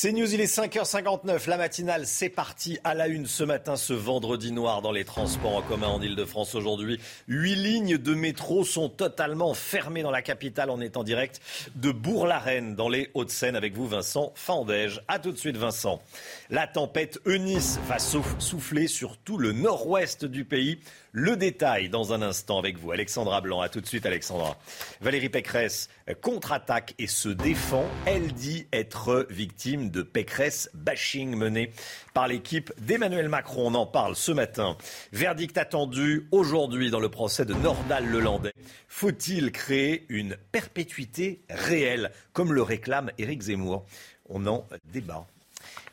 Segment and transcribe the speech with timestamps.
[0.00, 3.92] C'est News, il est 5h59, la matinale, c'est parti à la une ce matin, ce
[3.92, 7.00] vendredi noir dans les transports en commun en Ile-de-France aujourd'hui.
[7.26, 10.70] Huit lignes de métro sont totalement fermées dans la capitale.
[10.70, 11.40] En direct
[11.74, 15.02] de Bourg-la-Reine dans les Hauts-de-Seine avec vous Vincent Fandège.
[15.08, 16.00] A tout de suite Vincent.
[16.48, 20.78] La tempête Eunice va souffler sur tout le nord-ouest du pays.
[21.12, 22.92] Le détail dans un instant avec vous.
[22.92, 24.58] Alexandra Blanc, à tout de suite Alexandra.
[25.00, 25.88] Valérie Pécresse
[26.20, 27.86] contre-attaque et se défend.
[28.04, 31.72] Elle dit être victime de Pécresse bashing mené
[32.12, 33.68] par l'équipe d'Emmanuel Macron.
[33.68, 34.76] On en parle ce matin.
[35.12, 38.52] Verdict attendu aujourd'hui dans le procès de Nordal-Lelandais.
[38.88, 43.86] Faut-il créer une perpétuité réelle comme le réclame Éric Zemmour?
[44.28, 45.26] On en débat.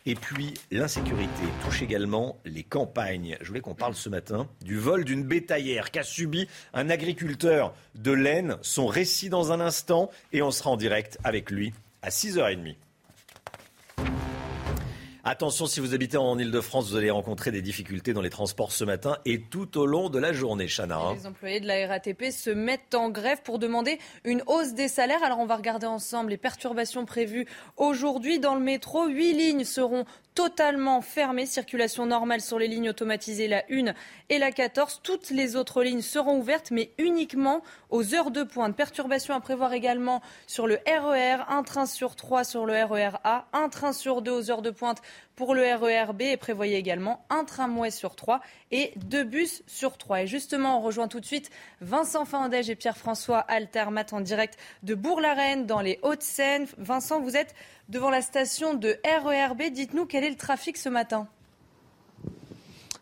[0.07, 3.37] Et puis l'insécurité touche également les campagnes.
[3.41, 8.11] Je voulais qu'on parle ce matin du vol d'une bétaillère qu'a subi un agriculteur de
[8.11, 8.57] laine.
[8.61, 12.75] Son récit dans un instant et on sera en direct avec lui à 6h30.
[15.27, 18.83] Attention, si vous habitez en Ile-de-France, vous allez rencontrer des difficultés dans les transports ce
[18.83, 20.99] matin et tout au long de la journée, Chana.
[20.99, 21.15] Hein.
[21.15, 25.23] Les employés de la RATP se mettent en grève pour demander une hausse des salaires.
[25.23, 29.07] Alors on va regarder ensemble les perturbations prévues aujourd'hui dans le métro.
[29.07, 30.05] Huit lignes seront
[30.35, 31.45] totalement fermées.
[31.45, 33.93] Circulation normale sur les lignes automatisées, la 1
[34.29, 34.99] et la 14.
[35.01, 38.75] Toutes les autres lignes seront ouvertes, mais uniquement aux heures de pointe.
[38.75, 43.17] Perturbations à prévoir également sur le RER, e un train sur trois sur le RER
[43.23, 45.01] A, un train sur deux aux heures de pointe
[45.35, 49.97] pour le RER B et prévoyez également un tramway sur trois et deux bus sur
[49.97, 50.21] trois.
[50.21, 51.49] Et justement, on rejoint tout de suite
[51.81, 56.67] Vincent Fandège et Pierre-François Altermat en direct de Bourg-la-Reine dans les Hauts-de-Seine.
[56.77, 57.53] Vincent, vous êtes
[57.89, 59.71] devant la station de RERB.
[59.71, 61.27] Dites-nous quel est le trafic ce matin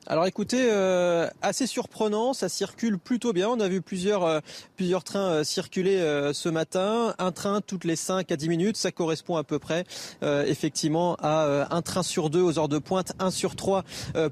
[0.06, 3.47] alors écoutez, euh, assez surprenant, ça circule plutôt bien.
[3.47, 4.40] On a vu plusieurs, euh,
[4.75, 5.94] plusieurs trains euh, circuler
[6.34, 7.16] ce matin.
[7.19, 9.86] Un train toutes les 5 à 10 minutes, ça correspond à peu près
[10.22, 13.84] effectivement à un train sur deux aux heures de pointe, un sur trois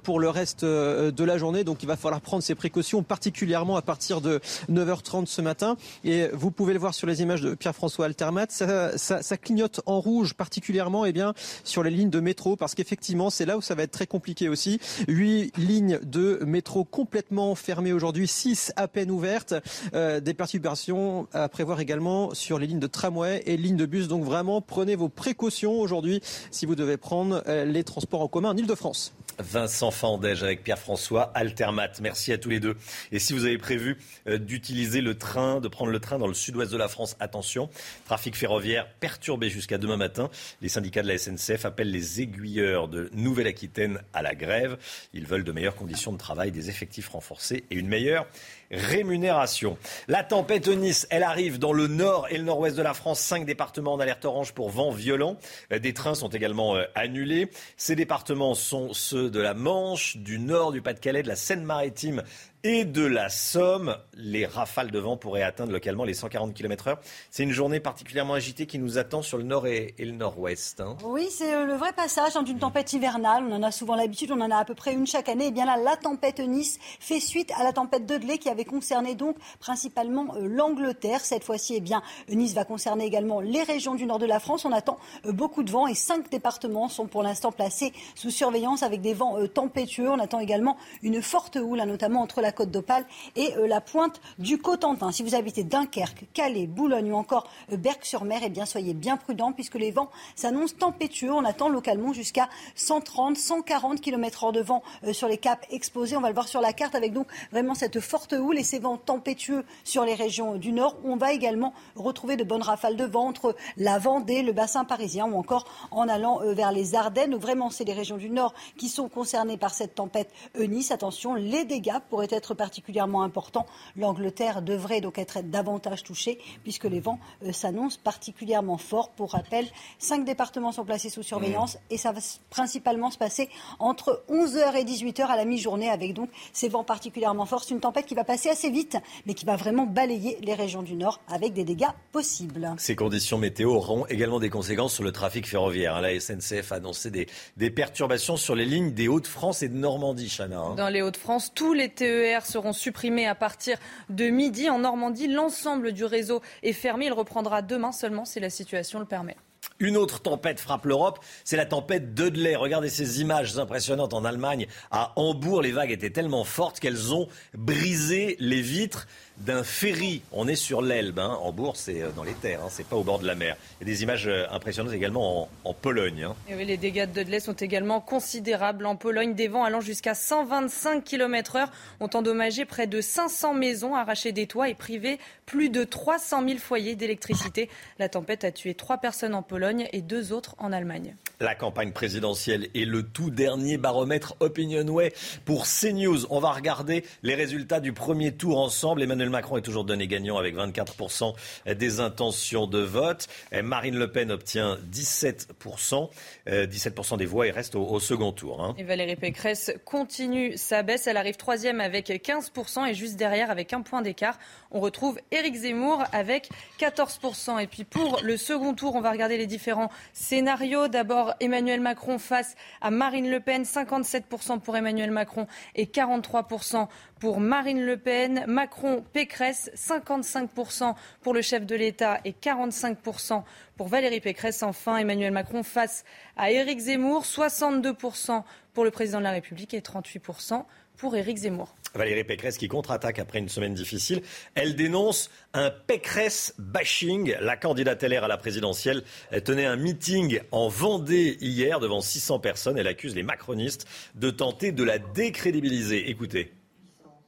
[0.03, 1.63] pour le reste de la journée.
[1.63, 4.39] Donc il va falloir prendre ses précautions, particulièrement à partir de
[4.69, 5.77] 9h30 ce matin.
[6.03, 9.81] Et vous pouvez le voir sur les images de Pierre-François Altermat, ça, ça, ça, clignote
[9.85, 11.33] en rouge particulièrement eh bien,
[11.63, 14.49] sur les lignes de métro, parce qu'effectivement c'est là où ça va être très compliqué
[14.49, 14.79] aussi.
[15.07, 19.53] 8 lignes de métro complètement fermées aujourd'hui, 6 à peine ouvertes.
[19.93, 24.07] Euh, des perturbations à prévoir également sur les lignes de tramway et lignes de bus.
[24.07, 28.49] Donc vraiment, prenez vos précautions aujourd'hui si vous devez prendre euh, les transports en commun
[28.49, 29.13] en Ile-de-France.
[29.41, 31.91] Vincent Fandège avec Pierre-François Altermat.
[32.01, 32.75] Merci à tous les deux.
[33.11, 33.97] Et si vous avez prévu
[34.27, 37.69] euh, d'utiliser le train, de prendre le train dans le sud-ouest de la France, attention,
[38.05, 40.29] trafic ferroviaire perturbé jusqu'à demain matin.
[40.61, 44.77] Les syndicats de la SNCF appellent les aiguilleurs de Nouvelle-Aquitaine à la grève.
[45.13, 48.27] Ils veulent de meilleures conditions de travail, des effectifs renforcés et une meilleure
[48.71, 49.77] rémunération.
[50.07, 53.19] La tempête Nice, elle arrive dans le nord et le nord-ouest de la France.
[53.19, 55.37] Cinq départements en alerte orange pour vent violent.
[55.71, 57.49] Euh, des trains sont également euh, annulés.
[57.77, 62.23] Ces départements sont ceux de la Manche, du nord, du Pas-de-Calais, de la Seine-Maritime
[62.63, 63.97] et de la Somme.
[64.15, 66.97] Les rafales de vent pourraient atteindre localement les 140 km/h.
[67.31, 70.81] C'est une journée particulièrement agitée qui nous attend sur le nord et, le nord-ouest.
[70.81, 70.97] Hein.
[71.03, 73.43] Oui, c'est euh, le vrai passage hein, d'une tempête hivernale.
[73.49, 75.47] On en a souvent l'habitude, on en a à peu près une chaque année.
[75.47, 79.15] Et bien là, la tempête Nice fait suite à la tempête Dudley qui avait concerné
[79.15, 81.21] donc principalement euh, l'Angleterre.
[81.21, 84.65] Cette fois-ci, eh bien, Nice va concerner également les régions du nord de la France.
[84.65, 88.83] On attend euh, beaucoup de vent et cinq départements sont pour l'instant placés sous surveillance
[88.83, 90.09] avec des vents tempétueux.
[90.09, 93.81] On attend également une forte houle, hein, notamment entre la Côte d'Opale et euh, la
[93.81, 95.11] pointe du Cotentin.
[95.11, 99.51] Si vous habitez Dunkerque, Calais, Boulogne ou encore euh, Berck-sur-Mer, eh bien soyez bien prudents
[99.51, 101.31] puisque les vents s'annoncent tempétueux.
[101.31, 106.17] On attend localement jusqu'à 130, 140 km/h de vent euh, sur les caps exposés.
[106.17, 108.79] On va le voir sur la carte avec donc vraiment cette forte houle et ces
[108.79, 110.97] vents tempétueux sur les régions du nord.
[111.03, 115.25] On va également retrouver de bonnes rafales de vent entre la Vendée, le bassin parisien
[115.25, 117.35] ou encore en allant vers les Ardennes.
[117.35, 120.91] Vraiment, c'est les régions du nord qui sont concernées par cette tempête Eunice.
[120.91, 123.67] Attention, les dégâts pourraient être être particulièrement important.
[123.95, 129.11] L'Angleterre devrait donc être davantage touchée puisque les vents euh, s'annoncent particulièrement forts.
[129.11, 129.67] Pour rappel,
[129.99, 133.47] cinq départements sont placés sous surveillance et ça va principalement se passer
[133.77, 137.63] entre 11h et 18h à la mi-journée avec donc ces vents particulièrement forts.
[137.63, 138.97] C'est une tempête qui va passer assez vite
[139.27, 142.73] mais qui va vraiment balayer les régions du nord avec des dégâts possibles.
[142.79, 146.01] Ces conditions météo auront également des conséquences sur le trafic ferroviaire.
[146.01, 147.27] La SNCF a annoncé des,
[147.57, 150.59] des perturbations sur les lignes des Hauts-de-France et de Normandie, Chana.
[150.59, 150.75] Hein.
[150.75, 153.77] Dans les Hauts-de-France, tous les TER seront supprimés à partir
[154.09, 154.69] de midi.
[154.69, 157.07] En Normandie, l'ensemble du réseau est fermé.
[157.07, 159.35] Il reprendra demain seulement si la situation le permet.
[159.79, 162.55] Une autre tempête frappe l'Europe, c'est la tempête Dudley.
[162.55, 164.67] Regardez ces images impressionnantes en Allemagne.
[164.91, 169.07] À Hambourg, les vagues étaient tellement fortes qu'elles ont brisé les vitres
[169.45, 170.21] d'un ferry.
[170.31, 171.37] On est sur l'Elbe, hein.
[171.41, 172.69] en Bourg, c'est euh, dans les terres, hein.
[172.69, 173.57] c'est pas au bord de la mer.
[173.79, 176.23] Il y a des images euh, impressionnantes également en, Pologne.
[176.23, 176.35] Hein.
[176.47, 178.85] Et les dégâts de Dudley sont également considérables.
[178.85, 181.67] En Pologne, des vents allant jusqu'à 125 km/h
[181.99, 186.59] ont endommagé près de 500 maisons, arraché des toits et privé plus de 300 000
[186.59, 187.69] foyers d'électricité.
[187.99, 191.15] La tempête a tué trois personnes en Pologne et deux autres en Allemagne.
[191.39, 195.11] La campagne présidentielle est le tout dernier baromètre Opinionway
[195.43, 196.27] pour CNews.
[196.29, 199.01] On va regarder les résultats du premier tour ensemble.
[199.01, 201.33] Emmanuel Macron est toujours donné gagnant avec 24%
[201.73, 203.27] des intentions de vote.
[203.63, 206.09] Marine Le Pen obtient 17%,
[206.47, 208.63] 17% euh, des voix et reste au, second tour.
[208.63, 208.75] Hein.
[208.77, 211.07] Et Valérie Pécresse continue sa baisse.
[211.07, 214.37] Elle arrive troisième avec 15% et juste derrière avec un point d'écart.
[214.71, 216.49] On retrouve Éric Zemmour avec
[216.79, 217.61] 14%.
[217.61, 220.87] Et puis pour le second tour, on va regarder les différents scénarios.
[220.87, 223.63] D'abord, Emmanuel Macron face à Marine Le Pen.
[223.63, 226.87] 57% pour Emmanuel Macron et 43%
[227.21, 228.43] pour Marine Le Pen.
[228.47, 233.43] Macron, Pécresse, 55% pour le chef de l'État et 45%
[233.77, 234.63] pour Valérie Pécresse.
[234.63, 236.03] Enfin, Emmanuel Macron face
[236.35, 240.65] à Éric Zemmour, 62% pour le président de la République et 38%
[240.97, 241.75] pour Éric Zemmour.
[241.93, 244.23] Valérie Pécresse qui contre-attaque après une semaine difficile.
[244.55, 247.35] Elle dénonce un Pécresse bashing.
[247.39, 249.03] La candidate à la présidentielle
[249.45, 252.79] tenait un meeting en Vendée hier devant 600 personnes.
[252.79, 256.09] Elle accuse les macronistes de tenter de la décrédibiliser.
[256.09, 256.51] Écoutez.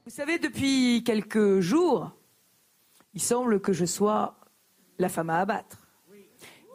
[0.05, 2.11] Vous savez, depuis quelques jours,
[3.13, 4.35] il semble que je sois
[4.99, 5.87] la femme à abattre.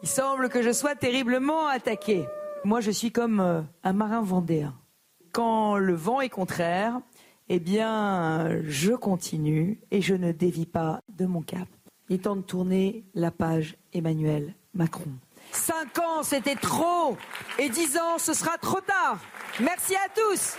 [0.01, 2.25] Il semble que je sois terriblement attaquée.
[2.63, 4.73] Moi, je suis comme euh, un marin vendéen.
[5.31, 7.01] Quand le vent est contraire,
[7.49, 11.67] eh bien, je continue et je ne dévie pas de mon cap.
[12.09, 15.11] Il est temps de tourner la page Emmanuel Macron.
[15.51, 17.15] Cinq ans, c'était trop.
[17.59, 19.19] Et dix ans, ce sera trop tard.
[19.59, 20.55] Merci à tous.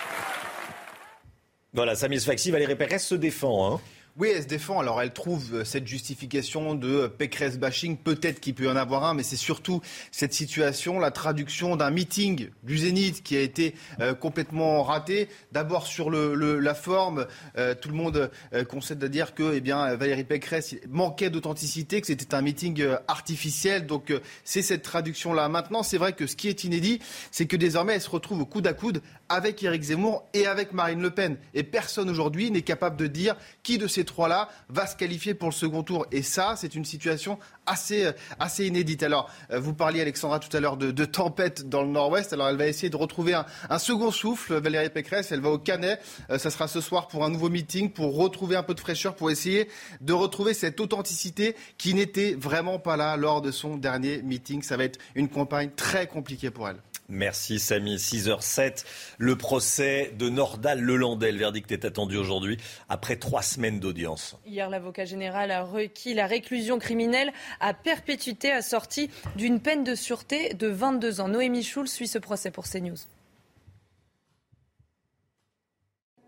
[1.72, 3.74] Voilà, Samis Faxi, Valérie Pécresse se défend.
[3.74, 3.80] Hein.
[4.20, 4.78] Oui, elle se défend.
[4.80, 7.96] Alors, elle trouve euh, cette justification de euh, Pécresse bashing.
[7.96, 9.80] Peut-être qu'il peut y en avoir un, mais c'est surtout
[10.10, 15.30] cette situation, la traduction d'un meeting du Zénith qui a été euh, complètement raté.
[15.52, 17.26] D'abord sur la forme,
[17.80, 18.30] tout le monde
[18.68, 23.86] concède à dire que eh bien, Valérie Pécresse manquait d'authenticité, que c'était un meeting artificiel.
[23.86, 24.12] Donc,
[24.44, 25.48] c'est cette traduction-là.
[25.48, 27.00] Maintenant, c'est vrai que ce qui est inédit,
[27.30, 30.72] c'est que désormais, elle se retrouve au coude à coude avec Éric Zemmour et avec
[30.72, 31.36] Marine Le Pen.
[31.54, 35.48] Et personne aujourd'hui n'est capable de dire qui de ces trois-là va se qualifier pour
[35.48, 36.06] le second tour.
[36.12, 37.38] Et ça, c'est une situation
[37.70, 39.02] assez, euh, assez inédite.
[39.02, 42.32] Alors, euh, vous parliez, Alexandra, tout à l'heure de, tempête dans le nord-ouest.
[42.32, 45.32] Alors, elle va essayer de retrouver un, second souffle, Valérie Pécresse.
[45.32, 46.00] Elle va au Canet.
[46.30, 49.14] Euh, ça sera ce soir pour un nouveau meeting, pour retrouver un peu de fraîcheur,
[49.14, 49.68] pour essayer
[50.00, 54.62] de retrouver cette authenticité qui n'était vraiment pas là lors de son dernier meeting.
[54.62, 56.76] Ça va être une campagne très compliquée pour elle.
[57.10, 57.96] Merci Samy.
[57.96, 58.84] 6h07,
[59.18, 61.32] le procès de Nordal Lelandais.
[61.32, 62.56] Le verdict est attendu aujourd'hui
[62.88, 64.36] après trois semaines d'audience.
[64.46, 70.54] Hier, l'avocat général a requis la réclusion criminelle à perpétuité assortie d'une peine de sûreté
[70.54, 71.28] de 22 ans.
[71.28, 72.96] Noémie Schulz suit ce procès pour CNews.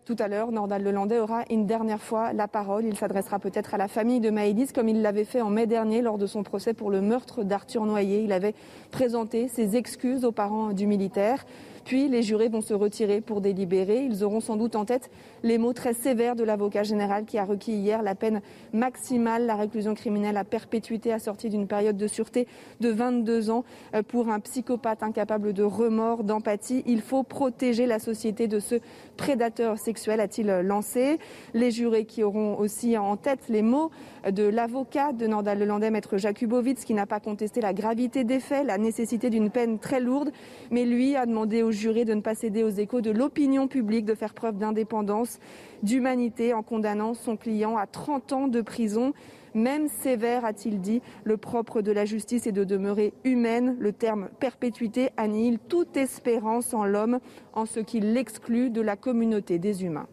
[0.05, 2.85] Tout à l'heure, Nordal Lelandais aura une dernière fois la parole.
[2.85, 6.03] Il s'adressera peut-être à la famille de Maëlys comme il l'avait fait en mai dernier
[6.03, 8.25] lors de son procès pour le meurtre d'Arthur Noyer.
[8.25, 8.57] Il avait
[8.91, 11.45] présenté ses excuses aux parents du militaire.
[11.85, 14.05] Puis les jurés vont se retirer pour délibérer.
[14.05, 15.11] Ils auront sans doute en tête
[15.43, 18.41] les mots très sévères de l'avocat général qui a requis hier la peine
[18.73, 22.47] maximale, la réclusion criminelle à perpétuité assortie d'une période de sûreté
[22.81, 26.83] de 22 ans euh, pour un psychopathe incapable de remords, d'empathie.
[26.87, 28.77] Il faut protéger la société de ce
[29.17, 31.19] prédateur sexuel, a-t-il lancé.
[31.55, 33.91] Les jurés qui auront aussi en tête les mots
[34.31, 38.67] de l'avocat de Nordal Lelandais, maître Jakubowicz, qui n'a pas contesté la gravité des faits,
[38.67, 40.31] la nécessité d'une peine très lourde,
[40.71, 44.05] mais lui a demandé aux jurés de ne pas céder aux échos de l'opinion publique,
[44.05, 45.39] de faire preuve d'indépendance,
[45.83, 49.13] d'humanité en condamnant son client à 30 ans de prison.
[49.55, 53.77] Même sévère, a-t-il dit, le propre de la justice est de demeurer humaine.
[53.79, 57.19] Le terme perpétuité annihile toute espérance en l'homme,
[57.53, 60.09] en ce qui l'exclut de la communauté des humains.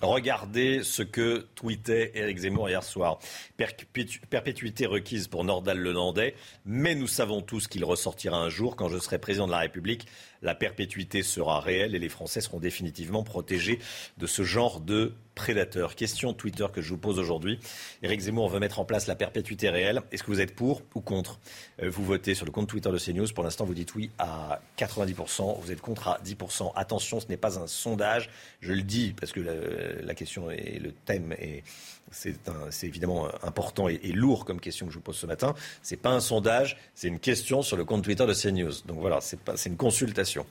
[0.00, 3.18] Regardez ce que tweetait Éric Zemmour hier soir.
[3.56, 8.98] perpétuité requise pour Nordal Lelandais, mais nous savons tous qu'il ressortira un jour quand je
[8.98, 10.06] serai président de la République
[10.42, 13.78] la perpétuité sera réelle et les Français seront définitivement protégés
[14.18, 15.94] de ce genre de prédateurs.
[15.94, 17.58] Question Twitter que je vous pose aujourd'hui.
[18.02, 20.02] Éric Zemmour veut mettre en place la perpétuité réelle.
[20.10, 21.40] Est-ce que vous êtes pour ou contre?
[21.82, 23.28] Euh, Vous votez sur le compte Twitter de CNews.
[23.34, 25.60] Pour l'instant, vous dites oui à 90%.
[25.60, 26.72] Vous êtes contre à 10%.
[26.74, 28.28] Attention, ce n'est pas un sondage.
[28.60, 31.62] Je le dis parce que la, question et le thème est
[32.10, 35.54] c'est évidemment important et, lourd comme question que je vous pose ce matin.
[35.82, 38.72] Ce n'est pas un sondage, c'est une question sur le compte Twitter de CNews.
[38.86, 40.44] Donc voilà, c'est une consultation.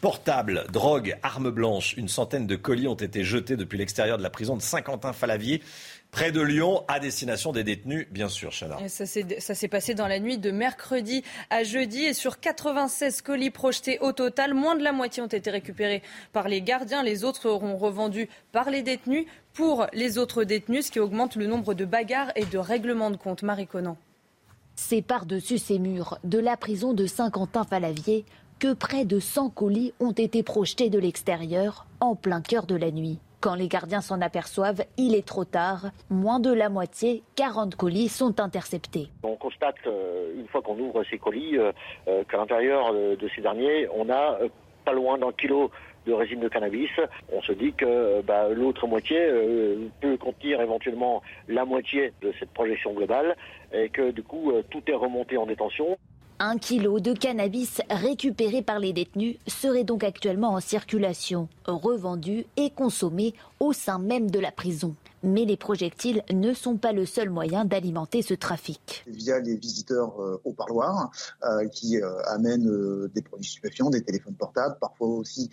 [0.00, 4.30] portable, drogue, armes blanches, une centaine de colis ont été jetés depuis l'extérieur de la
[4.30, 5.62] prison de Saint-Quentin-Falavier
[6.10, 8.76] près de Lyon, à destination des détenus, bien sûr, Chana.
[8.88, 13.98] Ça s'est passé dans la nuit de mercredi à jeudi et sur 96 colis projetés
[14.00, 16.02] au total, moins de la moitié ont été récupérés
[16.32, 17.02] par les gardiens.
[17.02, 21.46] Les autres seront revendus par les détenus pour les autres détenus, ce qui augmente le
[21.46, 23.42] nombre de bagarres et de règlements de compte.
[23.42, 23.96] Marie Conan.
[24.74, 28.24] C'est par-dessus ces murs de la prison de Saint-Quentin-Falavier
[28.58, 32.90] que près de 100 colis ont été projetés de l'extérieur en plein cœur de la
[32.90, 33.18] nuit.
[33.40, 35.86] Quand les gardiens s'en aperçoivent, il est trop tard.
[36.10, 39.08] Moins de la moitié, 40 colis, sont interceptés.
[39.22, 41.72] On constate, euh, une fois qu'on ouvre ces colis, euh,
[42.06, 44.38] euh, qu'à l'intérieur de ces derniers, on a
[44.84, 45.70] pas loin d'un kilo
[46.04, 46.90] de résine de cannabis.
[47.32, 49.18] On se dit que bah, l'autre moitié
[50.02, 53.36] peut contenir éventuellement la moitié de cette projection globale
[53.72, 55.98] et que du coup tout est remonté en détention.
[56.42, 62.70] Un kilo de cannabis récupéré par les détenus serait donc actuellement en circulation, revendu et
[62.70, 64.94] consommé au sein même de la prison.
[65.22, 69.04] Mais les projectiles ne sont pas le seul moyen d'alimenter ce trafic.
[69.06, 71.10] Via les visiteurs euh, au parloir
[71.44, 75.50] euh, qui euh, amènent des produits stupéfiants, des téléphones portables, parfois aussi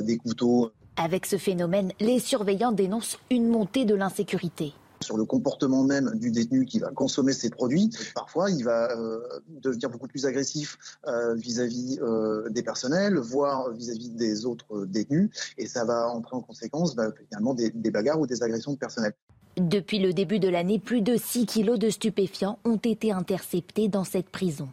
[0.00, 0.72] des couteaux.
[0.96, 6.30] Avec ce phénomène, les surveillants dénoncent une montée de l'insécurité sur le comportement même du
[6.30, 7.90] détenu qui va consommer ces produits.
[8.14, 14.10] Parfois, il va euh, devenir beaucoup plus agressif euh, vis-à-vis euh, des personnels, voire vis-à-vis
[14.10, 18.26] des autres détenus, et ça va entrer en conséquence bah, finalement des, des bagarres ou
[18.26, 19.12] des agressions de personnel.
[19.58, 24.04] Depuis le début de l'année, plus de 6 kilos de stupéfiants ont été interceptés dans
[24.04, 24.68] cette prison.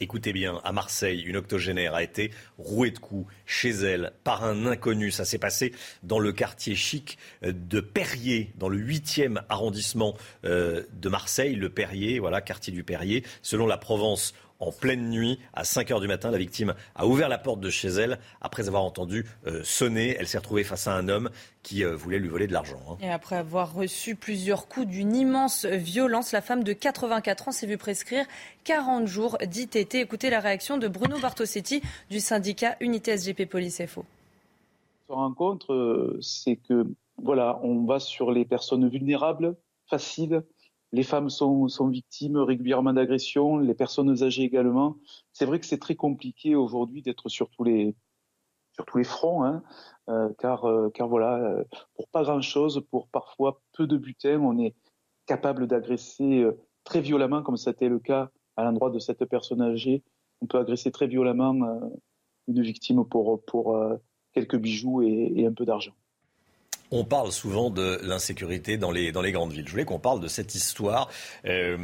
[0.00, 4.66] Écoutez bien, à Marseille, une octogénaire a été rouée de coups chez elle par un
[4.66, 5.10] inconnu.
[5.10, 5.72] Ça s'est passé
[6.02, 11.54] dans le quartier chic de Perrier, dans le 8e arrondissement euh, de Marseille.
[11.54, 13.22] Le Perrier, voilà, quartier du Perrier.
[13.42, 16.30] Selon la Provence, en pleine nuit, à 5 heures du matin.
[16.30, 20.16] La victime a ouvert la porte de chez elle après avoir entendu euh, sonner.
[20.18, 21.30] Elle s'est retrouvée face à un homme
[21.64, 22.80] qui euh, voulait lui voler de l'argent.
[22.88, 22.96] Hein.
[23.00, 27.66] Et après avoir reçu plusieurs coups d'une immense violence, la femme de 84 ans s'est
[27.66, 28.24] vue prescrire
[28.64, 29.96] 40 jours d'ITT.
[29.96, 34.04] Écoutez la réaction de Bruno Bartosetti du syndicat Unité SGP Police FO.
[35.08, 36.86] Ce rencontre, euh, c'est que
[37.20, 39.56] voilà, on va sur les personnes vulnérables,
[39.88, 40.44] faciles,
[40.92, 44.98] les femmes sont, victimes régulièrement d'agressions, les personnes âgées également.
[45.32, 47.94] C'est vrai que c'est très compliqué aujourd'hui d'être sur tous les
[48.72, 49.62] sur fronts, hein,
[50.08, 54.40] euh, car euh, car voilà, euh, pour pas grand chose, pour parfois peu de butin,
[54.40, 54.74] on est
[55.26, 56.44] capable d'agresser
[56.84, 60.02] très violemment, comme c'était le cas à l'endroit de cette personne âgée.
[60.40, 61.80] On peut agresser très violemment
[62.48, 63.44] une victime pour
[64.32, 65.92] quelques bijoux et un peu d'argent.
[66.94, 69.64] On parle souvent de l'insécurité dans les, grandes villes.
[69.64, 71.08] Je voulais qu'on parle de cette histoire.
[71.46, 71.78] Euh,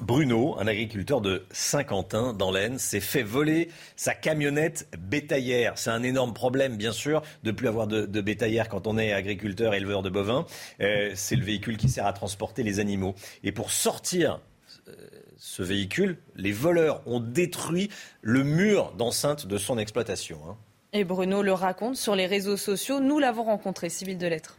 [0.00, 5.72] Bruno, un agriculteur de Saint-Quentin dans l'Aisne, s'est fait voler sa camionnette bétaillère.
[5.74, 9.12] C'est un énorme problème, bien sûr, de plus avoir de, de bétaillère quand on est
[9.12, 10.46] agriculteur, éleveur de bovins.
[10.80, 13.16] Euh, c'est le véhicule qui sert à transporter les animaux.
[13.42, 14.38] Et pour sortir
[14.86, 14.92] euh,
[15.38, 17.90] ce véhicule, les voleurs ont détruit
[18.20, 20.38] le mur d'enceinte de son exploitation.
[20.48, 20.56] Hein.
[20.94, 23.00] Et Bruno le raconte sur les réseaux sociaux.
[23.00, 24.58] Nous l'avons rencontré, civil de lettres.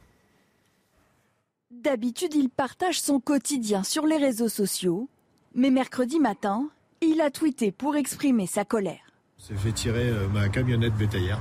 [1.69, 5.09] D'habitude, il partage son quotidien sur les réseaux sociaux.
[5.53, 6.69] Mais mercredi matin,
[7.01, 9.13] il a tweeté pour exprimer sa colère.
[9.37, 11.39] C'est fait tirer euh, ma camionnette bétaillère.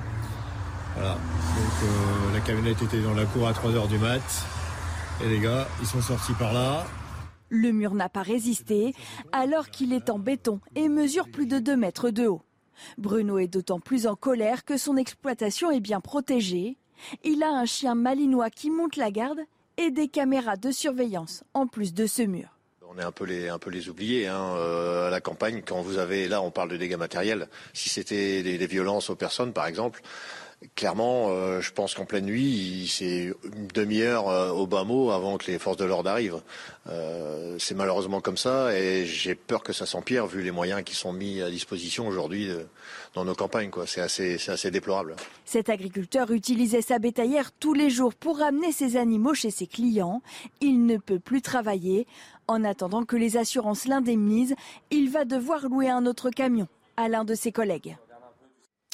[0.95, 1.15] Voilà.
[1.15, 1.21] Donc
[1.85, 4.21] euh, la camionnette était dans la cour à 3h du mat.
[5.25, 6.85] Et les gars, ils sont sortis par là.
[7.49, 8.95] Le mur n'a pas résisté
[9.31, 12.43] alors qu'il est en béton et mesure plus de 2 mètres de haut.
[12.99, 16.77] Bruno est d'autant plus en colère que son exploitation est bien protégée.
[17.25, 19.41] Il a un chien malinois qui monte la garde
[19.77, 22.49] et des caméras de surveillance en plus de ce mur.
[22.95, 25.63] On est un peu les, un oubliés hein, euh, à la campagne.
[25.65, 27.49] Quand vous avez, là, on parle de dégâts matériels.
[27.73, 30.03] Si c'était des, violences aux personnes, par exemple,
[30.75, 35.39] clairement, euh, je pense qu'en pleine nuit, c'est une demi-heure euh, au bas mot avant
[35.39, 36.41] que les forces de l'ordre arrivent.
[36.89, 40.95] Euh, c'est malheureusement comme ça et j'ai peur que ça s'empire vu les moyens qui
[40.95, 42.51] sont mis à disposition aujourd'hui
[43.15, 43.71] dans nos campagnes.
[43.87, 45.17] C'est assez, déplorable.
[45.45, 50.23] Cet agriculteur utilisait sa bétaillère tous les jours pour amener ses animaux chez ses clients.
[50.61, 52.07] Il ne peut plus travailler.
[52.49, 54.57] En attendant que les assurances l'indemnisent,
[54.91, 56.67] il va devoir louer un autre camion
[56.97, 57.97] à l'un de ses collègues.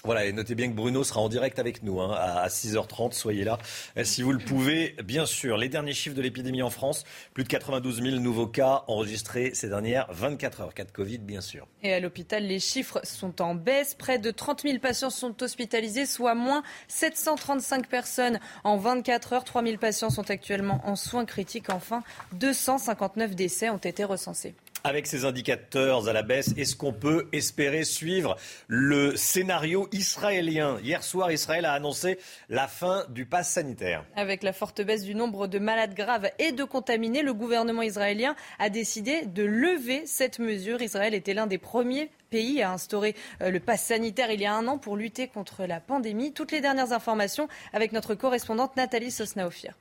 [0.05, 3.15] Voilà, et notez bien que Bruno sera en direct avec nous hein, à 6h30.
[3.15, 3.59] Soyez là
[3.97, 4.95] euh, si vous le pouvez.
[5.03, 7.03] Bien sûr, les derniers chiffres de l'épidémie en France
[7.35, 10.75] plus de 92 000 nouveaux cas enregistrés ces dernières 24 heures.
[10.75, 11.67] Cas de Covid, bien sûr.
[11.83, 13.97] Et à l'hôpital, les chiffres sont en baisse.
[13.97, 19.45] Près de 30 000 patients sont hospitalisés, soit moins 735 personnes en 24 heures.
[19.45, 21.71] 3 000 patients sont actuellement en soins critiques.
[21.71, 24.55] Enfin, 259 décès ont été recensés.
[24.85, 28.37] Avec ces indicateurs à la baisse, est-ce qu'on peut espérer suivre
[28.69, 32.19] le scénario israélien Hier soir, Israël a annoncé
[32.49, 34.05] la fin du pass sanitaire.
[34.15, 38.37] Avec la forte baisse du nombre de malades graves et de contaminés, le gouvernement israélien
[38.59, 40.81] a décidé de lever cette mesure.
[40.81, 44.55] Israël était l'un des premiers pays à instaurer euh, le pass sanitaire il y a
[44.55, 46.33] un an pour lutter contre la pandémie.
[46.33, 49.75] Toutes les dernières informations avec notre correspondante Nathalie Sosnaofir.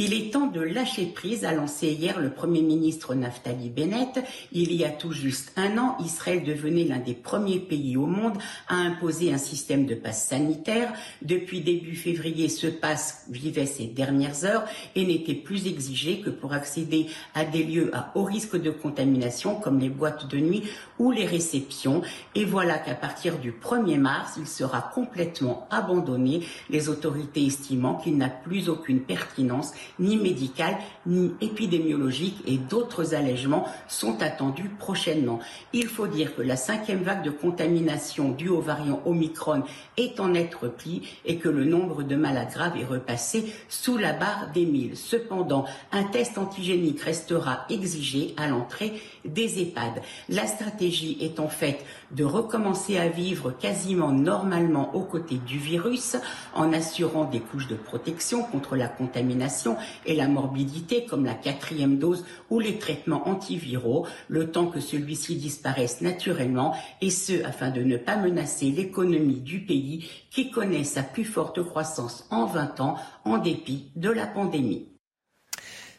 [0.00, 4.22] Il est temps de lâcher prise, a lancé hier le Premier ministre Naftali Bennett.
[4.52, 8.38] Il y a tout juste un an, Israël devenait l'un des premiers pays au monde
[8.68, 10.92] à imposer un système de passe sanitaire.
[11.22, 16.52] Depuis début février, ce passe vivait ses dernières heures et n'était plus exigé que pour
[16.52, 20.62] accéder à des lieux à haut risque de contamination comme les boîtes de nuit
[21.00, 22.02] ou les réceptions.
[22.36, 28.16] Et voilà qu'à partir du 1er mars, il sera complètement abandonné, les autorités estimant qu'il
[28.16, 30.76] n'a plus aucune pertinence ni médicale,
[31.06, 35.40] ni épidémiologique et d'autres allègements sont attendus prochainement.
[35.72, 39.62] Il faut dire que la cinquième vague de contamination due au variant Omicron
[39.96, 44.12] est en net repli et que le nombre de malades graves est repassé sous la
[44.12, 44.96] barre des 1000.
[44.96, 50.02] Cependant, un test antigénique restera exigé à l'entrée des EHPAD.
[50.28, 56.16] La stratégie est en fait de recommencer à vivre quasiment normalement aux côtés du virus
[56.54, 61.98] en assurant des couches de protection contre la contamination et la morbidité comme la quatrième
[61.98, 67.82] dose ou les traitements antiviraux le temps que celui-ci disparaisse naturellement et ce afin de
[67.82, 72.96] ne pas menacer l'économie du pays qui connaît sa plus forte croissance en 20 ans
[73.24, 74.88] en dépit de la pandémie.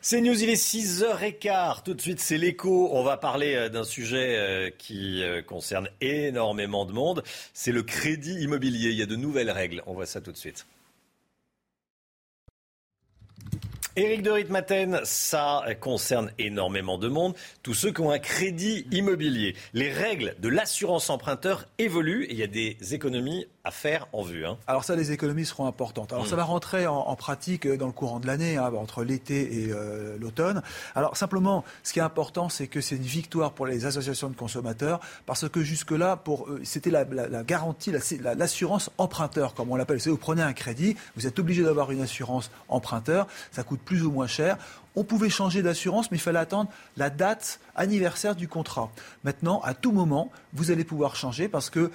[0.01, 1.83] C'est News, il est 6h15.
[1.83, 2.89] Tout de suite, c'est l'écho.
[2.93, 7.21] On va parler euh, d'un sujet euh, qui euh, concerne énormément de monde.
[7.53, 8.91] C'est le crédit immobilier.
[8.91, 9.83] Il y a de nouvelles règles.
[9.87, 10.65] On voit ça tout de suite.
[13.99, 19.57] Éric de Ritmaten, ça concerne énormément de monde, tous ceux qui ont un crédit immobilier.
[19.73, 24.23] Les règles de l'assurance emprunteur évoluent et il y a des économies à faire en
[24.23, 24.47] vue.
[24.47, 24.57] Hein.
[24.65, 26.11] Alors ça, les économies seront importantes.
[26.11, 29.71] Alors ça va rentrer en, pratique dans le courant de l'année, hein, entre l'été et
[29.71, 30.63] euh, l'automne.
[30.95, 34.35] Alors simplement, ce qui est important, c'est que c'est une victoire pour les associations de
[34.35, 37.05] consommateurs, parce que jusque-là, pour c'était la,
[37.43, 39.99] garantie, l'assurance emprunteur, comme on l'appelle.
[39.99, 44.11] Vous prenez un crédit, vous êtes obligé d'avoir une assurance emprunteur, ça coûte plus ou
[44.11, 44.57] moins cher.
[44.95, 48.89] On pouvait changer d'assurance, mais il fallait attendre la date anniversaire du contrat.
[49.23, 51.91] Maintenant, à tout moment, vous allez pouvoir changer parce que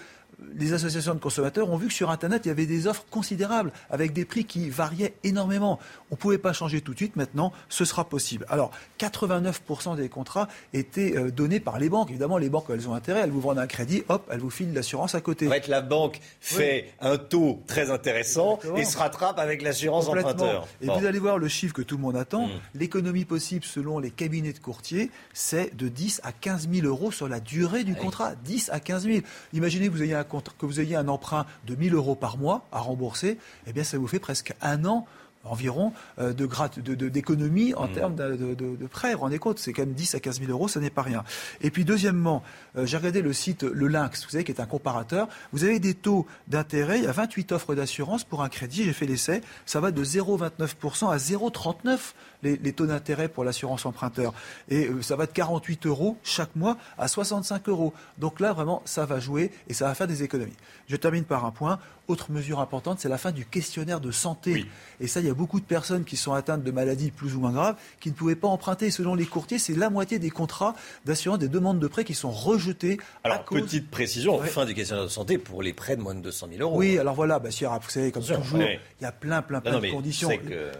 [0.56, 3.72] les associations de consommateurs ont vu que sur Internet, il y avait des offres considérables
[3.90, 5.78] avec des prix qui variaient énormément.
[6.10, 7.16] On ne pouvait pas changer tout de suite.
[7.16, 8.46] Maintenant, ce sera possible.
[8.48, 12.10] Alors, 89% des contrats étaient euh, donnés par les banques.
[12.10, 13.20] Évidemment, les banques, elles ont intérêt.
[13.20, 15.48] Elles vous vendent un crédit, hop, elles vous filent l'assurance à côté.
[15.48, 20.66] En fait, la banque fait un taux très intéressant et se rattrape avec l'assurance emprunteur.
[20.80, 22.46] Et vous allez voir le chiffre que tout le monde attend.
[22.46, 22.50] Mm.
[22.74, 27.28] L'économie possible, selon les cabinets de courtiers, c'est de 10 à 15 000 euros sur
[27.28, 28.34] la durée du contrat.
[28.44, 29.18] 10 à 15 000.
[29.52, 32.66] Imaginez que vous ayez un que vous ayez un emprunt de 1000 euros par mois
[32.72, 35.06] à rembourser, eh bien, ça vous fait presque un an
[35.44, 37.92] environ euh, d'économie de, en mmh.
[37.92, 39.14] termes de, de, prêts.
[39.14, 41.24] Rendez compte, c'est quand même 10 à 15 000 euros, ce n'est pas rien.
[41.60, 42.42] Et puis deuxièmement,
[42.76, 45.28] euh, j'ai regardé le site Le Lynx, vous savez, qui est un comparateur.
[45.52, 48.92] Vous avez des taux d'intérêt, il y a 28 offres d'assurance pour un crédit, j'ai
[48.92, 51.98] fait l'essai, ça va de 0,29% à 0,39%
[52.44, 54.32] les, taux d'intérêt pour l'assurance emprunteur.
[54.68, 57.92] Et euh, ça va de 48 euros chaque mois à 65 euros.
[58.18, 60.56] Donc là, vraiment, ça va jouer et ça va faire des économies.
[60.88, 61.78] Je termine par un point.
[62.06, 64.66] Autre mesure importante, c'est la fin du questionnaire de santé.
[65.00, 67.40] Et ça, il y a beaucoup de personnes qui sont atteintes de maladies plus ou
[67.40, 68.90] moins graves qui ne pouvaient pas emprunter.
[68.90, 70.74] Selon les courtiers, c'est la moitié des contrats
[71.06, 72.98] d'assurance des demandes de prêt qui sont rejetés.
[73.22, 76.48] Alors, petite précision, fin du questionnaire de santé pour les prêts de moins de 200
[76.50, 76.78] 000 euros.
[76.78, 79.90] Oui, alors voilà, bah, vous savez, comme toujours, il y a plein, plein, plein de
[79.90, 80.28] conditions.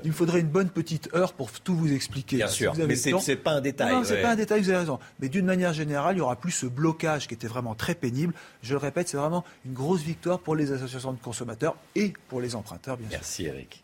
[0.03, 2.37] Il me faudrait une bonne petite heure pour tout vous expliquer.
[2.37, 3.93] Bien sûr, mais ce n'est pas un détail.
[3.93, 4.99] Non, c'est pas un détail, vous avez raison.
[5.21, 8.35] Mais d'une manière générale, il n'y aura plus ce blocage qui était vraiment très pénible.
[8.63, 12.41] Je le répète, c'est vraiment une grosse victoire pour les associations de consommateurs et pour
[12.41, 13.19] les emprunteurs, bien sûr.
[13.19, 13.84] Merci Eric.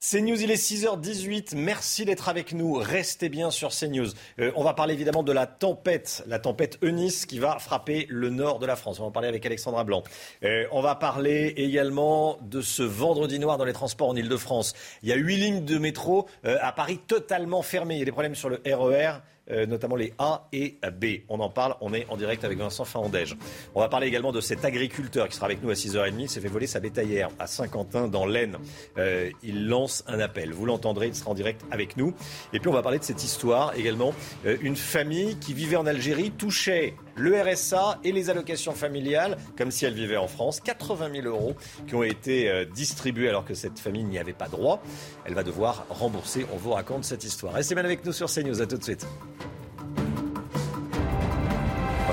[0.00, 1.56] CNews, il est 6h18.
[1.56, 2.74] Merci d'être avec nous.
[2.74, 4.06] Restez bien sur CNews.
[4.38, 8.30] Euh, on va parler évidemment de la tempête, la tempête Eunice qui va frapper le
[8.30, 9.00] nord de la France.
[9.00, 10.04] On va en parler avec Alexandra Blanc.
[10.44, 14.74] Euh, on va parler également de ce vendredi noir dans les transports en Ile-de-France.
[15.02, 17.96] Il y a huit lignes de métro euh, à Paris totalement fermées.
[17.96, 19.14] Il y a des problèmes sur le RER.
[19.50, 21.22] Euh, notamment les A et B.
[21.28, 23.36] On en parle, on est en direct avec Vincent Faandège.
[23.74, 26.14] On va parler également de cet agriculteur qui sera avec nous à 6h30.
[26.18, 28.58] Il s'est fait voler sa bétaillère à Saint-Quentin dans l'Aisne.
[28.98, 30.52] Euh, il lance un appel.
[30.52, 32.14] Vous l'entendrez, il sera en direct avec nous.
[32.52, 34.12] Et puis on va parler de cette histoire également.
[34.46, 39.70] Euh, une famille qui vivait en Algérie touchait le RSA et les allocations familiales, comme
[39.70, 40.60] si elle vivait en France.
[40.60, 41.54] 80 000 euros
[41.86, 44.82] qui ont été euh, distribués alors que cette famille n'y avait pas droit.
[45.24, 46.46] Elle va devoir rembourser.
[46.52, 47.54] On vous raconte cette histoire.
[47.54, 48.62] Restez bien avec nous sur CNews.
[48.62, 49.06] À tout de suite.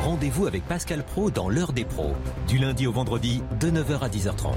[0.03, 2.13] Rendez-vous avec Pascal Pro dans l'heure des pros,
[2.47, 4.53] du lundi au vendredi de 9h à 10h30.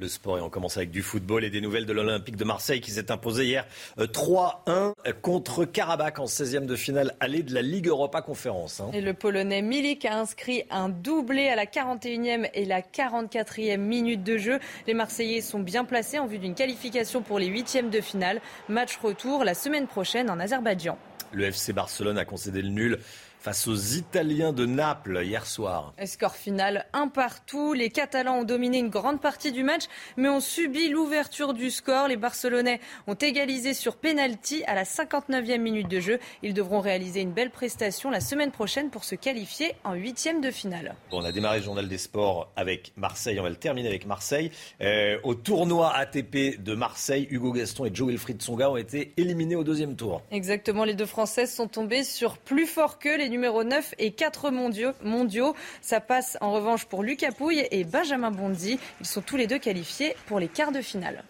[0.00, 2.80] Le sport et on commence avec du football et des nouvelles de l'Olympique de Marseille
[2.80, 3.66] qui s'est imposé hier
[3.98, 8.78] 3-1 euh, contre Karabakh en 16e de finale allée de la Ligue Europa Conférence.
[8.78, 8.90] Hein.
[8.92, 14.22] Et le Polonais Milik a inscrit un doublé à la 41e et la 44e minute
[14.22, 14.60] de jeu.
[14.86, 18.40] Les Marseillais sont bien placés en vue d'une qualification pour les huitièmes de finale.
[18.68, 20.96] Match retour la semaine prochaine en Azerbaïdjan.
[21.32, 22.98] Le FC Barcelone a concédé le nul
[23.40, 25.94] face aux Italiens de Naples hier soir.
[26.04, 27.72] Score final un partout.
[27.72, 29.84] Les Catalans ont dominé une grande partie du match,
[30.16, 32.08] mais ont subi l'ouverture du score.
[32.08, 36.18] Les Barcelonais ont égalisé sur penalty à la 59e minute de jeu.
[36.42, 40.50] Ils devront réaliser une belle prestation la semaine prochaine pour se qualifier en huitième de
[40.50, 40.94] finale.
[41.12, 43.38] on a démarré le journal des sports avec Marseille.
[43.38, 44.50] On va le terminer avec Marseille.
[44.80, 49.56] Euh, au tournoi ATP de Marseille, Hugo Gaston et Joe Wilfried Tsonga ont été éliminés
[49.56, 50.22] au deuxième tour.
[50.30, 50.84] Exactement.
[50.84, 54.92] Les deux Françaises sont tombées sur plus fort que les numéro 9 et 4 mondiaux.
[55.02, 55.54] mondiaux.
[55.80, 58.80] Ça passe en revanche pour Lucas Pouille et Benjamin Bondy.
[59.00, 61.22] Ils sont tous les deux qualifiés pour les quarts de finale.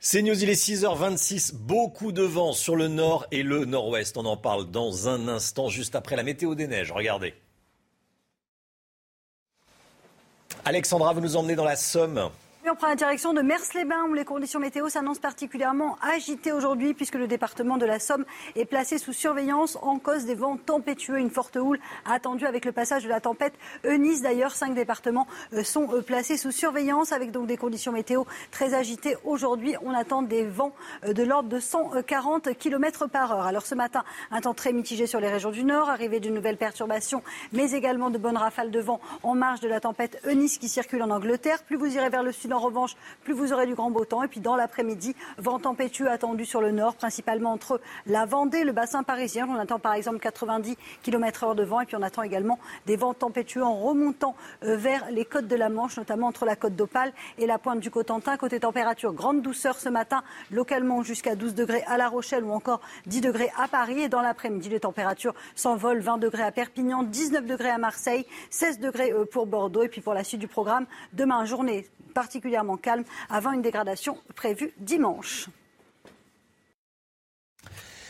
[0.00, 4.16] C'est News, il est 6h26, beaucoup de vent sur le nord et le nord-ouest.
[4.16, 6.92] On en parle dans un instant, juste après la météo des neiges.
[6.92, 7.34] Regardez.
[10.68, 12.28] Alexandra, vous nous emmenez dans la Somme
[12.70, 17.14] on prend la direction de Mers-les-Bains où les conditions météo s'annoncent particulièrement agitées aujourd'hui puisque
[17.14, 18.24] le département de la Somme
[18.56, 21.18] est placé sous surveillance en cause des vents tempétueux.
[21.18, 23.54] Une forte houle attendue avec le passage de la tempête
[23.84, 24.22] Eunice.
[24.22, 28.74] D'ailleurs, cinq départements euh, sont euh, placés sous surveillance avec donc des conditions météo très
[28.74, 29.16] agitées.
[29.24, 30.74] Aujourd'hui, on attend des vents
[31.06, 33.46] euh, de l'ordre de 140 km par heure.
[33.46, 36.58] Alors ce matin, un temps très mitigé sur les régions du Nord, arrivée d'une nouvelle
[36.58, 40.68] perturbation, mais également de bonnes rafales de vent en marge de la tempête Eunice qui
[40.68, 41.62] circule en Angleterre.
[41.62, 44.22] Plus vous irez vers le sud en revanche, plus vous aurez du grand beau temps.
[44.24, 48.72] Et puis dans l'après-midi, vent tempétueux attendu sur le nord, principalement entre la Vendée, le
[48.72, 49.46] bassin parisien.
[49.48, 51.80] On attend par exemple 90 km/h de vent.
[51.80, 55.54] Et puis on attend également des vents tempétueux en remontant euh, vers les côtes de
[55.54, 58.36] la Manche, notamment entre la côte d'Opale et la pointe du Cotentin.
[58.36, 62.80] Côté température, grande douceur ce matin, localement jusqu'à 12 degrés à La Rochelle ou encore
[63.06, 64.02] 10 degrés à Paris.
[64.02, 68.80] Et dans l'après-midi, les températures s'envolent 20 degrés à Perpignan, 19 degrés à Marseille, 16
[68.80, 69.84] degrés euh, pour Bordeaux.
[69.84, 71.86] Et puis pour la suite du programme, demain, journée
[72.48, 75.48] particulièrement calme avant une dégradation prévue dimanche.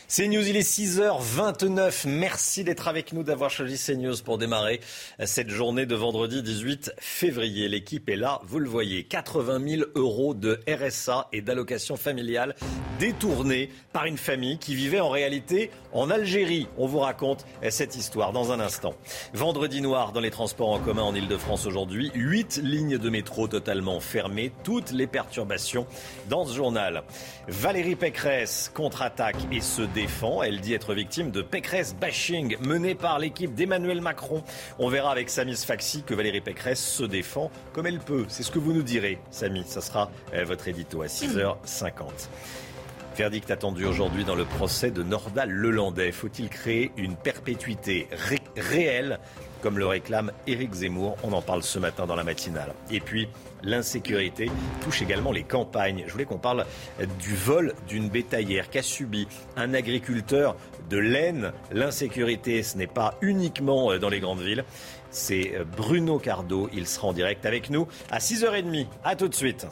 [0.09, 2.07] CNews, il est 6h29.
[2.07, 4.81] Merci d'être avec nous, d'avoir choisi CNews pour démarrer
[5.23, 7.69] cette journée de vendredi 18 février.
[7.69, 9.03] L'équipe est là, vous le voyez.
[9.03, 12.55] 80 000 euros de RSA et d'allocation familiale
[12.97, 16.67] détournés par une famille qui vivait en réalité en Algérie.
[16.79, 18.95] On vous raconte cette histoire dans un instant.
[19.35, 22.09] Vendredi noir dans les transports en commun en Ile-de-France aujourd'hui.
[22.15, 24.51] Huit lignes de métro totalement fermées.
[24.63, 25.85] Toutes les perturbations
[26.29, 27.03] dans ce journal.
[27.47, 29.83] Valérie Pécresse contre-attaque et se
[30.43, 34.43] Elle dit être victime de Pécresse bashing mené par l'équipe d'Emmanuel Macron.
[34.77, 38.25] On verra avec Samy Sfaxi que Valérie Pécresse se défend comme elle peut.
[38.29, 39.63] C'est ce que vous nous direz, Samy.
[39.65, 42.29] Ça sera euh, votre édito à 6h50.
[43.17, 46.13] Verdict attendu aujourd'hui dans le procès de Nordal Lelandais.
[46.13, 48.07] Faut-il créer une perpétuité
[48.55, 49.19] réelle
[49.61, 51.17] comme le réclame Éric Zemmour?
[51.23, 52.73] On en parle ce matin dans la matinale.
[52.89, 53.27] Et puis,
[53.63, 54.49] l'insécurité
[54.81, 56.03] touche également les campagnes.
[56.07, 56.65] Je voulais qu'on parle
[57.19, 60.55] du vol d'une bétaillère qu'a subi un agriculteur
[60.89, 61.51] de l'Aisne.
[61.71, 64.65] L'insécurité, ce n'est pas uniquement dans les grandes villes.
[65.11, 66.69] C'est Bruno Cardo.
[66.73, 68.87] Il sera en direct avec nous à 6h30.
[69.03, 69.67] A tout de suite.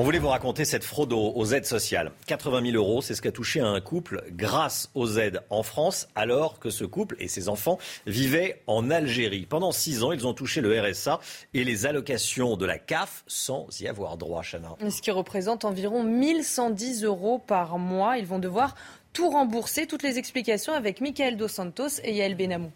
[0.00, 2.12] On voulait vous raconter cette fraude aux, aides sociales.
[2.26, 6.58] 80 000 euros, c'est ce qu'a touché un couple grâce aux aides en France, alors
[6.58, 9.44] que ce couple et ses enfants vivaient en Algérie.
[9.44, 11.20] Pendant six ans, ils ont touché le RSA
[11.52, 14.74] et les allocations de la CAF sans y avoir droit, Chana.
[14.88, 18.16] Ce qui représente environ 1110 euros par mois.
[18.16, 18.76] Ils vont devoir
[19.12, 19.86] tout rembourser.
[19.86, 22.70] Toutes les explications avec Michael Dos Santos et Yael Benamou.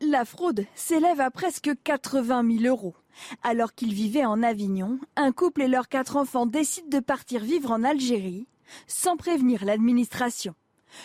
[0.00, 2.94] La fraude s'élève à presque 80 000 euros.
[3.42, 7.70] Alors qu'ils vivaient en Avignon, un couple et leurs quatre enfants décident de partir vivre
[7.70, 8.46] en Algérie
[8.86, 10.54] sans prévenir l'administration.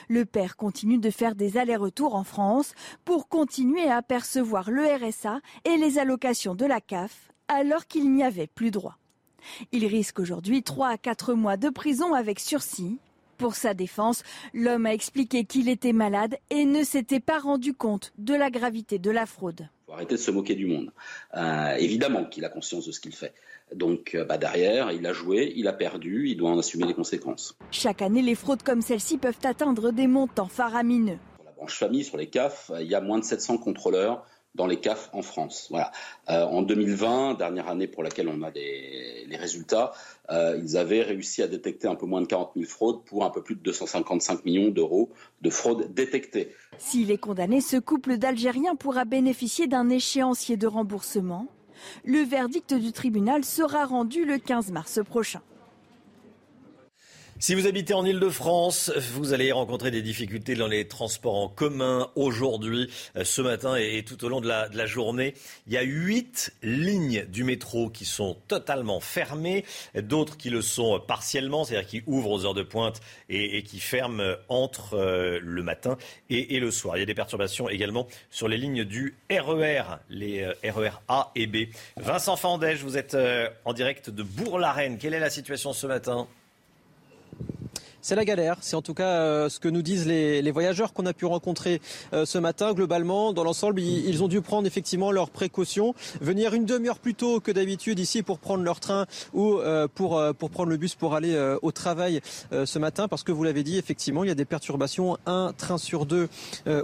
[0.08, 2.74] Le père continue de faire des allers-retours en France
[3.06, 8.24] pour continuer à percevoir le RSA et les allocations de la CAF alors qu'il n'y
[8.24, 8.98] avait plus droit.
[9.72, 13.00] Il risque aujourd'hui 3 à 4 mois de prison avec sursis.
[13.38, 18.14] Pour sa défense, l'homme a expliqué qu'il était malade et ne s'était pas rendu compte
[18.20, 20.92] de la gravité de la fraude arrêter de se moquer du monde.
[21.36, 23.34] Euh, évidemment qu'il a conscience de ce qu'il fait.
[23.74, 26.94] Donc euh, bah, derrière, il a joué, il a perdu, il doit en assumer les
[26.94, 27.56] conséquences.
[27.72, 31.18] Chaque année, les fraudes comme celle-ci peuvent atteindre des montants faramineux.
[31.36, 34.26] Sur la branche famille, sur les CAF, il y a moins de 700 contrôleurs
[34.56, 35.68] dans les CAF en France.
[35.70, 35.92] Voilà.
[36.30, 39.94] Euh, en 2020, dernière année pour laquelle on a les, résultats,
[40.32, 43.30] euh, ils avaient réussi à détecter un peu moins de 40 000 fraudes pour un
[43.30, 45.10] peu plus de 255 millions d'euros
[45.42, 46.52] de fraudes détectées.
[46.78, 51.48] S'il est condamné, ce couple d'Algériens pourra bénéficier d'un échéancier de remboursement.
[52.06, 55.42] Le verdict du tribunal sera rendu le 15 mars prochain.
[57.42, 62.12] Si vous habitez en Ile-de-France, vous allez rencontrer des difficultés dans les transports en commun
[62.14, 65.34] aujourd'hui, euh, ce matin et tout au long de la, journée.
[65.66, 71.00] Il y a huit lignes du métro qui sont totalement fermées, d'autres qui le sont
[71.00, 75.98] partiellement, c'est-à-dire qui ouvrent aux heures de pointe et, qui ferment entre euh, le matin
[76.30, 76.98] et, le soir.
[76.98, 80.90] Il y a des perturbations également sur les lignes du RER, e les RER euh,
[80.90, 81.70] e A et B.
[81.98, 83.18] Vincent Fandège, vous êtes
[83.66, 85.00] en direct de Bourg-la-Reine.
[85.00, 86.28] Quelle est la situation ce matin?
[88.02, 88.58] C'est la galère.
[88.62, 91.82] C'est en tout cas euh, ce que nous disent les, voyageurs qu'on a pu rencontrer
[92.14, 92.74] euh, ce matin.
[92.74, 97.40] Globalement, dans l'ensemble, ils, ont dû prendre effectivement leurs précautions, venir une demi-heure plus tôt
[97.40, 101.16] que d'habitude ici pour prendre leur train ou euh, pour, pour prendre le bus pour
[101.16, 104.46] aller au travail ce matin, parce que vous l'avez dit, effectivement, il y a des
[104.46, 105.18] perturbations.
[105.26, 106.28] Un train sur deux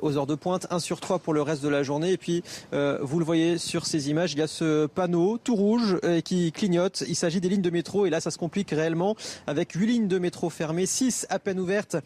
[0.02, 2.12] aux heures de pointe, un sur trois pour le reste de la journée.
[2.12, 5.98] Et puis, vous le voyez sur ces images, il y a ce panneau tout rouge
[6.24, 7.04] qui clignote.
[7.08, 9.16] Il s'agit des lignes de métro et là, ça se complique réellement
[9.48, 10.86] avec huit lignes de métro fermées,
[11.30, 11.98] à peine ouvertes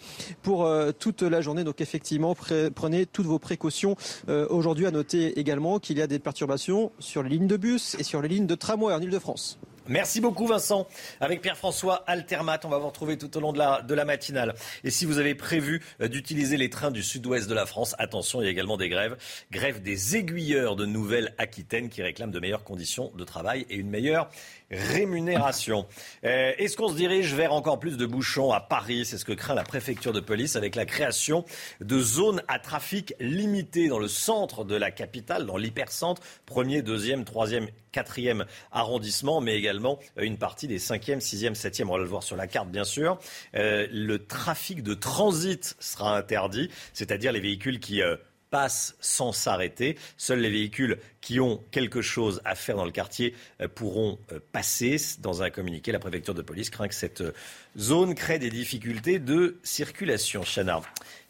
[0.42, 1.64] pour euh, toute la journée.
[1.64, 2.36] Donc effectivement,
[2.76, 3.96] prenez toutes vos précautions.
[4.30, 7.96] Euh, aujourd'hui, à noter également qu'il y a des perturbations sur les lignes de bus
[8.00, 9.60] et sur les lignes de tramway en Ile-de-France.
[9.88, 10.88] Merci beaucoup Vincent.
[11.20, 14.54] Avec Pierre-François Altermat, on va vous retrouver tout au long de la, de la matinale.
[14.84, 18.42] Et si vous avez prévu euh, d'utiliser les trains du sud-ouest de la France, attention,
[18.42, 19.18] il y a également des grèves.
[19.52, 24.30] Grève des aiguilleurs de Nouvelle-Aquitaine qui réclament de meilleures conditions de travail et une meilleure
[24.72, 25.86] rémunération.
[26.24, 29.06] Euh, est-ce qu'on se dirige vers encore plus de bouchons à Paris?
[29.06, 31.46] C'est ce que craint la préfecture de police avec la création
[31.82, 37.26] de zones à trafic limité dans le centre de la capitale, dans l'hypercentre, premier, deuxième,
[37.26, 41.90] troisième, quatrième arrondissement, mais également une partie des cinquième, sixième, septième.
[41.90, 43.20] On va le voir sur la carte, bien sûr.
[43.56, 48.16] Euh, le trafic de transit sera interdit, c'est-à-dire les véhicules qui euh,
[48.52, 49.98] passent sans s'arrêter.
[50.18, 54.40] Seuls les véhicules qui ont quelque chose à faire dans le quartier euh, pourront euh,
[54.52, 54.98] passer.
[55.20, 57.34] Dans un communiqué, la préfecture de police craint que cette euh,
[57.80, 60.44] zone crée des difficultés de circulation.
[60.44, 60.82] Chana.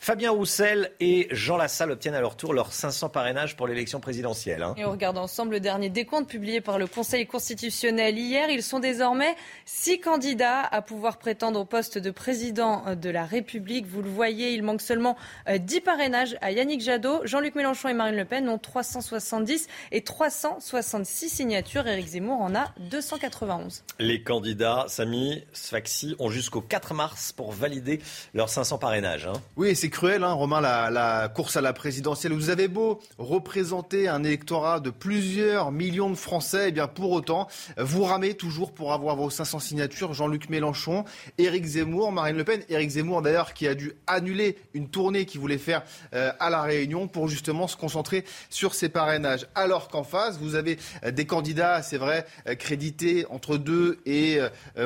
[0.03, 4.63] Fabien Roussel et Jean Lassalle obtiennent à leur tour leurs 500 parrainages pour l'élection présidentielle.
[4.63, 4.73] Hein.
[4.75, 8.49] Et on regarde ensemble le dernier décompte publié par le Conseil constitutionnel hier.
[8.49, 9.35] Ils sont désormais
[9.67, 13.85] six candidats à pouvoir prétendre au poste de président de la République.
[13.85, 17.21] Vous le voyez, il manque seulement 10 parrainages à Yannick Jadot.
[17.25, 21.85] Jean-Luc Mélenchon et Marine Le Pen ont 370 et 366 signatures.
[21.85, 23.83] Éric Zemmour en a 291.
[23.99, 28.01] Les candidats, Samy Sfaxi, ont jusqu'au 4 mars pour valider
[28.33, 29.27] leurs 500 parrainages.
[29.27, 29.33] Hein.
[29.57, 32.33] Oui, c'est cruel, hein, Romain, la, course à la présidentielle.
[32.33, 37.11] Vous avez beau représenter un électorat de plusieurs millions de Français, et eh bien pour
[37.11, 40.13] autant, vous ramez toujours pour avoir vos 500 signatures.
[40.13, 41.05] Jean-Luc Mélenchon,
[41.37, 42.61] Éric Zemmour, Marine Le Pen.
[42.69, 45.83] Éric Zemmour, d'ailleurs, qui a dû annuler une tournée qu'il voulait faire
[46.15, 49.45] euh, à La Réunion pour justement se concentrer sur ses parrainages.
[49.53, 50.79] Alors, qu'en face, vous avez
[51.11, 52.25] des candidats, c'est vrai,
[52.57, 54.39] crédités entre 2 et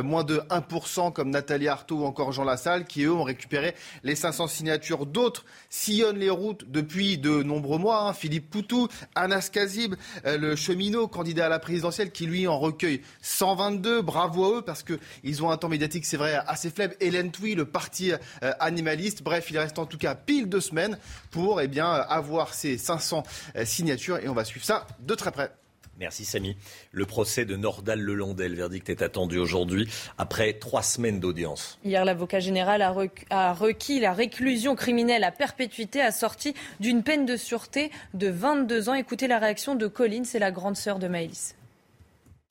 [0.04, 4.16] moins de 1%, comme Nathalie Arthaud ou encore Jean Lassalle, qui eux ont récupéré les
[4.16, 4.95] 500 signatures.
[5.04, 8.08] D'autres sillonnent les routes depuis de nombreux mois.
[8.08, 8.14] Hein.
[8.14, 14.02] Philippe Poutou, Anas Kazib, le cheminot, candidat à la présidentielle, qui lui en recueille 122.
[14.02, 16.96] Bravo à eux, parce qu'ils ont un temps médiatique, c'est vrai, assez faible.
[17.00, 18.14] Hélène Touy, le parti
[18.60, 19.24] animaliste.
[19.24, 20.98] Bref, il reste en tout cas pile deux semaines
[21.32, 23.24] pour eh bien, avoir ces 500
[23.56, 25.52] euh, signatures et on va suivre ça de très près.
[26.00, 26.58] Merci Samy.
[26.92, 31.80] Le procès de Nordal Lelandais, le verdict est attendu aujourd'hui après trois semaines d'audience.
[31.86, 37.92] Hier, l'avocat général a, requis la réclusion criminelle à perpétuité assortie d'une peine de sûreté
[38.14, 38.94] de 22 ans.
[38.94, 41.56] Écoutez la réaction de Colline, c'est la grande sœur de Maëlys.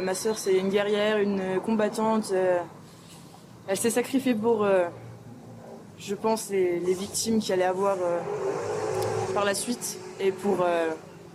[0.03, 2.31] Ma sœur, c'est une guerrière, une combattante.
[2.33, 2.59] Euh,
[3.69, 4.87] elle s'est sacrifiée pour, euh,
[5.99, 7.97] je pense, les, les victimes qui allaient avoir
[9.35, 10.91] par la suite et pour euh,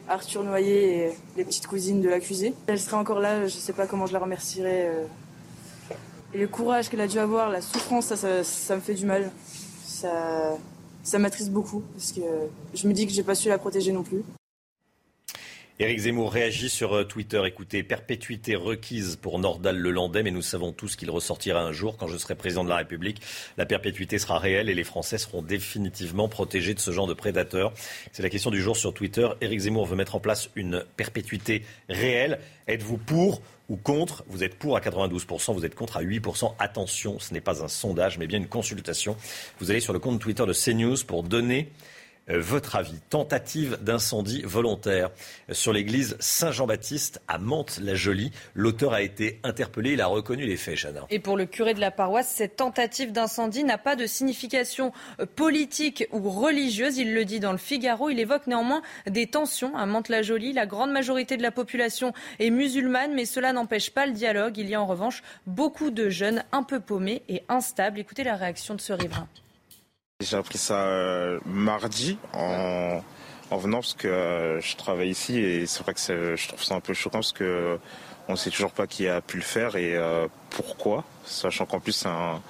[0.10, 2.54] Arthur Noyer et les petites cousines de l'accusé.
[2.67, 4.89] Elle serait encore là, je ne sais pas comment je la remercierais.
[4.89, 5.06] Euh.
[6.34, 9.32] Et le courage qu'elle a dû avoir, la souffrance, ça, me fait du mal.
[9.84, 10.58] Ça,
[11.04, 12.22] ça m'attriste beaucoup parce que
[12.74, 14.24] je me dis que j'ai pas su la protéger non plus.
[15.82, 17.42] Éric Zemmour réagit sur euh, Twitter.
[17.46, 21.96] Écoutez, perpétuité requise pour Nordal Lelandais, mais nous savons tous qu'il ressortira un jour.
[21.96, 23.22] Quand je serai président de la République,
[23.56, 27.72] la perpétuité sera réelle et les Français seront définitivement protégés de ce genre de prédateurs.
[28.12, 29.30] C'est la question du jour sur Twitter.
[29.39, 32.39] Éric Zemmour veut mettre en place une perpétuité réelle.
[32.68, 34.26] Êtes-vous pour ou contre?
[34.28, 36.56] Vous êtes pour à 92%, vous êtes contre à 8%.
[36.60, 39.15] Attention, ce n'est pas un sondage, mais bien une consultation.
[39.60, 41.70] Vous allez sur le compte Twitter de CNews pour donner
[42.30, 43.00] votre avis.
[43.10, 45.10] Tentative d'incendie volontaire
[45.52, 48.32] sur l'église Saint-Jean-Baptiste à Mantes-la-Jolie.
[48.54, 51.06] L'auteur a été interpellé, il a reconnu les faits, Chana.
[51.10, 55.26] Et pour le curé de la paroisse, cette tentative d'incendie n'a pas de signification euh,
[55.26, 56.98] politique ou religieuse.
[56.98, 58.10] Il le dit dans le Figaro.
[58.10, 60.54] Il évoque néanmoins des tensions à Mantes-la-Jolie.
[60.54, 64.58] La grande majorité de la population est musulmane, mais cela n'empêche pas le dialogue.
[64.58, 68.00] Il y a en revanche beaucoup de jeunes un peu paumés et instables.
[68.00, 69.28] Écoutez la réaction de ce riverain.
[70.22, 73.00] J'ai appris ça euh, mardi en,
[73.52, 76.82] venant parce que euh, je travaille ici et c'est vrai que je trouve ça un
[76.82, 77.80] peu choquant parce que
[78.28, 81.80] on ne sait toujours pas qui a pu le faire et euh, pourquoi, sachant qu'en
[81.80, 82.42] plus c'est un,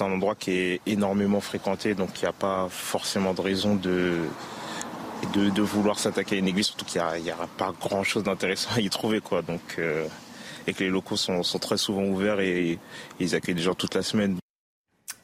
[0.00, 4.24] un, endroit qui est énormément fréquenté donc il n'y a pas forcément de raison de,
[5.34, 8.80] de, vouloir s'attaquer à une église, surtout qu'il n'y a, pas grand chose d'intéressant à
[8.80, 9.40] y trouver quoi.
[9.40, 9.78] Donc,
[10.66, 12.80] et que les locaux sont, sont très souvent ouverts et
[13.20, 14.36] ils accueillent des gens toute la semaine.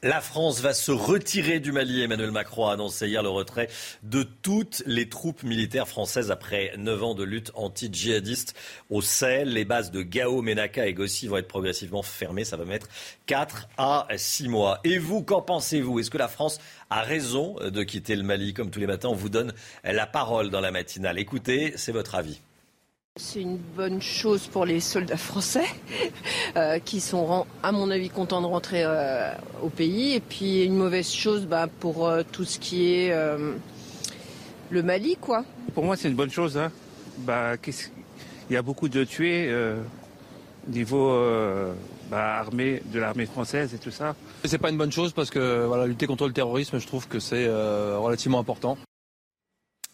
[0.03, 2.01] La France va se retirer du Mali.
[2.01, 3.69] Emmanuel Macron a annoncé hier le retrait
[4.01, 8.55] de toutes les troupes militaires françaises après 9 ans de lutte anti-djihadiste
[8.89, 9.49] au Sahel.
[9.49, 12.45] Les bases de Gao, Menaka et Gossi vont être progressivement fermées.
[12.45, 12.87] Ça va mettre
[13.27, 14.79] 4 à 6 mois.
[14.83, 15.99] Et vous, qu'en pensez-vous?
[15.99, 16.57] Est-ce que la France
[16.89, 18.55] a raison de quitter le Mali?
[18.55, 21.19] Comme tous les matins, on vous donne la parole dans la matinale.
[21.19, 22.41] Écoutez, c'est votre avis.
[23.17, 25.65] C'est une bonne chose pour les soldats français
[26.55, 30.13] euh, qui sont, à mon avis, contents de rentrer euh, au pays.
[30.13, 33.13] Et puis une mauvaise chose bah, pour euh, tout ce qui est
[34.69, 35.43] le Mali, quoi.
[35.73, 36.57] Pour moi, c'est une bonne chose.
[36.57, 36.71] Hein.
[37.17, 41.09] Bah, il y a beaucoup de tués au niveau
[42.09, 44.15] bah, armée, de l'armée française et tout ça.
[44.45, 47.19] C'est pas une bonne chose parce que voilà, lutter contre le terrorisme, je trouve que
[47.19, 48.77] c'est relativement important.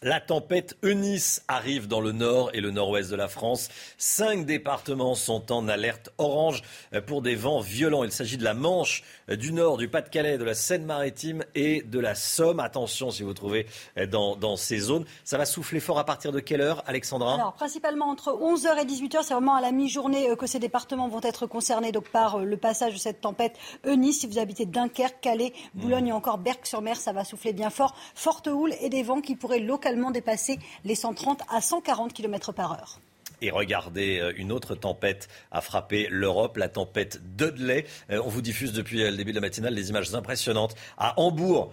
[0.00, 3.68] La tempête Eunice arrive dans le nord et le nord-ouest de la France.
[3.96, 6.62] Cinq départements sont en alerte orange
[7.08, 8.04] pour des vents violents.
[8.04, 12.14] Il s'agit de la Manche, du nord, du Pas-de-Calais, de la Seine-Maritime et de la
[12.14, 12.60] Somme.
[12.60, 13.66] Attention si vous trouvez
[14.08, 15.04] dans, ces zones.
[15.24, 17.34] Ça va souffler fort à partir de quelle heure, Alexandra?
[17.34, 19.24] Alors, principalement entre 11h et 18h.
[19.24, 22.44] C'est vraiment à la mi-journée euh, que ces départements vont être concernés donc, par euh,
[22.44, 24.20] le passage de cette tempête Eunice.
[24.20, 27.96] Si vous habitez Dunkerque, Calais, Boulogne et encore Berck-sur-Mer, ça va souffler bien fort.
[28.14, 32.72] Forte houle et des vents qui pourraient localement dépasser les 130 à 140 km par
[32.72, 33.00] heure.
[33.40, 37.86] Et regardez, euh, une autre tempête a frappé l'Europe, la tempête Dudley.
[38.10, 40.74] Euh, on vous diffuse depuis euh, le début de la matinale des images impressionnantes.
[40.96, 41.72] À Hambourg,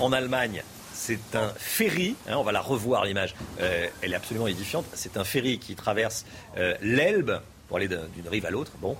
[0.00, 0.62] en Allemagne,
[0.94, 4.86] c'est un ferry, hein, on va la revoir l'image, elle est absolument édifiante.
[4.94, 6.24] C'est un ferry qui traverse
[6.80, 8.72] l'Elbe pour aller d'une rive à l'autre.
[8.80, 8.96] Bon,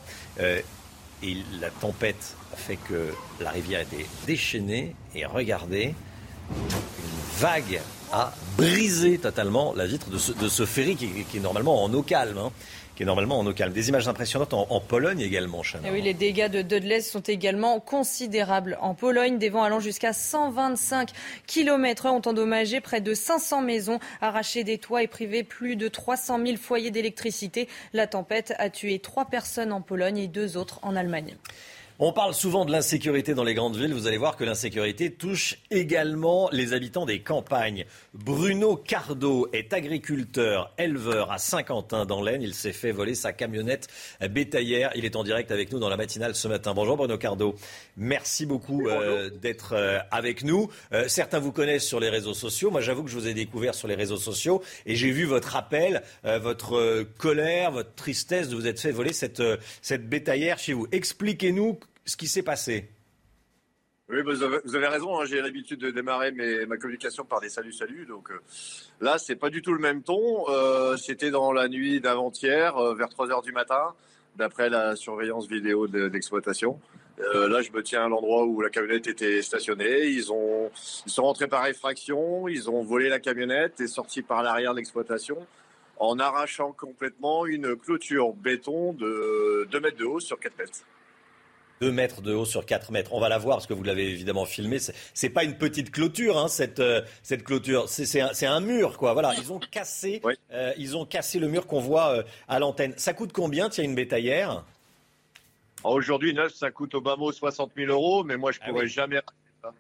[1.23, 4.95] et la tempête a fait que la rivière était déchaînée.
[5.17, 5.95] Et regardez,
[6.51, 7.81] une vague
[8.13, 12.39] a brisé totalement la vitre de ce, ferry qui, est normalement en eau calme.
[12.39, 12.53] Hein,
[12.99, 13.73] qui est normalement en eau calme.
[13.73, 15.89] Des images impressionnantes en, Pologne également, Chana.
[15.95, 18.77] Eh les dégâts de Dudley sont également considérables.
[18.81, 21.11] En Pologne, des vents allant jusqu'à 125
[21.47, 26.45] km ont endommagé près de 500 maisons, arraché des toits et privé plus de 300
[26.45, 27.69] 000 foyers d'électricité.
[27.93, 31.37] La tempête a tué trois personnes en Pologne et deux autres en Allemagne.
[32.01, 33.93] On parle souvent de l'insécurité dans les grandes villes.
[33.93, 37.87] Vous allez voir que l'insécurité touche également les habitants des campagnes.
[38.25, 42.43] Bruno Cardo est agriculteur, éleveur à Saint-Quentin dans l'Aisne.
[42.43, 43.87] Il s'est fait voler sa camionnette
[44.29, 44.91] bétaillère.
[44.97, 46.75] Il est en direct avec nous dans la matinale ce matin.
[46.75, 47.55] Bonjour Bruno Cardo.
[47.97, 50.69] Merci beaucoup euh, d'être euh, avec nous.
[50.93, 52.73] Euh, certains vous connaissent sur les réseaux sociaux.
[52.73, 55.55] Moi, j'avoue que je vous ai découvert sur les réseaux sociaux et j'ai vu votre
[55.55, 59.43] appel, votre colère, votre tristesse de vous être fait voler cette,
[59.81, 60.89] cette bétaillère chez vous.
[60.91, 62.89] Expliquez-nous ce qui s'est passé.
[64.11, 65.21] Oui, vous avez, raison.
[65.21, 66.33] Hein, j'ai l'habitude de démarrer
[66.67, 68.07] ma communication par des saluts, saluts.
[68.07, 68.41] Donc euh,
[69.03, 70.49] là, c'est pas du tout le même ton.
[70.49, 73.95] Euh, C'était dans la nuit d'avant-hier, euh, vers 3 heures du matin,
[74.37, 76.81] d'après la surveillance vidéo d'exploitation.
[77.21, 80.07] Euh, là, je me tiens à l'endroit où la camionnette était stationnée.
[80.07, 80.71] Ils ont,
[81.05, 82.49] ils sont rentrés par effraction.
[82.49, 85.47] Ils ont volé la camionnette et sorti par l'arrière de l'exploitation
[85.99, 90.85] en arrachant complètement une clôture béton de 2 mètres de haut sur 4 mètres.
[91.81, 93.13] 2 mètres de haut sur 4 mètres.
[93.13, 94.79] On va la voir parce que vous l'avez évidemment filmé.
[95.15, 97.89] C'est pas une petite clôture, hein, cette, euh, cette clôture.
[97.89, 99.13] C'est un, un, mur, quoi.
[99.13, 100.21] Voilà, ils ont cassé,
[100.53, 102.95] euh, ils ont cassé le mur qu'on voit euh, à l'antenne.
[102.97, 104.65] Ça coûte combien, tiens, une bétaillère?
[105.85, 108.89] Aujourd'hui, neuf, ça coûte au bas mot 60 000 euros, mais moi, je ah pourrais
[108.89, 109.21] jamais
[109.63, 109.73] ça.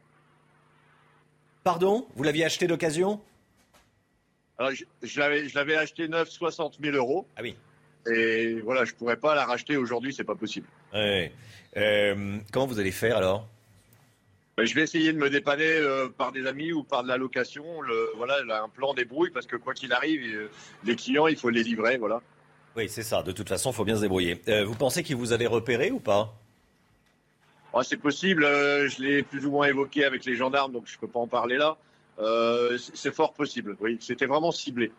[1.64, 2.06] Pardon?
[2.14, 3.20] Vous l'aviez acheté d'occasion?
[4.58, 7.26] Alors, je, je l'avais acheté neuf, 60 000 euros.
[7.36, 7.56] Ah oui.
[8.06, 10.66] Et voilà, je pourrais pas la racheter aujourd'hui, c'est pas possible.
[10.94, 11.32] Ouais.
[11.76, 13.46] Euh, comment vous allez faire alors?
[14.56, 17.16] Ben, je vais essayer de me dépanner euh, par des amis ou par de la
[17.16, 17.80] location.
[17.82, 20.48] Le, voilà, un plan débrouille parce que quoi qu'il arrive, euh,
[20.84, 22.20] les clients, il faut les livrer, voilà.
[22.76, 23.22] Oui, c'est ça.
[23.22, 24.40] De toute façon, il faut bien se débrouiller.
[24.64, 26.34] vous pensez qu'il vous avait repéré ou pas?
[27.74, 28.44] Ah, C'est possible.
[28.44, 31.26] je l'ai plus ou moins évoqué avec les gendarmes, donc je ne peux pas en
[31.26, 31.76] parler là.
[32.94, 33.76] c'est fort possible.
[33.80, 34.92] Oui, c'était vraiment ciblé.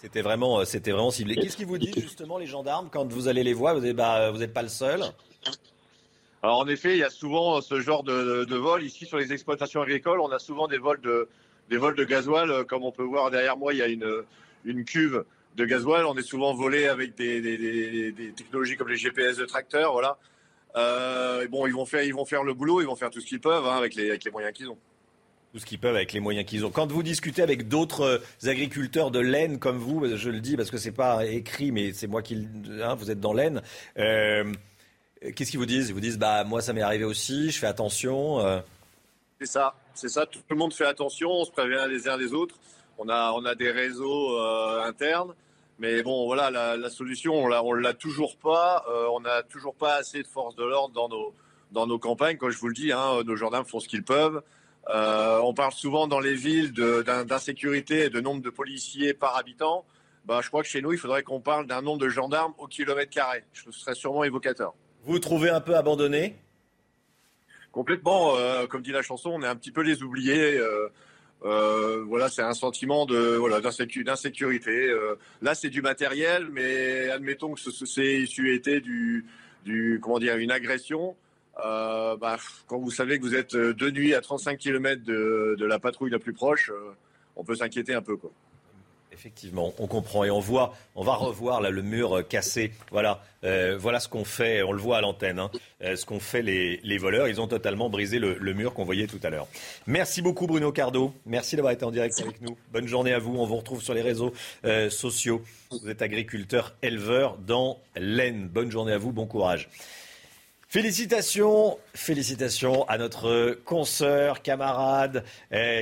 [0.00, 1.36] C'était vraiment, c'était vraiment ciblé.
[1.36, 3.74] Qu'est-ce qu'ils vous disent justement les gendarmes quand vous allez les voir?
[3.74, 5.02] Vous n'êtes bah, pas le seul?
[6.42, 9.34] Alors en effet, il y a souvent ce genre de, de, vol ici sur les
[9.34, 10.20] exploitations agricoles.
[10.20, 11.28] On a souvent des vols de
[11.68, 13.74] des vols de gasoil, euh, comme on peut voir derrière moi.
[13.74, 14.24] Il y a une
[14.64, 15.24] une cuve
[15.56, 16.06] de gasoil.
[16.06, 20.16] On est souvent volé avec des, technologies comme les GPS de tracteurs, voilà.
[20.76, 23.26] Euh, bon, ils vont faire ils vont faire le boulot, ils vont faire tout ce
[23.26, 24.78] qu'ils peuvent hein, avec les avec les moyens qu'ils ont
[25.52, 26.70] tout ce qu'ils peuvent avec les moyens qu'ils ont.
[26.70, 30.70] Quand vous discutez avec d'autres euh, agriculteurs de laine comme vous, je le dis parce
[30.70, 32.46] que c'est pas écrit, mais c'est moi qui,
[32.82, 33.62] hein, vous êtes dans laine.
[33.98, 34.52] Euh,
[35.24, 35.88] euh, qu'est-ce qu'ils vous disent?
[35.88, 38.38] Ils vous disent bah moi ça m'est arrivé aussi, je fais attention.
[39.40, 40.26] C'est ça, c'est ça.
[40.26, 42.56] Tout le monde fait attention, on se prévient les uns des autres.
[42.98, 44.38] On a on a des réseaux
[44.84, 45.34] internes,
[45.78, 48.84] mais bon voilà la, solution on on l'a toujours pas.
[49.12, 51.34] on n'a toujours pas assez de force de l'ordre dans nos
[51.72, 52.36] dans nos campagnes.
[52.36, 54.42] Comme je vous le dis, hein, nos gendarmes font ce qu'ils peuvent.
[54.88, 59.84] On parle souvent dans les villes d'insécurité et de nombre de policiers par habitant.
[60.24, 62.66] Bah, je crois que chez nous, il faudrait qu'on parle d'un nombre de gendarmes au
[62.66, 63.44] kilomètre carré.
[63.52, 64.74] Je serais sûrement évocateur.
[65.04, 66.36] Vous vous trouvez un peu abandonné?
[67.72, 68.36] Complètement.
[68.36, 70.56] Euh, comme dit la chanson, on est un petit peu les oubliés.
[70.58, 70.88] Euh,
[71.44, 74.94] euh, voilà, c'est un sentiment de voilà d'insécurité.
[75.40, 79.24] là, c'est du matériel, mais admettons que c'est issu été du,
[79.64, 81.16] du comment dire une agression.
[81.62, 82.36] Bah,
[82.66, 86.10] quand vous savez que vous êtes de nuit à 35 km de, de la patrouille
[86.10, 86.70] la plus proche,
[87.36, 88.30] on peut s'inquiéter un peu quoi.
[89.12, 92.70] Effectivement, on comprend et on voit, on va revoir là le mur euh, cassé.
[92.92, 94.62] Voilà, euh, voilà ce qu'on fait.
[94.62, 95.40] On le voit à l'antenne.
[95.40, 95.50] Hein.
[95.82, 97.26] Euh, ce qu'ont fait les, voleurs.
[97.26, 99.48] Ils ont totalement brisé le, mur qu'on voyait tout à l'heure.
[99.86, 101.12] Merci beaucoup Bruno Cardo.
[101.26, 102.56] Merci d'avoir été en direct avec nous.
[102.72, 103.34] Bonne journée à vous.
[103.36, 104.32] On vous retrouve sur les réseaux
[104.90, 105.42] sociaux.
[105.70, 108.48] Vous êtes agriculteur, éleveur dans l'Aisne.
[108.48, 109.12] Bonne journée à vous.
[109.12, 109.68] Bon courage.
[110.72, 115.24] Félicitations, félicitations à notre consoeur, camarade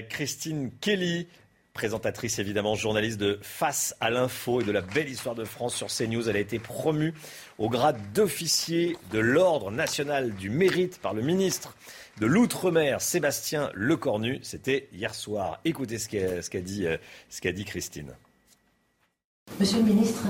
[0.08, 1.26] Christine Kelly
[1.78, 5.86] présentatrice évidemment, journaliste de Face à l'info et de la belle histoire de France sur
[5.88, 6.28] CNews.
[6.28, 7.14] Elle a été promue
[7.58, 11.76] au grade d'officier de l'Ordre national du mérite par le ministre
[12.18, 14.40] de l'Outre-mer, Sébastien Lecornu.
[14.42, 15.60] C'était hier soir.
[15.64, 18.14] Écoutez ce qu'a dit, euh, dit Christine.
[19.60, 20.24] Monsieur le ministre,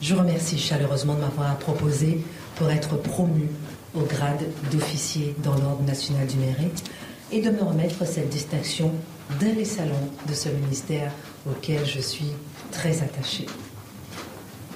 [0.00, 2.18] je remercie chaleureusement de m'avoir proposé
[2.56, 3.48] pour être promu
[3.94, 6.84] au grade d'officier dans l'Ordre national du mérite
[7.30, 8.92] et de me remettre cette distinction
[9.40, 11.12] dans les salons de ce ministère
[11.48, 12.32] auquel je suis
[12.70, 13.46] très attachée.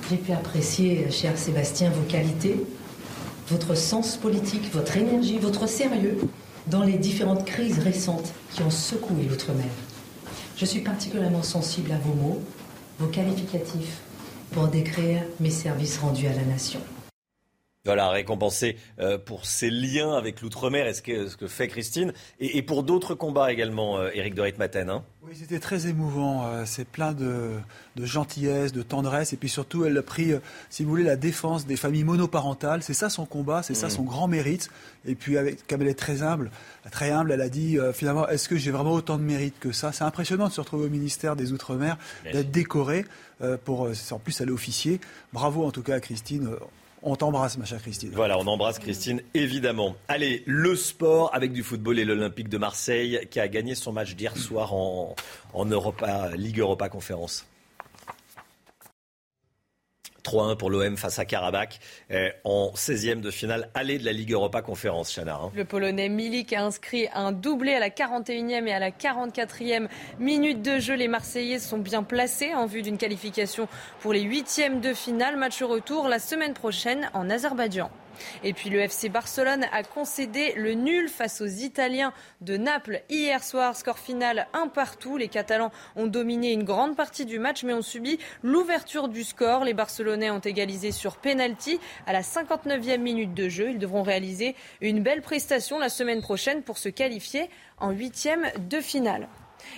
[0.09, 2.65] J'ai pu apprécier, cher Sébastien, vos qualités,
[3.49, 6.19] votre sens politique, votre énergie, votre sérieux
[6.69, 9.67] dans les différentes crises récentes qui ont secoué l'outre-mer.
[10.57, 12.43] Je suis particulièrement sensible à vos mots,
[12.99, 14.01] vos qualificatifs,
[14.53, 16.81] pour décrire mes services rendus à la nation.
[17.87, 22.13] Voilà, récompensé euh, pour ses liens avec l'outre-mer et ce que, ce que fait Christine.
[22.41, 24.91] Et, et pour d'autres combats également, euh, Éric de Ritmaten.
[24.91, 25.05] Hein.
[25.23, 26.47] Oui, c'était très émouvant.
[26.47, 27.53] Euh, c'est plein de,
[27.97, 29.33] de, gentillesse, de tendresse.
[29.33, 30.33] Et puis surtout, elle a pris,
[30.71, 32.83] si vous voulez, la défense des familles monoparentales.
[32.83, 33.91] C'est ça son combat, c'est ça Mm.
[33.91, 34.69] son grand mérite.
[35.07, 36.51] Et puis, avec, comme elle est très humble,
[36.91, 39.73] très humble, elle a dit euh, finalement, est-ce que j'ai vraiment autant de mérite que
[39.73, 39.93] ça?
[39.93, 43.05] C'est impressionnant de se retrouver au ministère des Outre-mer, d'être décorée.
[43.43, 45.01] euh, pour, en plus, elle est officier.
[45.33, 46.49] Bravo en tout cas à Christine.
[47.03, 48.11] On t'embrasse, ma chère Christine.
[48.13, 49.97] Voilà, on embrasse Christine, évidemment.
[50.09, 54.15] Allez, le sport avec du football et l'Olympique de Marseille qui a gagné son match
[54.15, 55.15] d'hier soir en,
[55.53, 57.47] en Europa, Ligue Europa Conférence.
[60.27, 61.79] 3-1 pour l'OM face à Karabakh
[62.11, 65.37] euh, en 16e de finale aller de la Ligue Europa Conférence, Chana.
[65.37, 65.53] hein.
[65.55, 70.63] Le Polonais Milik a inscrit un doublé à la 41e et à la 44e minute
[70.63, 70.95] de jeu.
[70.95, 73.69] Les Marseillais sont bien placés en vue d'une qualification
[74.01, 75.37] pour les huitièmes de finale.
[75.37, 77.91] Match retour la semaine prochaine en Azerbaïdjan.
[78.45, 83.43] Et puis le FC Barcelone a concédé le nul face aux Italiens de Naples hier
[83.43, 83.77] soir.
[83.77, 85.17] Score final un partout.
[85.17, 89.65] Les Catalans ont dominé une grande partie du match mais ont subi l'ouverture du score.
[89.65, 93.71] Les Barcelonais ont égalisé sur penalty à la 59e minute de jeu.
[93.71, 98.81] Ils devront réaliser une belle prestation la semaine prochaine pour se qualifier en huitième de
[98.81, 99.29] finale.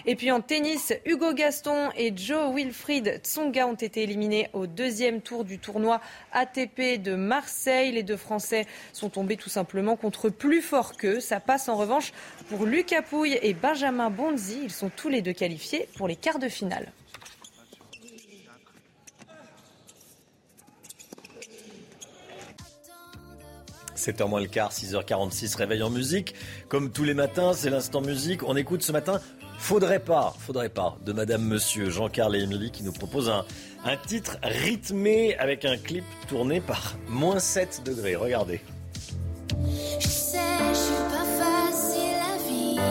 [0.06, 5.20] Et puis en tennis, Hugo Gaston et Joe Wilfried Tsonga ont été éliminés au deuxième
[5.20, 6.00] tour du tournoi
[6.32, 7.92] ATP de Marseille.
[7.92, 11.20] Les deux Français sont tombés tout simplement contre plus fort qu'eux.
[11.20, 12.12] Ça passe en revanche
[12.48, 14.60] pour Lucas Pouille et Benjamin Bonzi.
[14.64, 16.92] Ils sont tous les deux qualifiés pour les quarts de finale.–
[23.98, 26.34] 7h moins le quart, 6h46, réveil en musique.
[26.68, 28.44] Comme tous les matins, c'est l'instant musique.
[28.44, 29.20] On écoute ce matin
[29.58, 33.44] Faudrait pas, faudrait pas, de Madame Monsieur Jean-Carl et Émilie qui nous propose un,
[33.84, 38.16] un titre rythmé avec un clip tourné par moins 7 degrés.
[38.16, 38.60] Regardez.
[40.00, 40.38] Je sais,
[40.70, 42.82] je suis pas facile à vivre,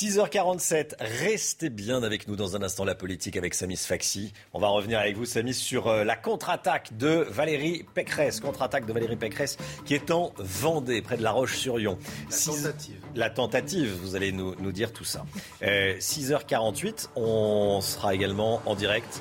[0.00, 4.32] 6h47, restez bien avec nous dans un instant la politique avec Samis Faxi.
[4.54, 8.94] On va revenir avec vous Samis sur euh, la contre-attaque de Valérie Pécresse, contre-attaque de
[8.94, 11.98] Valérie Pécresse qui est en Vendée, près de La Roche-sur-Yon.
[12.30, 12.96] La tentative.
[13.14, 15.26] La tentative, vous allez nous, nous dire tout ça.
[15.64, 19.20] Euh, 6h48, on sera également en direct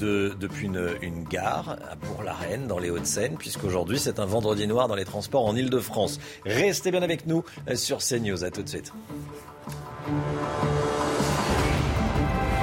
[0.00, 4.86] de- depuis une, une gare à Bourg-la-Reine dans les Hauts-de-Seine, puisqu'aujourd'hui c'est un vendredi noir
[4.86, 6.20] dans les transports en Ile-de-France.
[6.44, 8.44] Restez bien avec nous euh, sur CNews.
[8.44, 8.92] À tout de suite.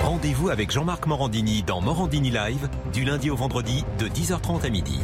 [0.03, 4.99] Rendez-vous avec Jean-Marc Morandini dans Morandini Live du lundi au vendredi de 10h30 à midi.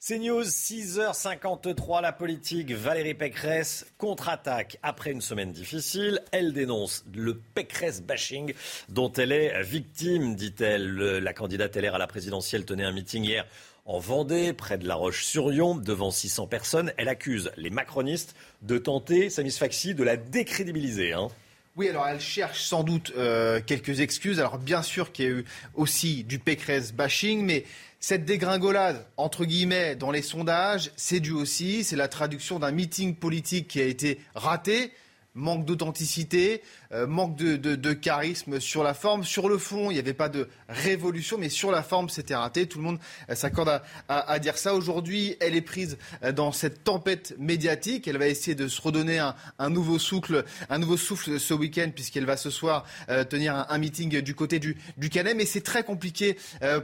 [0.00, 2.72] C'est News, 6h53, la politique.
[2.72, 6.20] Valérie Pécresse contre-attaque après une semaine difficile.
[6.32, 8.54] Elle dénonce le Pécresse bashing
[8.88, 10.86] dont elle est victime, dit-elle.
[10.86, 13.44] Le- La candidate LR à la présidentielle tenait un meeting hier
[13.88, 16.92] en Vendée, près de La Roche-sur-Yon, devant 600 personnes.
[16.98, 21.14] Elle accuse les macronistes de tenter, Samis Faxi, de la décrédibiliser.
[21.14, 21.28] hein.
[21.74, 24.40] Oui, alors elle cherche sans doute euh, quelques excuses.
[24.40, 27.64] Alors bien sûr qu'il y a eu aussi du Pécresse bashing, mais
[27.98, 33.14] cette dégringolade, entre guillemets, dans les sondages, c'est dû aussi, c'est la traduction d'un meeting
[33.14, 34.92] politique qui a été raté.
[35.34, 36.62] Manque d'authenticité,
[36.92, 39.22] euh, manque de, charisme sur la forme.
[39.22, 42.66] Sur le fond, il n'y avait pas de révolution, mais sur la forme, c'était raté.
[42.66, 44.74] Tout le monde euh, s'accorde à, dire ça.
[44.74, 48.08] Aujourd'hui, elle est prise euh, dans cette tempête médiatique.
[48.08, 52.24] Elle va essayer de se redonner un, nouveau souffle, un nouveau souffle ce week-end, puisqu'elle
[52.24, 52.84] va ce soir
[53.28, 55.36] tenir un, meeting du côté du, du Canet.
[55.36, 56.38] Mais c'est très compliqué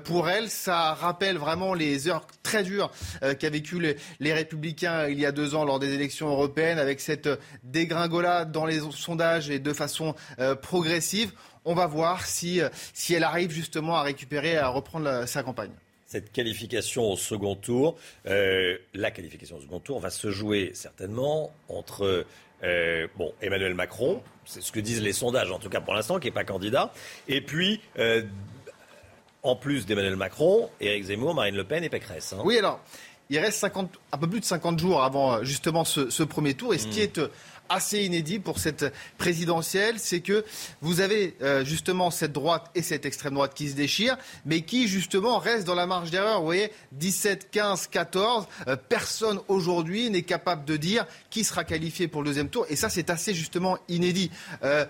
[0.05, 0.51] pour elle.
[0.51, 2.91] Ça rappelle vraiment les heures très dures
[3.39, 7.01] qu'a vécu les, les Républicains il y a deux ans lors des élections européennes, avec
[7.01, 7.29] cette
[7.63, 9.94] dégringolade dans les sondages et de façon
[10.39, 11.33] euh, progressive.
[11.65, 15.43] On va voir si, euh, si elle arrive justement à récupérer, à reprendre la- sa
[15.43, 15.71] campagne.
[16.07, 21.53] cette qualification au second tour, euh, la qualification au second tour va se jouer certainement
[21.69, 22.25] entre
[22.63, 26.21] euh, bon, Emmanuel Macron, c'est ce que disent les sondages en tout cas pour l'instant,
[26.21, 26.93] qui n'est pas candidat,
[27.27, 28.23] et puis euh,
[29.43, 32.33] en plus d'Emmanuel Macron, Éric Zemmour, Marine Le Pen et Pécresse.
[32.33, 32.41] hein.
[32.45, 32.81] Oui, alors,
[33.31, 36.55] il reste 50, un peu plus de 50 jours avant euh, justement ce, ce premier
[36.55, 36.75] tour.
[36.75, 37.03] Et ce qui Mm.
[37.03, 37.29] est euh,
[37.69, 40.45] assez inédit pour cette présidentielle, c'est que
[40.81, 44.89] vous avez euh, justement cette droite et cette extrême droite qui se déchirent, mais qui
[44.89, 46.41] justement restent dans la marge d'erreur.
[46.41, 52.09] Vous voyez, 17, 15, 14, euh, personne aujourd'hui n'est capable de dire qui sera qualifié
[52.09, 52.67] pour le deuxième tour.
[52.69, 54.31] Et ça, c'est assez justement inédit.
[54.63, 54.85] Euh,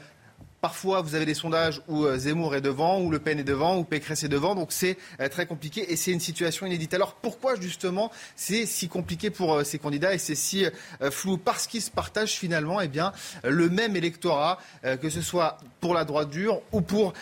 [0.64, 3.76] Parfois, vous avez des sondages où euh, Zemmour est devant, où Le Pen est devant,
[3.76, 4.54] où Pécresse est devant.
[4.54, 6.94] Donc c'est euh, très compliqué et c'est une situation inédite.
[6.94, 10.64] Alors pourquoi justement c'est si compliqué pour euh, ces candidats et c'est si
[11.10, 11.36] flou?
[11.36, 13.12] Parce qu'ils se partagent finalement eh bien,
[13.42, 14.58] le même électorat,
[15.02, 17.12] que ce soit pour la droite dure ou pour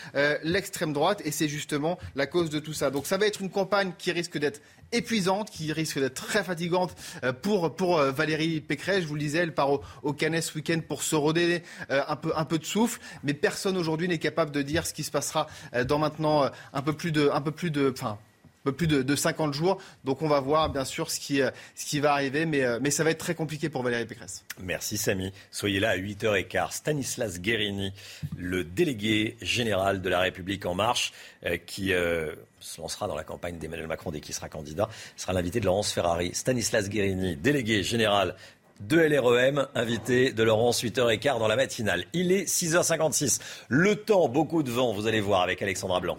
[0.43, 1.21] l'extrême droite.
[1.25, 2.91] Et c'est justement la cause de tout ça.
[2.91, 4.61] Donc ça va être une campagne qui risque d'être
[4.93, 9.01] épuisante, qui risque d'être très fatigante euh, pour, pour euh, Valérie Pécresse.
[9.01, 12.01] Je vous le disais, elle part au, au Canet ce week-end pour se redonner euh,
[12.07, 12.99] un, peu, un peu de souffle.
[13.23, 15.47] Mais personne aujourd'hui n'est capable de dire ce qui se passera
[15.87, 17.29] dans maintenant un peu plus de...
[17.33, 17.89] Un peu plus de
[18.71, 19.77] plus de, de 50 jours.
[20.03, 21.51] Donc on va voir bien sûr ce qui, euh,
[21.95, 24.43] va arriver, mais, euh, mais ça va être très compliqué pour Valérie Pécresse.
[24.61, 25.31] Merci Samy.
[25.51, 26.71] Soyez là à 8h15.
[26.71, 27.93] Stanislas Guérini,
[28.37, 31.13] le délégué général de la République En Marche,
[31.45, 31.89] euh, qui
[32.59, 34.87] se lancera dans la campagne d'Emmanuel Macron dès qu'il sera candidat,
[35.17, 36.31] sera l'invité de Laurence Ferrari.
[36.33, 38.35] Stanislas Guérini, délégué général
[38.79, 42.05] de LREM, invité de Laurence 8h15 dans la matinale.
[42.13, 43.39] Il est 6h56.
[43.69, 46.17] Le temps, beaucoup de vent, vous allez voir avec Alexandra Blanc.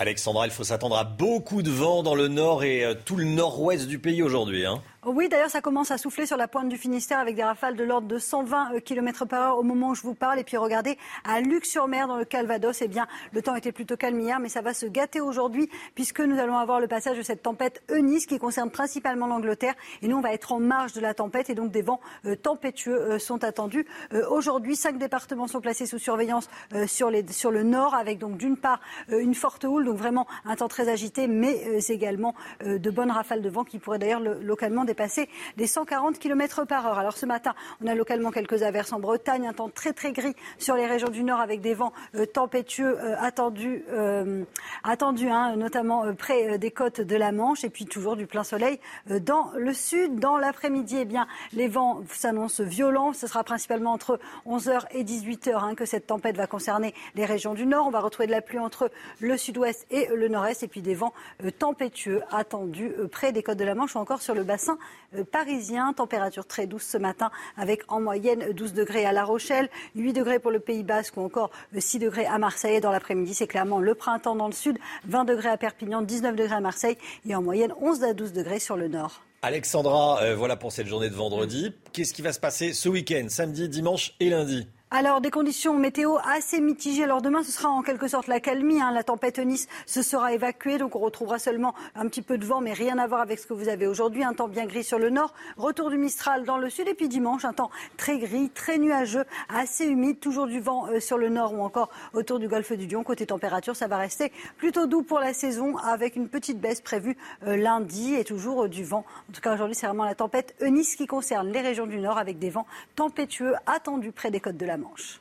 [0.00, 3.24] Alexandra, il faut s'attendre à beaucoup de vent dans le nord et euh, tout le
[3.24, 4.64] nord-ouest du pays aujourd'hui.
[4.64, 4.80] hein.
[5.06, 7.84] Oui, d'ailleurs, ça commence à souffler sur la pointe du Finistère avec des rafales de
[7.84, 10.40] l'ordre de 120 km par heure au moment où je vous parle.
[10.40, 14.18] Et puis regardez, à Luc-sur-Mer, dans le Calvados, eh bien, le temps était plutôt calme
[14.18, 17.44] hier, mais ça va se gâter aujourd'hui puisque nous allons avoir le passage de cette
[17.44, 19.74] tempête Eunice qui concerne principalement l'Angleterre.
[20.02, 22.34] Et nous, on va être en marge de la tempête et donc des vents euh,
[22.34, 23.86] tempétueux euh, sont attendus.
[24.12, 28.56] Euh, aujourd'hui, cinq départements sont placés sous surveillance euh, sur, le nord avec donc d'une
[28.56, 28.80] part
[29.12, 32.34] euh, une forte houle, donc vraiment un temps très agité, mais euh, également
[32.64, 36.64] euh, de bonnes rafales de vent qui pourraient d'ailleurs le- localement dépasser les 140 km
[36.64, 36.98] par heure.
[36.98, 40.34] Alors ce matin, on a localement quelques averses en Bretagne, un temps très très gris
[40.58, 44.44] sur les régions du nord avec des vents euh, tempétueux euh, attendus, euh,
[44.82, 48.80] attendus hein, notamment près des côtes de la Manche et puis toujours du plein soleil
[49.06, 50.18] dans le sud.
[50.18, 53.12] Dans l'après-midi, eh bien, les vents s'annoncent violents.
[53.12, 57.54] Ce sera principalement entre 11h et 18h hein, que cette tempête va concerner les régions
[57.54, 57.86] du nord.
[57.86, 60.94] On va retrouver de la pluie entre le sud-ouest et le nord-est et puis des
[60.94, 61.12] vents
[61.58, 64.77] tempétueux attendus près des côtes de la Manche ou encore sur le bassin
[65.16, 65.92] euh, parisien.
[65.92, 70.38] Température très douce ce matin avec en moyenne 12 degrés à La Rochelle, 8 degrés
[70.38, 72.80] pour le Pays Basque ou encore euh, 6 degrés à Marseille.
[72.80, 76.56] Dans l'après-midi, c'est clairement le printemps dans le sud, 20 degrés à Perpignan, 19 degrés
[76.56, 76.98] à Marseille
[77.28, 79.22] et en moyenne 11 à 12 degrés sur le nord.
[79.42, 81.72] Alexandra, euh, voilà pour cette journée de vendredi.
[81.92, 84.66] Qu'est-ce qui va se passer ce week-end, samedi, dimanche et lundi?
[84.90, 87.04] Alors, des conditions météo assez mitigées.
[87.04, 88.80] Alors, demain, ce sera en quelque sorte la calmie.
[88.80, 88.90] hein.
[88.90, 90.78] La tempête Nice se sera évacuée.
[90.78, 93.46] Donc, on retrouvera seulement un petit peu de vent, mais rien à voir avec ce
[93.46, 94.24] que vous avez aujourd'hui.
[94.24, 95.34] Un temps bien gris sur le nord.
[95.58, 96.88] Retour du Mistral dans le sud.
[96.88, 100.20] Et puis, dimanche, un temps très gris, très nuageux, assez humide.
[100.20, 103.04] Toujours du vent euh, sur le nord ou encore autour du golfe du Lion.
[103.04, 107.18] Côté température, ça va rester plutôt doux pour la saison avec une petite baisse prévue
[107.46, 109.04] euh, lundi et toujours euh, du vent.
[109.28, 112.16] En tout cas, aujourd'hui, c'est vraiment la tempête Eunice qui concerne les régions du nord
[112.16, 112.66] avec des vents
[112.96, 115.20] tempétueux attendus près des côtes de la Manche.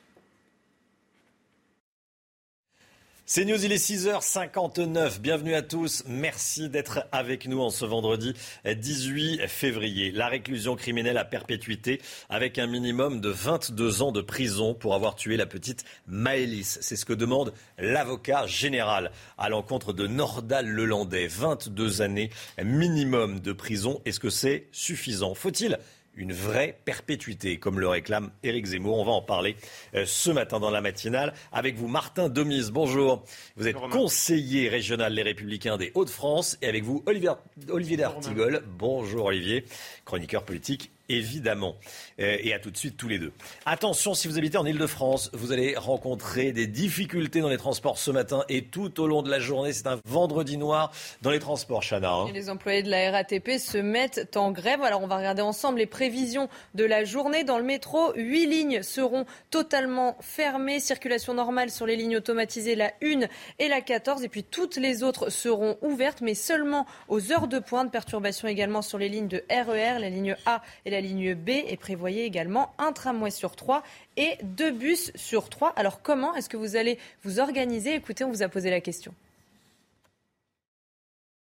[3.29, 5.19] C'est News, il est 6h59.
[5.19, 6.05] Bienvenue à tous.
[6.07, 8.33] Merci d'être avec nous en ce vendredi
[8.63, 10.11] 18 février.
[10.11, 15.15] La réclusion criminelle à perpétuité avec un minimum de 22 ans de prison pour avoir
[15.15, 16.77] tué la petite Maëlys.
[16.79, 21.27] C'est ce que demande l'avocat général à l'encontre de Nordal Lelandais.
[21.27, 22.29] 22 années
[22.63, 24.01] minimum de prison.
[24.05, 25.33] Est-ce que c'est suffisant?
[25.33, 25.79] Faut-il
[26.17, 28.97] une vraie perpétuité, comme le réclame Éric Zemmour.
[28.97, 29.55] On va en parler
[29.95, 32.71] euh, ce matin dans la matinale avec vous, Martin Demise.
[32.71, 33.23] Bonjour.
[33.55, 37.31] Vous êtes conseiller régional Les Républicains des Hauts-de-France et avec vous, Olivier,
[37.69, 38.63] Olivier D'Artigol.
[38.77, 39.65] Bonjour Olivier,
[40.05, 41.77] chroniqueur politique évidemment.
[42.19, 43.31] Euh, et à tout de suite tous les deux.
[43.65, 48.09] Attention, si vous habitez en Ile-de-France, vous allez rencontrer des difficultés dans les transports ce
[48.09, 49.71] matin et tout au long de la journée.
[49.71, 50.91] C'est un vendredi noir
[51.21, 52.11] dans les transports, Chana.
[52.11, 52.31] hein.
[52.33, 54.81] Les employés de la RATP se mettent en grève.
[54.81, 57.43] Alors on va regarder ensemble les prévisions de la journée.
[57.43, 60.79] Dans le métro, huit lignes seront totalement fermées.
[60.79, 63.27] Circulation normale sur les lignes automatisées, la 1
[63.59, 64.23] et la 14.
[64.23, 67.91] Et puis toutes les autres seront ouvertes, mais seulement aux heures de pointe.
[67.91, 71.49] Perturbation également sur les lignes de RER, la ligne A et la ligne B.
[71.49, 71.77] Et
[72.07, 73.83] prévoyez également un tramway sur trois
[74.15, 75.73] et deux bus sur trois.
[75.75, 77.95] Alors comment est-ce que vous allez vous organiser?
[77.95, 79.13] Écoutez, on vous a posé la question.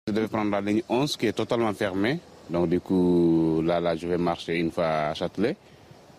[0.07, 2.21] Je devais prendre la ligne 11 qui est totalement fermée.
[2.51, 5.57] Donc du coup, là, là, je vais marcher une fois à Châtelet.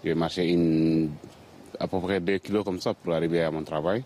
[0.04, 1.12] Je vais marcher une,
[1.80, 4.04] à peu près 2 kilos comme ça pour arriver à mon travail.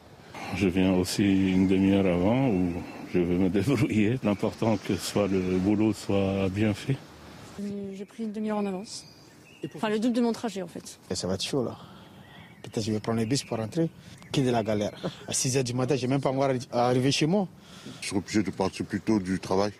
[0.58, 1.24] Je viens aussi
[1.54, 2.74] une demi-heure avant où
[3.14, 4.20] je vais me débrouiller.
[4.22, 6.98] L'important que soit le boulot soit bien fait.
[7.94, 9.06] J'ai pris une demi-heure en avance.
[9.76, 11.00] Enfin, le double de mon trajet, en fait.
[11.10, 11.78] Et ça va être chaud là.
[12.64, 13.90] Peut-être je vais prendre le bus pour rentrer.
[14.32, 14.92] Qui de la galère.
[15.28, 17.48] À 6 h du matin, j'ai même pas encore arrivé chez moi.
[18.02, 19.72] Je serai obligé de partir plus tôt du travail.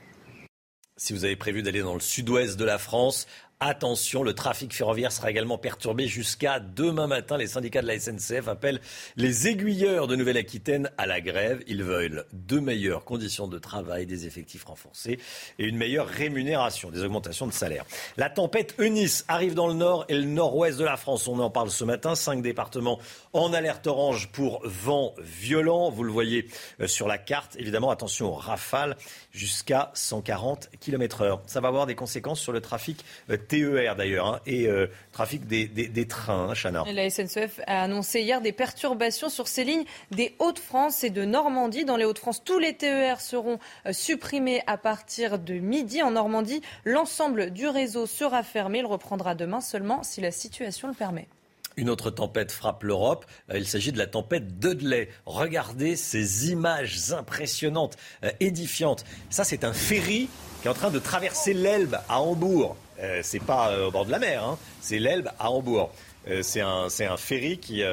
[0.98, 3.28] Si vous avez prévu d'aller dans le sud-ouest de la France,
[3.62, 7.38] Attention, le trafic ferroviaire sera également perturbé jusqu'à demain matin.
[7.38, 8.82] Les syndicats de la SNCF appellent
[9.16, 11.64] les aiguilleurs de Nouvelle-Aquitaine à la grève.
[11.66, 15.20] Ils veulent de meilleures conditions de travail, des effectifs renforcés
[15.58, 17.86] et une meilleure rémunération, des augmentations de salaire.
[18.18, 21.26] La tempête Eunice arrive dans le nord et le nord-ouest de la France.
[21.30, 22.14] On en parle ce matin.
[22.16, 23.00] Cinq départements
[23.32, 25.90] en alerte orange pour vent violent.
[25.92, 26.50] Vous le voyez
[26.82, 27.56] euh, sur la carte.
[27.58, 28.98] Évidemment, attention aux rafales
[29.32, 31.42] jusqu'à 140 km heure.
[31.46, 35.46] Ça va avoir des conséquences sur le trafic euh, TER d'ailleurs, hein, et euh, trafic
[35.48, 36.84] des, des- des trains, hein, Chana.
[36.92, 41.86] La SNCF a annoncé hier des perturbations sur ces lignes des Hauts-de-France et de Normandie.
[41.86, 46.02] Dans les Hauts-de-France, tous les TER seront euh, supprimés à partir de midi.
[46.04, 48.80] En Normandie, l'ensemble du réseau sera fermé.
[48.80, 51.28] Il reprendra demain seulement si la situation le permet.
[51.78, 53.26] Une autre tempête frappe l'Europe.
[53.52, 55.10] Euh, Il s'agit de la tempête Dudley.
[55.26, 57.98] Regardez ces images impressionnantes,
[58.40, 59.04] édifiantes.
[59.30, 60.30] Ça, c'est un ferry
[60.62, 62.78] qui est en train de traverser l'Elbe à Hambourg.
[63.00, 64.58] Euh, c'est pas euh, au bord de la mer, hein.
[64.82, 65.92] c'est l'Elbe à Hambourg.
[66.28, 67.84] Euh, c'est un, ferry qui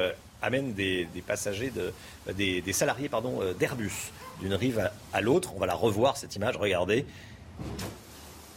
[0.41, 1.93] amène des, passagers, de,
[2.33, 5.53] des, salariés pardon, d'Airbus d'une rive à, l'autre.
[5.55, 6.57] On va la revoir cette image.
[6.57, 7.05] Regardez,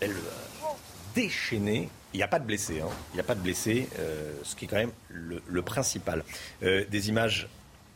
[0.00, 0.14] elle
[1.14, 1.88] déchaînée.
[2.14, 2.80] Il n'y a pas de blessés.
[2.80, 2.88] hein.
[3.12, 3.88] Il n'y a pas de blessés,
[4.42, 6.24] ce qui est quand même le, le principal.
[6.62, 7.48] Des images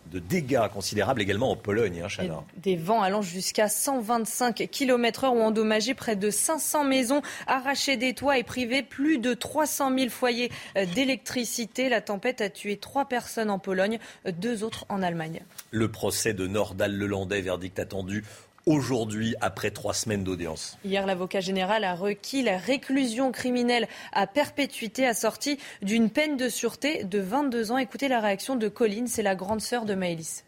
[0.07, 2.43] de dégâts considérables également en Pologne, hein, Chana.
[2.57, 8.39] Des vents allant jusqu'à 125 km/h ont endommagé près de 500 maisons, arraché des toits
[8.39, 11.89] et privé plus de 300 000 foyers euh, d'électricité.
[11.89, 13.99] La tempête a tué trois personnes en Pologne,
[14.39, 15.43] deux autres en Allemagne.
[15.71, 18.25] Le procès de Nordal Lelandais, verdict attendu
[18.67, 20.79] aujourd'hui après trois semaines d'audience.
[20.85, 27.05] Hier, l'avocat général a requis la réclusion criminelle à perpétuité assortie d'une peine de sûreté
[27.05, 27.79] de 22 ans.
[27.79, 30.45] Écoutez la réaction de Colline, c'est la grande sœur de Maëlys.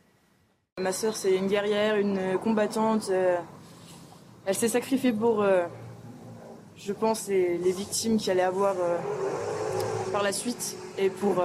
[0.79, 3.09] Ma sœur, c'est une guerrière, une combattante.
[3.11, 3.37] euh,
[4.47, 5.65] elle s'est sacrifiée pour, euh,
[6.77, 8.97] je pense, les, victimes qu'il allait avoir euh,
[10.13, 11.45] par la suite et pour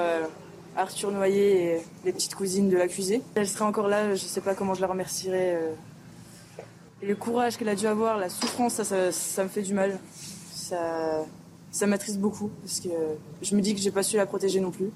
[0.76, 3.22] Arthur Noyer et les petites cousines de l'accusé.
[3.36, 5.60] Elle serait encore là, je ne sais pas comment je la remercierais.
[7.02, 10.00] Le courage qu'elle a dû avoir, la souffrance, ça, ça, ça me fait du mal.
[10.52, 11.26] Ça,
[11.72, 12.90] ça m'attriste beaucoup parce que
[13.42, 14.92] je me dis que j'ai pas su la protéger non plus.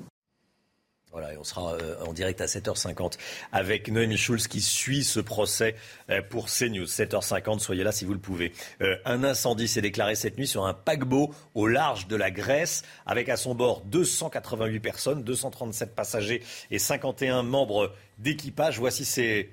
[1.12, 3.18] Voilà, et on sera euh, en direct à 7h50
[3.52, 5.76] avec Noémie Schulz qui suit ce procès
[6.10, 6.86] euh, pour CNews.
[6.86, 8.54] 7h50, soyez là si vous le pouvez.
[8.82, 12.84] Euh, un incendie s'est déclaré cette nuit sur un paquebot au large de la Grèce
[13.06, 18.80] avec à son bord 288 personnes, 237 passagers et 51 membres d'équipage.
[18.80, 19.50] Voici ces,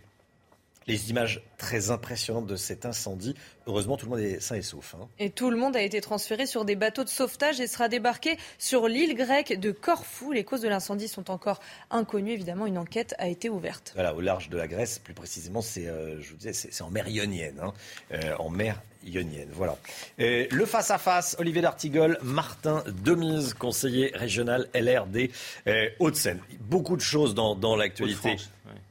[0.88, 3.34] les images très impressionnantes de cet incendie.
[3.66, 4.94] Heureusement, tout le monde est sain et sauf.
[4.98, 5.06] hein.
[5.18, 8.38] Et tout le monde a été transféré sur des bateaux de sauvetage et sera débarqué
[8.58, 10.32] sur l'île grecque de Corfou.
[10.32, 11.60] Les causes de l'incendie sont encore
[11.90, 12.32] inconnues.
[12.32, 13.92] Évidemment, une enquête a été ouverte.
[13.94, 16.82] Voilà, au large de la Grèce, plus précisément, c'est, euh, je vous disais, c'est, c'est
[16.82, 17.60] en mer Ionienne.
[17.62, 17.72] hein.
[18.12, 19.76] Euh, en mer Ionienne, voilà.
[20.18, 25.30] Euh, le face-à-face, Olivier D'Artigol, Martin Demise, conseiller régional LRD
[25.68, 26.40] euh, Hauts-de-Seine.
[26.60, 28.30] Beaucoup de choses dans, dans l'actualité.
[28.30, 28.50] Hauts-de-France,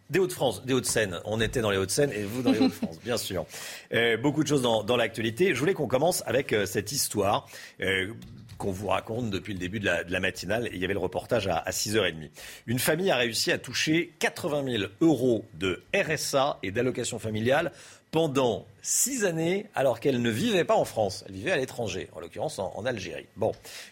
[0.09, 1.19] Des Hauts-de-France, des Hauts-de-Seine.
[1.25, 3.45] On était dans les Hauts-de-Seine et vous dans les Hauts-de-France, bien sûr.
[3.93, 5.53] Euh, beaucoup de choses dans, dans l'actualité.
[5.55, 7.47] Je voulais qu'on commence avec euh, cette histoire.
[7.81, 8.11] euh,
[8.57, 10.65] qu'on vous raconte depuis le début de la, de la matinale.
[10.67, 12.29] Et il y avait le reportage à, à 6h30.
[12.65, 17.71] Une famille a réussi à toucher 80 000 euros de RSA et d'allocation familiale
[18.09, 21.23] pendant six années alors qu'elle ne vivait pas en France.
[21.27, 23.27] Elle vivait à l'étranger, en l'occurrence en, en Algérie.
[23.35, 23.51] Bon,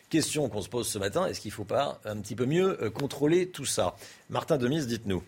[0.09, 2.89] question qu'on se pose ce matin, est-ce qu'il ne faut pas un petit peu mieux
[2.89, 3.95] contrôler tout ça?
[4.29, 5.21] Martin Demise, dites-nous.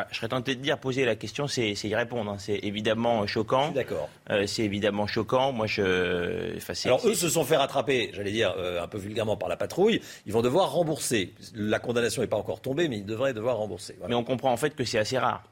[0.00, 2.30] Ah, je serais tenté de dire poser la question, c'est c'est y répondre.
[2.30, 2.36] hein.
[2.38, 3.72] C'est évidemment choquant.
[3.72, 4.08] D'accord.
[4.46, 5.50] c'est évidemment choquant.
[5.52, 6.56] Moi, je.
[6.56, 9.56] enfin, Alors eux se sont fait rattraper, j'allais dire euh, un peu vulgairement par la
[9.56, 10.00] patrouille.
[10.24, 11.34] Ils vont devoir rembourser.
[11.54, 13.94] La condamnation n'est pas encore tombée, mais ils devraient devoir rembourser.
[13.98, 14.10] Voilà.
[14.10, 15.42] Mais on comprend en fait que c'est assez rare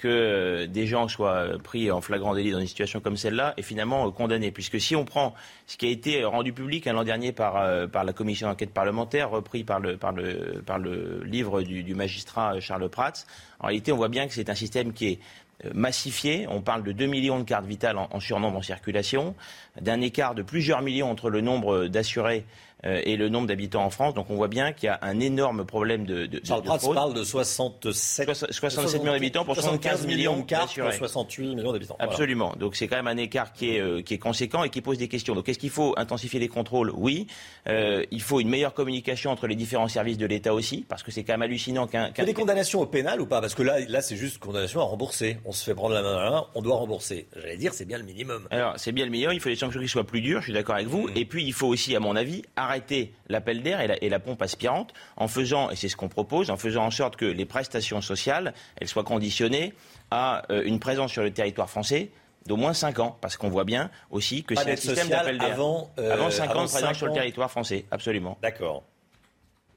[0.00, 3.62] que euh, des gens soient pris en flagrant délit dans une situation comme celle-là et
[3.62, 4.50] finalement euh, condamnés.
[4.50, 5.34] Puisque si on prend
[5.66, 8.72] ce qui a été rendu public hein, l'an dernier par, euh, par la commission d'enquête
[8.72, 13.12] parlementaire, repris par le, par le, par le livre du, du magistrat euh, Charles Prats,
[13.58, 15.18] en réalité on voit bien que c'est un système qui est
[15.66, 16.46] euh, massifié.
[16.48, 19.34] On parle de 2 millions de cartes vitales en, en surnombre en circulation,
[19.80, 23.90] d'un écart de plusieurs millions entre le nombre d'assurés euh, et le nombre d'habitants en
[23.90, 24.14] France.
[24.14, 26.78] Donc on voit bien qu'il y a un énorme problème de, de, Charles de Prats
[26.78, 26.94] fraude.
[26.94, 30.98] parle de 67, 67 millions d'habitants pour 75 millions de cartes pour d'assurés.
[30.98, 31.96] 68 millions d'habitants.
[31.98, 32.12] Voilà.
[32.12, 32.54] Absolument.
[32.58, 34.98] Donc c'est quand même un écart qui est, euh, qui est conséquent et qui pose
[34.98, 35.34] des questions.
[35.34, 36.92] Donc est-ce qu'il faut intensifier les contrôles?
[36.94, 37.26] Oui.
[37.68, 41.10] Euh, il faut une meilleure communication entre les différents services de l'État aussi, parce que
[41.10, 42.04] c'est quand même hallucinant qu'un.
[42.04, 43.40] Il y a qu'un- des condamnations au pénal ou pas?
[43.40, 45.38] Parce que là, là c'est juste condamnation à rembourser.
[45.44, 47.28] On se fait prendre la main dans la main, on doit rembourser.
[47.36, 48.46] J'allais dire, c'est bien le minimum.
[48.50, 50.52] Alors, c'est bien le meilleur, il faut des sanctions qui soient plus dures, je suis
[50.52, 51.08] d'accord avec vous.
[51.14, 52.69] Et puis, il faut aussi, à mon avis, arrêter
[53.28, 56.50] l'appel d'air et la, et la pompe aspirante en faisant, et c'est ce qu'on propose,
[56.50, 59.74] en faisant en sorte que les prestations sociales, elles soient conditionnées
[60.10, 62.10] à euh, une présence sur le territoire français
[62.46, 65.52] d'au moins 5 ans, parce qu'on voit bien aussi que c'est un système d'appel d'air.
[65.52, 68.38] avant, euh, avant 5 ans de présence sur le territoire français, absolument.
[68.42, 68.82] D'accord.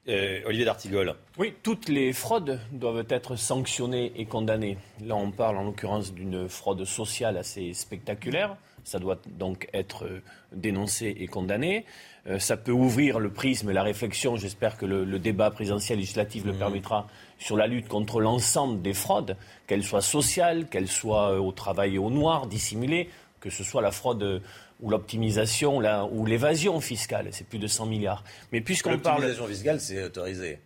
[0.09, 1.15] Euh, Olivier d'Artigol.
[1.37, 4.77] Oui, toutes les fraudes doivent être sanctionnées et condamnées.
[5.01, 8.57] Là, on parle en l'occurrence d'une fraude sociale assez spectaculaire.
[8.83, 10.21] Ça doit donc être euh,
[10.51, 11.85] dénoncé et condamné.
[12.28, 15.99] Euh, ça peut ouvrir le prisme et la réflexion, j'espère que le, le débat présidentiel
[15.99, 17.07] législatif le permettra,
[17.38, 19.36] sur la lutte contre l'ensemble des fraudes,
[19.67, 23.09] qu'elles soient sociales, qu'elles soient euh, au travail et au noir, dissimulées,
[23.41, 24.39] que ce soit la fraude euh,
[24.82, 27.28] ou l'optimisation ou l'évasion fiscale.
[27.32, 28.24] C'est plus de 100 milliards.
[28.51, 29.21] Mais puisqu'on parle...
[29.21, 30.59] L'optimisation fiscale, c'est autorisé.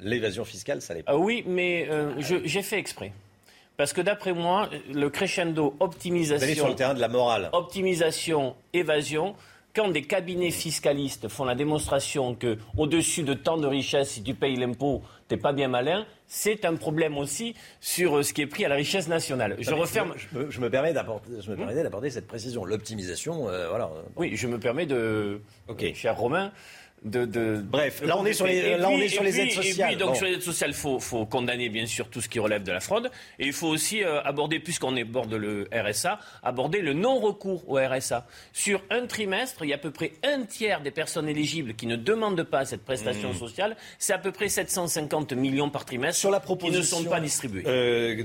[0.00, 1.12] L'évasion fiscale, ça l'est pas.
[1.12, 3.12] Ah oui, mais euh, j'ai fait exprès.
[3.76, 7.48] Parce que d'après moi, le crescendo Vous allez optimisation, sur le terrain de la morale.
[7.52, 9.34] optimisation, évasion,
[9.74, 14.34] quand des cabinets fiscalistes font la démonstration que au-dessus de tant de richesses, si tu
[14.34, 18.46] payes l'impôt, t'es pas bien malin, c'est un problème aussi sur euh, ce qui est
[18.46, 19.56] pris à la richesse nationale.
[19.58, 20.14] Je referme.
[20.16, 22.64] Je me, je me permets d'apporter, je me permets d'apporter cette précision.
[22.64, 23.90] L'optimisation, euh, voilà.
[24.16, 25.92] Oui, je me permets de, Ok.
[25.94, 26.52] cher Romain,
[27.04, 28.74] de, de- Bref, là, on est sur les- compléter.
[28.74, 29.88] Et là, on puis- est sur et les puis- aides Et sociales.
[29.88, 30.14] puis, donc, Bon.
[30.14, 32.70] sur les aides sociales, il faut, faut condamner, bien sûr, tout ce qui relève de
[32.72, 33.10] la fraude.
[33.38, 38.26] Et il faut aussi euh, aborder, puisqu'on aborde le RSA, aborder le non-recours au RSA.
[38.52, 41.86] Sur un trimestre, il y a à peu près un tiers des personnes éligibles qui
[41.86, 43.36] ne demandent pas cette prestation Mmh.
[43.36, 43.76] sociale.
[43.98, 47.62] C'est à peu près 750 millions par trimestre Sur la qui ne sont pas distribués.
[47.66, 48.24] euh,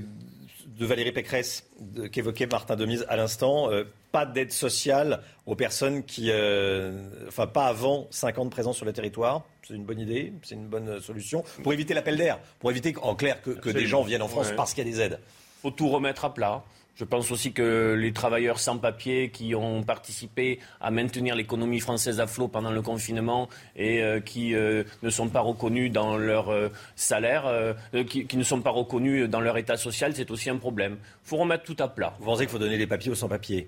[0.77, 1.67] de Valérie Pécresse,
[2.11, 6.91] qu'évoquait Martin Demise à l'instant, euh, pas d'aide sociale aux personnes qui, euh,
[7.27, 9.43] enfin pas avant 5 ans de présence sur le territoire.
[9.67, 13.15] C'est une bonne idée, c'est une bonne solution pour éviter l'appel d'air, pour éviter en
[13.15, 14.55] clair que, que des gens viennent en France Ouais.
[14.55, 15.19] parce qu'il y a des aides.
[15.61, 16.63] faut tout remettre à plat.
[16.99, 22.19] Je pense aussi que les travailleurs sans papier qui ont participé à maintenir l'économie française
[22.19, 26.49] à flot pendant le confinement et euh, qui euh, ne sont pas reconnus dans leur
[26.49, 27.75] euh, salaire,
[28.09, 30.97] qui, qui ne sont pas reconnus dans leur état social, c'est aussi un problème.
[31.25, 32.15] Il faut remettre tout à plat.
[32.19, 33.67] Vous pensez qu'il faut donner des papiers aux sans-papiers?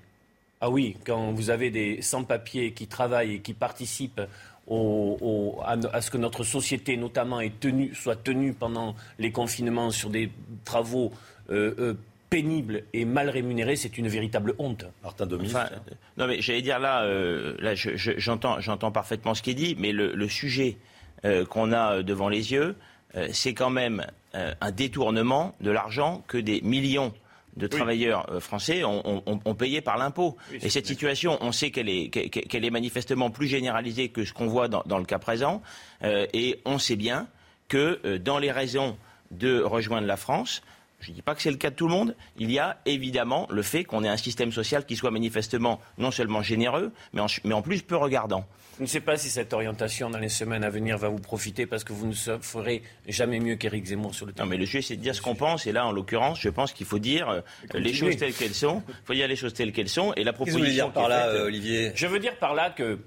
[0.60, 4.22] Ah oui, quand vous avez des sans-papiers qui travaillent et qui participent
[4.68, 9.32] au- au- à, à ce que notre société, notamment, est tenue, soit tenue pendant les
[9.32, 10.32] confinements sur des
[10.66, 11.12] travaux
[11.52, 11.94] euh, euh,
[12.30, 14.86] pénibles et mal rémunérés, c'est une véritable honte.
[15.04, 15.26] Martin.
[15.46, 19.42] Enfin, euh, non, mais j'allais dire là, euh, là, je- je- j'entends, j'entends parfaitement ce
[19.42, 20.78] qui est dit, mais le, le sujet
[21.26, 22.76] euh, qu'on a euh, devant les yeux,
[23.16, 24.06] euh, c'est quand même
[24.36, 27.14] euh, un détournement de l'argent que des millions
[27.58, 30.38] de travailleurs euh, français ont, ont- ont- ont payé par l'impôt.
[30.62, 34.48] Et cette situation, on sait qu'elle est, qu'elle est manifestement plus généralisée que ce qu'on
[34.48, 35.62] voit dans, dans le cas présent,
[36.04, 37.28] euh, et on sait bien
[37.68, 38.96] que euh, dans les raisons
[39.32, 40.62] de rejoindre la France,
[41.02, 42.16] je ne dis pas que c'est le cas de tout le monde.
[42.38, 46.12] Il y a évidemment le fait qu'on ait un système social qui soit manifestement non
[46.12, 48.46] seulement généreux, mais en, mais en plus peu regardant.
[48.78, 51.66] Je ne sais pas si cette orientation dans les semaines à venir va vous profiter
[51.66, 54.46] parce que vous ne ferez jamais mieux qu'Éric Zemmour sur le terrain.
[54.46, 55.68] Non, mais le sujet, c'est de dire ce qu'on pense.
[55.68, 57.42] Et là, en l'occurrence, je pense qu'il faut dire euh,
[57.74, 58.82] les choses telles qu'elles sont.
[58.88, 60.14] Il faut dire les choses telles qu'elles sont.
[60.14, 60.60] Et la Qu'est-ce que vous proposition.
[60.60, 61.92] voulez dire par est là, faite, euh, Olivier?
[61.96, 63.00] Je veux dire par là que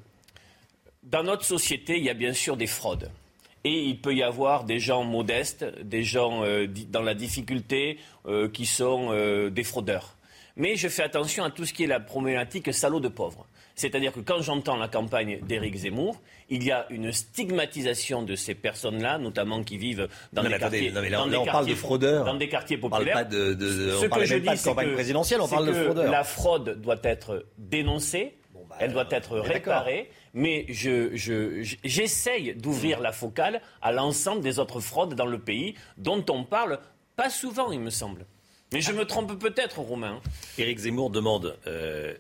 [1.05, 3.11] dans notre société, il y a bien sûr des fraudes.
[3.65, 8.49] Et il peut y avoir des gens modestes, des gens euh, dans la difficulté, euh,
[8.49, 10.17] qui sont euh, des fraudeurs.
[10.57, 13.47] Mais je fais attention à tout ce qui est la problématique salaud de pauvres.
[13.75, 18.55] C'est-à-dire que quand j'entends la campagne d'Éric Zemmour, il y a une stigmatisation de ces
[18.55, 21.45] personnes-là, notamment qui vivent dans Non, des quartiers, non, mais là, dans là, des on
[21.47, 22.25] parle de fraudeurs.
[22.27, 23.25] dans des quartiers On parle populaires.
[23.25, 25.41] pas de- de- de- on Ce parle que je dis, de c'est campagne que- présidentielle,
[25.41, 26.11] on parle de que fraudeurs.
[26.11, 28.35] La fraude doit être dénoncée,
[28.79, 34.59] elle doit être réparée, mais je- je- je- j'essaye d'ouvrir la focale à l'ensemble des
[34.59, 36.79] autres fraudes dans le pays, dont on parle
[37.17, 38.25] pas souvent, il me semble.
[38.73, 40.21] Mais je me trompe peut-être, Romain.
[40.57, 42.15] Éric Zemmour demande, euh,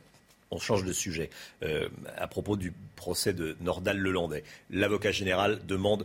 [0.50, 1.30] on change de sujet,
[1.62, 1.88] euh,
[2.18, 4.44] à propos du procès de Nordal-Lelandais.
[4.70, 6.04] L'avocat général demande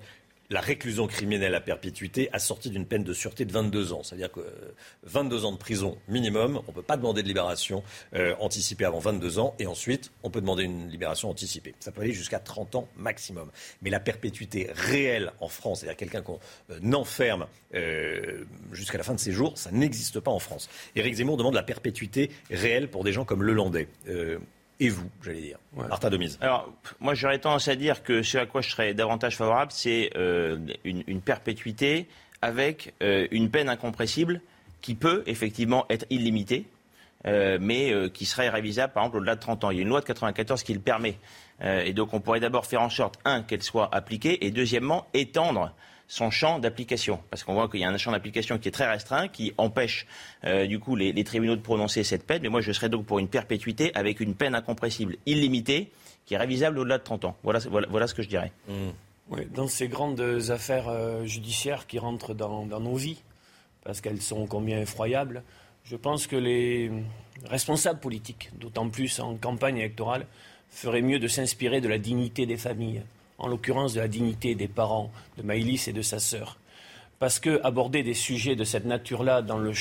[0.50, 4.04] la réclusion criminelle à perpétuité assortie d'une peine de sûreté de 22 ans.
[4.04, 4.74] C'est-à-dire que euh,
[5.04, 7.84] 22 ans de prison minimum, on ne peut pas demander de libération
[8.16, 11.76] euh, anticipée avant 22 ans, et ensuite on peut demander une libération anticipée.
[11.80, 13.52] Ça peut aller jusqu'à 30 ans maximum.
[13.82, 16.40] Mais la perpétuité réelle en France, c'est-à-dire quelqu'un qu'on
[16.72, 20.70] euh, enferme euh, jusqu'à la fin de ses jours, ça n'existe pas en France.
[20.96, 23.88] Éric Zemmour demande la perpétuité réelle pour des gens comme Lelandais.
[24.80, 25.58] Et vous, j'allais dire.
[25.76, 26.38] Martin Demise.
[26.42, 30.12] Alors, moi, j'aurais tendance à dire que ce à quoi je serais davantage favorable, c'est
[30.16, 32.08] euh, une, une perpétuité
[32.42, 34.42] avec euh, une peine incompressible
[34.82, 36.68] qui peut effectivement être illimitée,
[37.26, 39.72] euh, mais qui serait révisable, par exemple, au-delà de 30 ans.
[39.72, 41.18] Il y a une loi de 94 qui le permet.
[41.64, 45.74] Et donc, on pourrait d'abord faire en sorte, un, qu'elle soit appliquée, et deuxièmement, étendre
[46.08, 47.20] son champ d'application.
[47.30, 50.08] Parce qu'on voit qu'il y a un champ d'application qui est très restreint, qui empêche
[50.46, 52.42] euh, du coup les, les tribunaux de prononcer cette peine.
[52.42, 55.92] Mais moi, je serais donc pour une perpétuité avec une peine incompressible, illimitée,
[56.26, 57.36] qui est révisable au-delà de 30 ans.
[57.44, 58.52] Voilà, voilà, voilà ce que je dirais.
[59.30, 63.22] Oui, dans ces grandes affaires euh, judiciaires qui rentrent dans, dans nos vies,
[63.84, 65.44] parce qu'elles sont combien effroyables,
[65.84, 66.92] je pense que les
[67.46, 70.26] responsables politiques, d'autant plus en campagne électorale,
[70.70, 73.04] feraient mieux de s'inspirer de la dignité des familles,
[73.38, 76.58] en l'occurrence de la dignité des parents, de Maïlis et de sa sœur.
[77.20, 79.74] Parce que aborder des sujets de cette nature-là dans le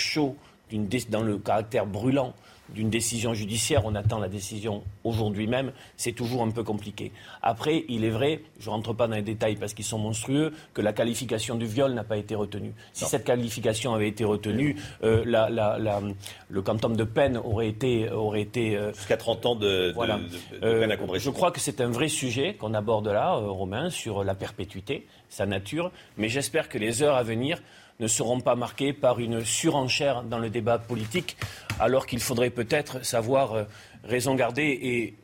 [0.89, 2.35] dé- dans le caractère brûlant
[2.71, 7.12] d'une décision judiciaire, on attend la décision aujourd'hui même, c'est toujours un peu compliqué.
[7.43, 10.53] Après, il est vrai, je ne rentre pas dans les détails parce qu'ils sont monstrueux,
[10.75, 12.73] que la qualification du viol n'a pas été retenue.
[12.93, 16.03] Si cette qualification avait été retenue, euh, la- la- la-
[16.49, 18.11] le quantum de peine aurait été...
[18.11, 20.17] Aurait été Jusqu'à 30 ans de, de- voilà.
[20.19, 20.23] de-
[20.59, 21.25] de Euh, peine incompressible.
[21.33, 25.07] je crois que c'est un vrai sujet qu'on aborde là, euh, Romain, sur la perpétuité,
[25.29, 27.62] sa nature, mais j'espère que les heures à venir
[28.01, 31.37] ne seront pas marquées par une surenchère dans le débat politique,
[31.81, 33.65] alors qu'il faudrait peut-être savoir euh,
[34.05, 35.15] raison garder et,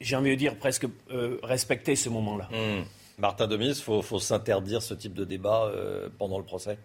[0.00, 2.48] j'ai envie de dire, presque euh, respecter ce moment-là.
[2.50, 2.82] Hmm.
[3.18, 6.78] Martin Demise, il faut, faut s'interdire ce type de débat euh, pendant le procès?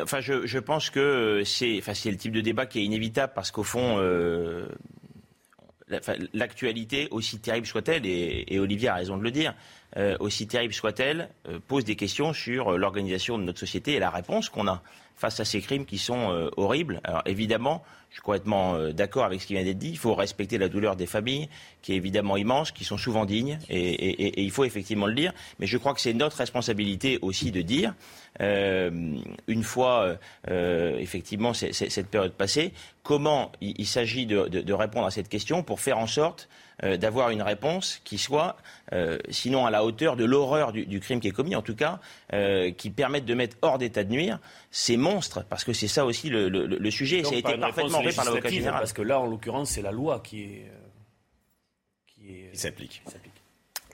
[0.00, 3.50] Enfin, je, je pense que c'est, enfin, le type de débat qui est inévitable parce
[3.50, 4.68] qu'au fond, euh,
[5.88, 9.54] la- enfin, l'actualité, aussi terrible soit-elle, et, et Olivier a raison de le dire,
[9.96, 13.98] euh, aussi terrible soit-elle, euh, pose des questions sur euh, l'organisation de notre société et
[13.98, 14.82] la réponse qu'on a
[15.14, 17.00] face à ces crimes qui sont horribles.
[17.02, 19.88] Alors évidemment, je suis complètement d'accord avec ce qui vient d'être dit.
[19.88, 21.48] Il faut respecter la douleur des familles,
[21.80, 25.32] qui est évidemment immense, qui sont souvent dignes, et, il faut effectivement le dire.
[25.58, 27.94] Mais je crois que c'est notre responsabilité aussi de dire,
[28.38, 35.80] une fois effectivement cette période passée, comment il, s'agit de répondre à cette question pour
[35.80, 36.46] faire en sorte
[36.84, 38.56] euh, d'avoir une réponse qui soit,
[38.92, 41.74] euh, sinon à la hauteur de l'horreur du, du crime qui est commis, en tout
[41.74, 42.00] cas,
[42.32, 44.38] euh, qui permette de mettre hors d'état de nuire
[44.70, 47.38] ces monstres, parce que c'est ça aussi le, le- le sujet, et Donc, ça a
[47.40, 48.80] été parfaitement fait par l'avocat général.
[48.80, 50.66] Parce que là, en l'occurrence, c'est la loi qui est...
[50.70, 50.78] euh,
[52.06, 53.32] qui est- Qui s'applique.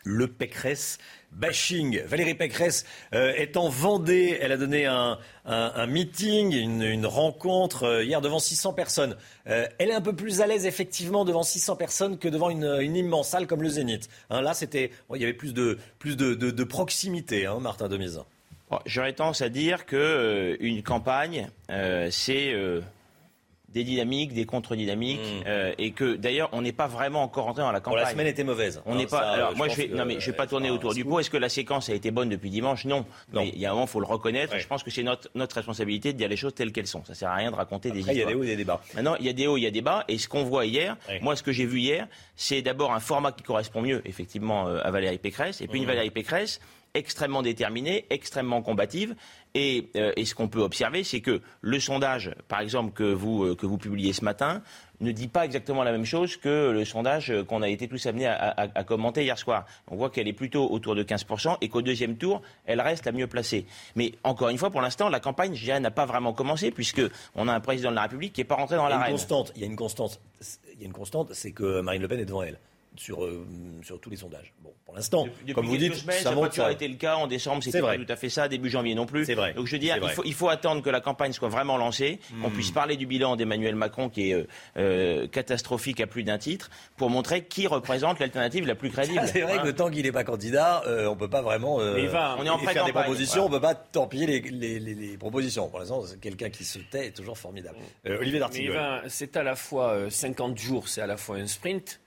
[0.05, 0.99] Le Pécresse
[1.33, 2.03] bashing.
[2.05, 4.39] Valérie Pécresse euh, est en Vendée.
[4.41, 9.17] Elle a donné un, un- meeting, une, rencontre euh, hier devant 600 personnes.
[9.49, 12.97] Euh, elle est un peu plus à l'aise effectivement devant 600 personnes que devant une,
[12.97, 14.09] immense salle comme le Zénith.
[14.31, 18.21] Hein, là, c'était, il y avait plus de, plus de, proximité, hein, Martin Demise.
[18.71, 21.49] Bon, J'aurais tendance à dire que euh, campagne,
[22.11, 22.55] c'est
[23.73, 27.73] des dynamiques, des contre-dynamiques, euh, et que d'ailleurs on n'est pas vraiment encore rentré dans
[27.73, 28.05] la Bon, campagne.
[28.05, 28.83] la semaine était mauvaise.
[28.87, 29.21] On n'est pas.
[29.21, 29.89] ça, alors moi, je vais.
[29.89, 31.21] non, mais je vais pas euh, tourner c'est un autour du pot.
[31.21, 32.85] Est-ce que la séquence a été bonne depuis dimanche?
[32.85, 33.05] Non.
[33.33, 33.43] Non.
[33.43, 34.57] Mais il y a un moment, faut le reconnaître.
[34.59, 37.05] Je pense que c'est notre notre responsabilité de dire les choses telles qu'elles sont.
[37.05, 38.35] Ça sert à rien de raconter des Après, il y a histoires.
[38.35, 38.81] des hauts et des débats.
[38.95, 40.05] Maintenant, il y a des hauts, il y a des bas.
[40.09, 42.07] Et ce qu'on voit hier, moi, ce que j'ai vu hier,
[42.37, 45.85] c'est d'abord un format qui correspond mieux, effectivement, euh, à Valérie Pécresse, et puis une
[45.85, 45.89] Mhm.
[45.91, 46.61] Valérie Pécresse
[46.95, 49.15] extrêmement déterminée, extrêmement combative.
[49.55, 53.45] Et, euh, et ce qu'on peut observer, c'est que le sondage, par exemple, que vous,
[53.45, 54.63] euh, que vous publiez ce matin,
[55.01, 58.07] ne dit pas exactement la même chose que le sondage euh, qu'on a été tous
[58.07, 59.67] amenés à, à- à commenter hier soir.
[59.89, 63.13] On voit qu'elle est plutôt autour de 15% et qu'au deuxième tour, elle reste la
[63.13, 63.67] mieux placée.
[63.97, 67.03] Mais encore une fois, pour l'instant, la campagne, je dirais, n'a pas vraiment commencé puisque
[67.35, 68.95] on a un président de la République qui n'est pas rentré dans Il y a
[68.95, 69.15] une l'arène.
[69.17, 69.53] constante.
[69.57, 70.21] Il y a une constante.
[70.75, 72.59] Il y a une constante, c'est que Marine Le Pen est devant elle
[72.97, 73.45] sur euh,
[73.83, 74.53] sur tous les sondages.
[74.63, 76.97] Bon, pour l'instant, comme vous dites, semaines, ça ça n'a pas toujours ça- été le
[76.97, 77.17] cas.
[77.17, 78.05] En décembre, c'était C'est pas vrai.
[78.05, 78.49] tout à fait ça.
[78.49, 79.25] Début janvier non plus.
[79.25, 79.55] C'est vrai.
[79.55, 82.19] Donc je veux dire, il faut, il faut attendre que la campagne soit vraiment lancée,
[82.43, 82.53] qu'on Hmm.
[82.53, 86.71] puisse parler du bilan d'Emmanuel Macron qui est euh, euh, catastrophique à plus d'un titre,
[86.97, 89.23] pour montrer qui représente l'alternative la plus crédible.
[89.27, 89.63] C'est vrai Voilà.
[89.63, 92.37] que le temps qu'il n'est pas candidat, euh, on peut pas vraiment euh, il va,
[92.39, 93.57] on est en faire des propositions, voilà.
[93.57, 95.69] on peut pas torpiller les, les- les- les propositions.
[95.69, 97.77] Pour l'instant, c'est quelqu'un qui se tait est toujours formidable.
[98.07, 98.41] Euh, Olivier.
[98.55, 102.01] Yvain, c'est à la fois euh, 50 jours, c'est à la fois un sprint,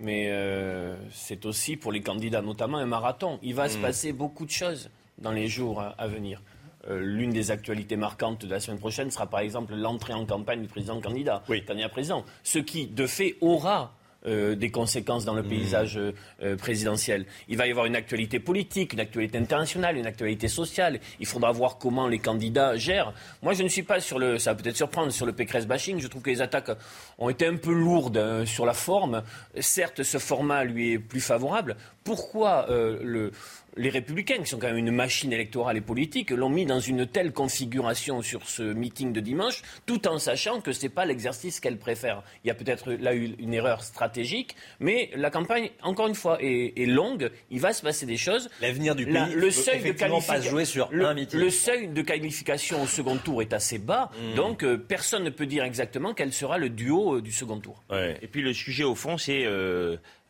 [0.00, 3.38] mais euh, c'est aussi pour les candidats notamment un marathon.
[3.42, 3.82] Il va se Mm.
[3.82, 6.42] passer beaucoup de choses dans les jours à, à venir.
[6.88, 10.62] Euh, L'une des actualités marquantes de la semaine prochaine sera par exemple l'entrée en campagne
[10.62, 13.94] du président candidat, candidat président, ce qui de fait aura
[14.26, 16.12] euh, des conséquences dans le paysage euh,
[16.42, 17.24] euh, présidentiel.
[17.48, 21.00] Il va y avoir une actualité politique, une actualité internationale, une actualité sociale.
[21.20, 23.14] Il faudra voir comment les candidats gèrent.
[23.42, 26.00] Moi, je ne suis pas sur le, ça va peut-être surprendre, sur le Pécresse bashing.
[26.00, 26.70] Je trouve que les attaques
[27.16, 29.22] ont été un peu lourdes sur la forme.
[29.58, 31.76] Certes, ce format lui est plus favorable.
[32.04, 33.30] Pourquoi euh, le,
[33.76, 37.06] les Républicains, qui sont quand même une machine électorale et politique, l'ont mis dans une
[37.06, 41.60] telle configuration sur ce meeting de dimanche, tout en sachant que ce n'est pas l'exercice
[41.60, 42.22] qu'elle préfère.
[42.44, 46.38] Il y a peut-être là eu une erreur stratégique mais la campagne, encore une fois,
[46.42, 47.30] est, est longue.
[47.50, 48.48] Il va se passer des choses.
[48.60, 49.92] L'avenir du La- pays le seuil de
[50.26, 51.38] pas se jouer sur le, un meeting.
[51.38, 54.34] le seuil de qualification au second tour est assez bas, Mm.
[54.34, 57.82] donc euh, personne ne peut dire exactement quel sera le duo euh, du second tour.
[58.22, 59.44] Et puis le sujet au fond, c'est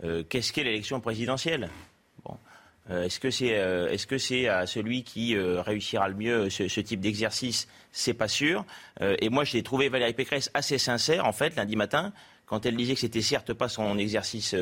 [0.05, 1.69] euh, qu'est-ce qu'est l'élection présidentielle?
[2.25, 2.37] Bon.
[2.91, 6.69] Euh, Est-ce que c'est euh, est-ce que c'est à celui qui réussira le mieux ce,
[6.69, 7.69] ce type d'exercice?
[7.93, 8.65] C'est pas sûr.
[9.01, 12.13] Et moi, j'ai trouvé Valérie Pécresse assez sincère en fait lundi matin
[12.47, 14.55] quand elle disait que c'était certes pas son exercice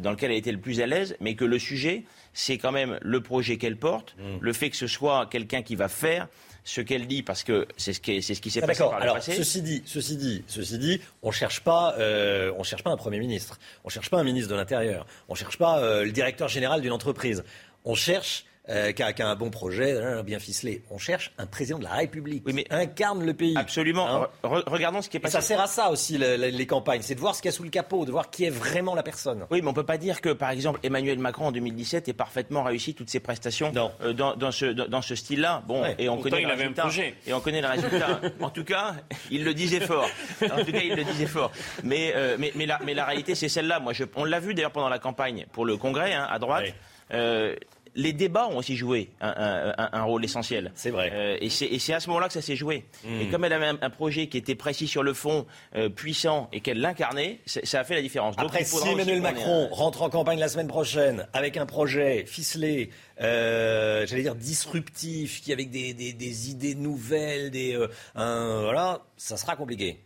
[0.00, 2.98] dans lequel elle était le plus à l'aise, mais que le sujet, c'est quand même
[3.00, 6.28] le projet qu'elle porte, le fait que ce soit quelqu'un qui va faire
[6.64, 8.90] ce qu'elle dit, parce que c'est ce qui c'est ce qui s'est Ah, passé D'accord.
[8.92, 9.34] par le Alors, passé.
[9.34, 13.18] ceci dit, ceci dit, ceci dit, on cherche pas, euh, on cherche pas un premier
[13.18, 16.80] ministre, on cherche pas un ministre de l'Intérieur, on cherche pas euh, le directeur général
[16.80, 17.42] d'une entreprise.
[17.84, 20.82] On cherche euh, qui a, qui a un bon projet, euh, bien ficelé.
[20.90, 23.56] On cherche un président de la République qui incarne le pays.
[23.56, 24.08] Absolument.
[24.22, 25.32] Hein Re- regardons ce qui est Et passé.
[25.32, 27.54] ça sert à ça aussi le- le- les campagnes, c'est de voir ce qu'il y
[27.54, 29.46] a sous le capot, de voir qui est vraiment la personne.
[29.50, 32.62] Oui, mais on peut pas dire que, par exemple, Emmanuel Macron en 2017 ait parfaitement
[32.62, 35.62] réussi toutes ses prestations euh, dans, dans ce, dans, ce style-là.
[35.66, 35.96] Bon, Ouais.
[35.98, 36.82] et on Pourtant, résultat.
[36.82, 37.14] projet.
[37.26, 38.20] Et on connaît le résultat.
[38.40, 38.94] en tout cas,
[39.30, 40.08] il le disait fort.
[40.42, 41.50] En tout cas, il le disait fort.
[41.82, 43.80] Mais, euh, mais, mais, la, mais la réalité, c'est celle-là.
[43.80, 46.66] Moi, je, on l'a vu d'ailleurs pendant la campagne pour le Congrès hein, à droite.
[47.12, 47.56] Euh,
[47.94, 50.72] les débats ont aussi joué un, un- un- un rôle essentiel.
[50.74, 51.10] C'est vrai.
[51.12, 52.84] Euh, et c'est à ce moment-là que ça s'est joué.
[53.04, 53.20] Mm.
[53.20, 56.48] Et comme elle avait un, un projet qui était précis sur le fond, euh, puissant,
[56.52, 58.36] et qu'elle l'incarnait, ça a fait la différence.
[58.36, 62.90] Donc, Après, si Emmanuel Macron rentre en campagne la semaine prochaine avec un projet ficelé,
[63.20, 67.76] euh, j'allais dire disruptif, qui avec des, des- des idées nouvelles, des
[68.14, 69.98] voilà, ça sera compliqué.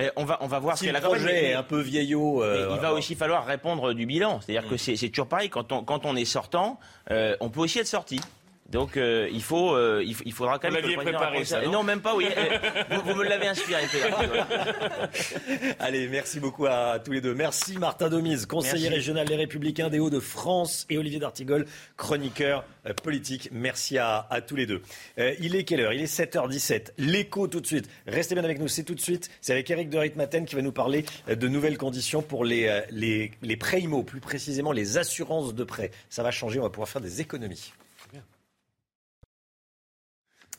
[0.00, 1.64] Et on va, on va voir si ce le qu'elle a même, projet est un
[1.64, 2.42] peu vieillot.
[2.44, 4.40] euh, il voilà, va aussi falloir répondre du bilan.
[4.40, 5.50] C'est-à-dire que c'est c'est toujours pareil.
[5.50, 6.78] Quand on, quand on est sortant,
[7.10, 8.20] euh, on peut aussi être sorti.
[8.68, 10.82] Donc euh, il, faut, euh, il, faudra quand Vous même.
[10.84, 12.14] le l'aviez préparé, ça, non non, même pas.
[12.14, 12.26] Oui.
[12.38, 13.82] Euh, vous, vous me l'avez inspiré.
[15.78, 17.34] Allez, merci beaucoup à tous les deux.
[17.34, 18.94] Merci Martin Domise, conseiller Merci.
[18.96, 21.66] régional des Républicains des Hauts-de-France et Olivier D'Artigol,
[21.96, 23.48] chroniqueur euh, politique.
[23.52, 24.82] Merci à, à tous les deux.
[25.18, 25.92] Euh, il est quelle heure?
[25.92, 26.92] Il est 7h17.
[26.98, 27.88] L'écho tout de suite.
[28.06, 29.30] Restez bien avec nous, c'est tout de suite.
[29.40, 33.32] C'est avec Eric de Ritmaten qui va nous parler de nouvelles conditions pour les, les,
[33.42, 35.90] les prêts IMO, plus précisément les assurances de prêts.
[36.10, 37.72] Ça va changer, on va pouvoir faire des économies.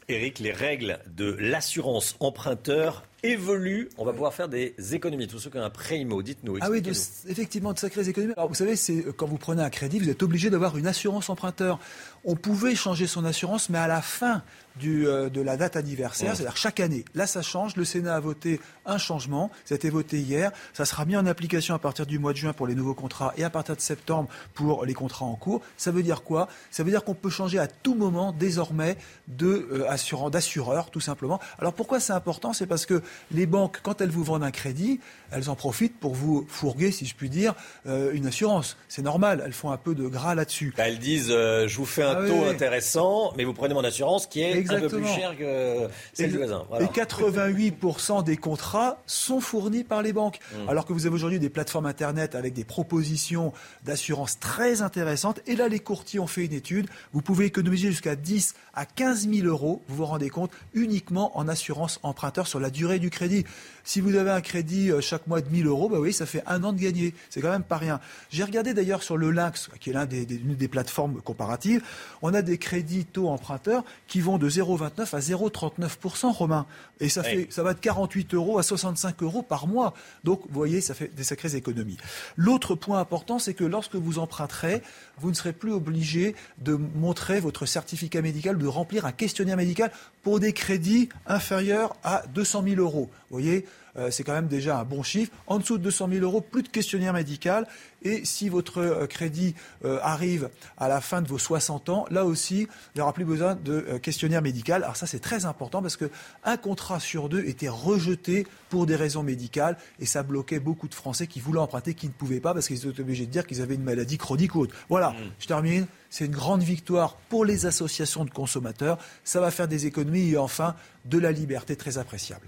[0.10, 3.90] Eric, les règles de l'assurance emprunteur évoluent.
[3.98, 5.28] On va pouvoir faire des économies.
[5.28, 6.58] Tous ceux qui ont un prêt IMO, dites-nous.
[6.62, 6.92] Ah oui, de-
[7.28, 8.34] effectivement, de sacrées économies.
[8.38, 10.88] Alors, vous savez, c'est euh, quand vous prenez un crédit, vous êtes obligé d'avoir une
[10.88, 11.80] assurance emprunteur.
[12.26, 14.44] On pouvait changer son assurance, mais à la fin
[14.78, 16.36] du, euh, de la date anniversaire, Ouais.
[16.36, 17.04] c'est-à-dire chaque année.
[17.16, 17.76] Là, ça change.
[17.76, 19.52] Le Sénat a voté un changement.
[19.66, 20.52] Ça a été voté hier.
[20.74, 23.34] Ça sera mis en application à partir du mois de juin pour les nouveaux contrats
[23.38, 25.62] et à partir de septembre pour les contrats en cours.
[25.78, 26.48] Ça veut dire quoi?
[26.72, 28.98] Ça veut dire qu'on peut changer à tout moment, désormais,
[29.28, 31.40] de euh, assurant, d'assureur, tout simplement.
[31.58, 32.54] Alors pourquoi c'est important?
[32.54, 33.02] C'est parce que
[33.32, 35.00] les banques, quand elles vous vendent un crédit,
[35.32, 37.54] elles en profitent pour vous fourguer, si je puis dire,
[37.88, 38.78] euh, une assurance.
[38.88, 39.42] C'est normal.
[39.46, 40.74] Elles font un peu de gras là-dessus.
[40.78, 42.50] Bah, Elles disent, euh, je vous fais un Ah taux oui.
[42.50, 45.16] intéressant, mais vous prenez mon assurance qui est un peu plus Exactement.
[45.16, 46.66] chère que celle du voisin.
[46.70, 46.86] Voilà.
[46.86, 50.40] Et 88% des contrats sont fournis par les banques.
[50.54, 50.70] Mm.
[50.70, 53.54] Alors que vous avez aujourd'hui des plateformes Internet avec des propositions
[53.86, 55.40] d'assurance très intéressantes.
[55.48, 56.88] Et là, les courtiers ont fait une étude.
[57.14, 61.48] Vous pouvez économiser jusqu'à 10 à 15 000 euros, vous vous rendez compte, uniquement en
[61.48, 63.46] assurance emprunteur sur la durée du crédit.
[63.90, 66.44] Si vous avez un crédit euh, chaque mois de 1000 euros, bah oui, ça fait
[66.46, 67.16] un an de gagné.
[67.32, 68.00] C'est quand même pas rien.
[68.30, 71.82] J'ai regardé d'ailleurs sur le Lynx, qui est l'un des, des- une des plateformes comparatives.
[72.22, 76.68] On a des crédits taux emprunteurs qui vont de 0,29 à 0,39%, Romain.
[77.00, 79.96] Et ça, fait, ça va de 48 euros à 65 euros par mois.
[80.24, 81.98] Donc, vous voyez, ça fait des sacrées économies.
[82.38, 84.84] L'autre point important, c'est que lorsque vous emprunterez,
[85.18, 89.90] vous ne serez plus obligé de montrer votre certificat médical, de remplir un questionnaire médical
[90.22, 93.10] pour des crédits inférieurs à 200 000 euros.
[93.32, 93.66] Vous voyez,
[93.98, 95.32] euh, c'est quand même déjà un bon chiffre.
[95.48, 97.68] En dessous de 200 000 euros, plus de questionnaire médical.
[98.02, 102.26] Et si votre euh, crédit euh, arrive à la fin de vos 60 ans, là
[102.26, 104.84] aussi, il n'y aura plus besoin de euh, questionnaire médical.
[104.84, 106.10] Alors ça, c'est très important parce que
[106.44, 110.96] un contrat sur deux était rejeté pour des raisons médicales et ça bloquait beaucoup de
[110.96, 113.62] Français qui voulaient emprunter, qui ne pouvaient pas parce qu'ils étaient obligés de dire qu'ils
[113.62, 114.76] avaient une maladie chronique ou autre.
[114.90, 115.86] Voilà, je termine.
[116.10, 118.98] C'est une grande victoire pour les associations de consommateurs.
[119.24, 120.76] Ça va faire des économies et enfin
[121.06, 122.48] de la liberté très appréciable.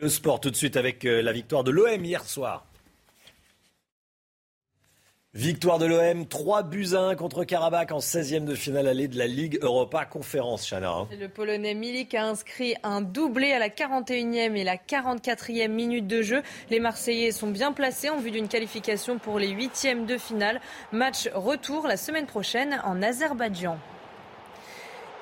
[0.00, 2.64] Le sport tout de suite avec euh, la victoire de l'OM hier soir.
[5.34, 9.18] Victoire de l'OM, 3 buts à 1 contre Karabakh en 16e de finale allée de
[9.18, 10.90] la Ligue Europa Conférence, Chana.
[10.90, 11.08] hein.
[11.18, 16.22] Le Polonais Milik a inscrit un doublé à la 41e et la 44e minute de
[16.22, 16.42] jeu.
[16.70, 20.60] Les Marseillais sont bien placés en vue d'une qualification pour les huitièmes de finale.
[20.92, 23.78] Match retour la semaine prochaine en Azerbaïdjan.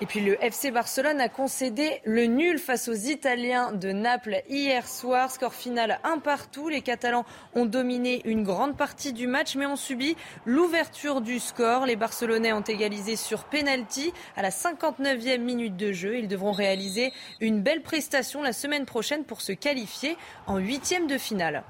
[0.03, 4.87] Et puis le FC Barcelone a concédé le nul face aux Italiens de Naples hier
[4.87, 5.31] soir.
[5.31, 6.69] Score final un partout.
[6.69, 7.25] Les Catalans
[7.55, 11.87] ont dominé une grande partie du match mais ont subi l'ouverture du score.
[11.87, 16.19] Les Barcelonais ont égalisé sur penalty à la 59e minute de jeu.
[16.19, 21.17] Ils devront réaliser une belle prestation la semaine prochaine pour se qualifier en huitième de
[21.17, 21.65] finale.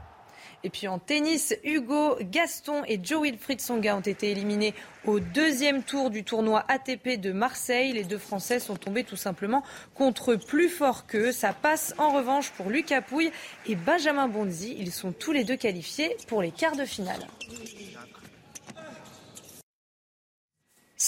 [0.64, 5.82] Et puis en tennis, Hugo Gaston et Joe Wilfried Songa ont été éliminés au deuxième
[5.82, 7.92] tour du tournoi ATP de Marseille.
[7.92, 9.62] Les deux Français sont tombés tout simplement
[9.94, 11.32] contre plus fort qu'eux.
[11.32, 13.30] Ça passe en revanche pour Lucas Pouille
[13.66, 14.74] et Benjamin Bonzi.
[14.78, 17.26] Ils sont tous les deux qualifiés pour les quarts de finale.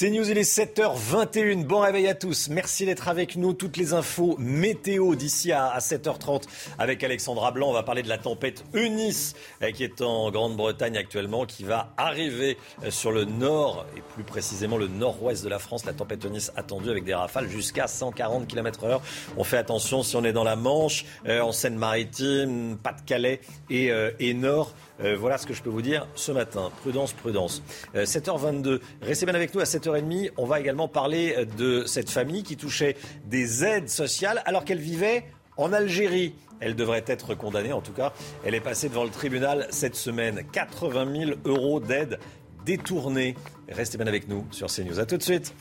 [0.01, 1.65] C'est News, il est 7h21.
[1.65, 2.51] Bon réveil à tous.
[2.51, 3.53] Merci d'être avec nous.
[3.53, 6.45] Toutes les infos météo d'ici à 7h30
[6.79, 7.71] avec Alexandra Blanc.
[7.71, 11.93] On va parler de la tempête Eunice eh, qui est en Grande-Bretagne actuellement, qui va
[11.97, 15.85] arriver euh, sur le nord et plus précisément le nord-ouest de la France.
[15.85, 19.03] La tempête Eunice attendue avec des rafales jusqu'à 140 km heure.
[19.37, 24.13] On fait attention si on est dans la Manche, euh, en Seine-Maritime, Pas-de-Calais et, euh,
[24.21, 24.75] et Nord.
[25.01, 26.71] Euh, voilà ce que je peux vous dire ce matin.
[26.83, 27.63] Prudence, prudence.
[27.95, 28.81] Euh, 7h22.
[29.03, 30.33] Restez bien avec nous à 7h30.
[30.37, 32.97] On va également parler euh, de cette famille qui touchait
[33.27, 35.25] des aides sociales alors qu'elle vivait
[35.57, 36.35] en Algérie.
[36.61, 38.13] Elle devrait être condamnée, en tout cas.
[38.45, 40.43] Elle est passée devant le tribunal cette semaine.
[40.53, 42.19] 80 000 euros d'aide
[42.65, 43.37] détournée.
[43.69, 44.99] Restez bien avec nous sur CNews.
[44.99, 45.55] À tout de suite.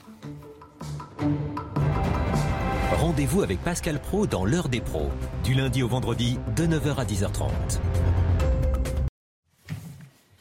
[2.91, 5.09] Rendez-vous avec Pascal Pro dans l'heure des pros,
[5.43, 7.49] du lundi au vendredi de 9h à 10h30.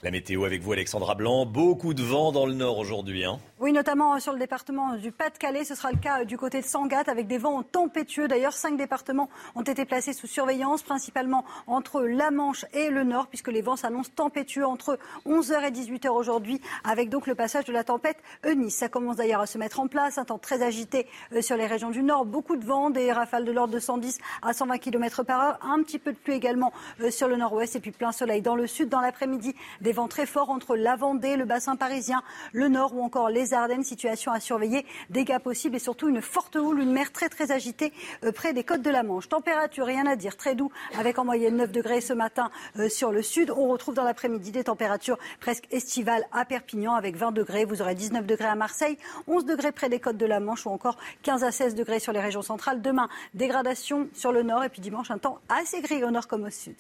[0.07, 1.47] La météo avec vous, Alexandra Blanc.
[1.47, 3.25] Beaucoup de vent dans le nord aujourd'hui.
[3.25, 3.41] Hein.
[3.59, 5.65] Oui, notamment sur le département du Pas-de-Calais.
[5.65, 8.29] Ce sera le cas du côté de Sangatte avec des vents tempétueux.
[8.29, 13.29] D'ailleurs, cinq départements ont été placés sous surveillance, principalement entre la Manche et le Nord,
[13.29, 17.73] puisque les vents s'annoncent tempétueux entre 11h et 18h aujourd'hui, avec donc le passage de
[17.73, 18.77] la tempête Eunice.
[18.77, 20.19] Ça commence d'ailleurs à se mettre en place.
[20.19, 22.27] Un temps très agité euh, sur les régions du Nord.
[22.27, 25.59] Beaucoup de vent, des rafales de l'ordre de 110 à 120 km par heure.
[25.63, 28.55] Un petit peu de pluie également euh, sur le Nord-Ouest et puis plein soleil dans
[28.55, 28.91] le Sud.
[28.91, 32.23] Dans l'après-midi, des vents très forts entre la Vendée, le bassin parisien,
[32.53, 33.85] le Nord ou encore les Ardennes.
[33.85, 37.93] Situation à surveiller, dégâts possibles et surtout une forte houle, une mer très très agitée
[38.25, 39.29] euh, près des côtes de la Manche.
[39.29, 43.13] Température, rien à dire, très doux avec en moyenne 9 degrés ce matin euh, sur
[43.13, 43.51] le sud.
[43.51, 47.65] On retrouve dans l'après-midi des températures presque estivales à Perpignan avec 20 degrés.
[47.65, 48.99] Vous aurez 19 degrés à Marseille,
[49.29, 52.13] 11 degrés près des côtes de la Manche ou encore 15 à 16 degrés sur
[52.13, 52.83] les régions centrales.
[52.83, 56.45] Demain, dégradation sur le nord et puis dimanche, un temps assez gris au nord comme
[56.45, 56.75] au sud.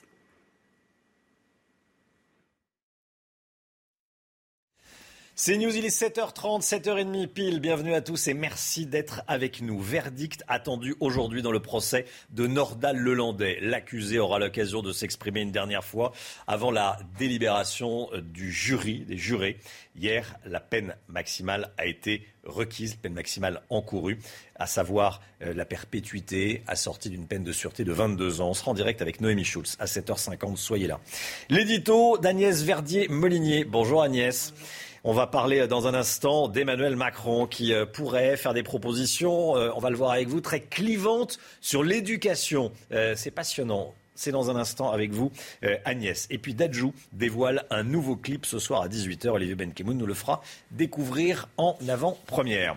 [5.38, 7.60] C'est News, il est 7h30, 7h30 pile.
[7.60, 9.78] Bienvenue à tous et merci d'être avec nous.
[9.78, 13.58] Verdict attendu aujourd'hui dans le procès de Nordal Lelandais.
[13.60, 16.12] L'accusé aura l'occasion de s'exprimer une dernière fois
[16.46, 19.58] avant la délibération euh, du jury, des jurés.
[19.94, 24.18] Hier, la peine maximale a été requise, peine maximale encourue,
[24.54, 28.48] à savoir euh, la perpétuité assortie d'une peine de sûreté de 22 ans.
[28.48, 30.56] On sera en direct avec Noémie Schulz à 7h50.
[30.56, 30.98] Soyez là.
[31.50, 33.64] L'édito d'Agnès Verdier-Molinier.
[33.64, 34.54] Bonjour Agnès.
[35.08, 39.70] On va parler dans un instant d'Emmanuel Macron qui euh, pourrait faire des propositions, euh,
[39.76, 42.72] on va le voir avec vous, très clivantes sur l'éducation.
[42.90, 43.94] Euh, c'est passionnant.
[44.16, 45.30] C'est dans un instant avec vous,
[45.62, 46.26] euh, Agnès.
[46.28, 49.28] Et puis Dadjou dévoile un nouveau clip ce soir à 18h.
[49.28, 50.42] Olivier Benkemoun nous le fera
[50.72, 52.76] découvrir en avant-première.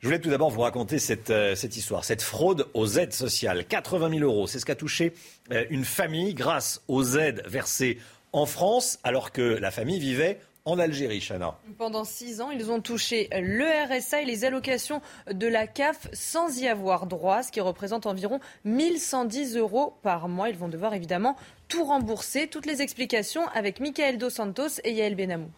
[0.00, 3.66] Je voulais tout d'abord vous raconter cette, euh, cette histoire, cette fraude aux aides sociales.
[3.66, 5.12] 80 000 euros, c'est ce qu'a touché
[5.52, 7.98] euh, une famille grâce aux aides versées
[8.32, 11.56] en France alors que la famille vivait en Algérie, Chana.
[11.78, 15.00] Pendant six ans, ils ont touché le RSA et les allocations
[15.32, 20.50] de la CAF sans y avoir droit, ce qui représente environ 1110 euros par mois.
[20.50, 21.36] Ils vont devoir évidemment
[21.68, 22.48] tout rembourser.
[22.48, 25.50] Toutes les explications avec Michael Dos Santos et Yael Benamou.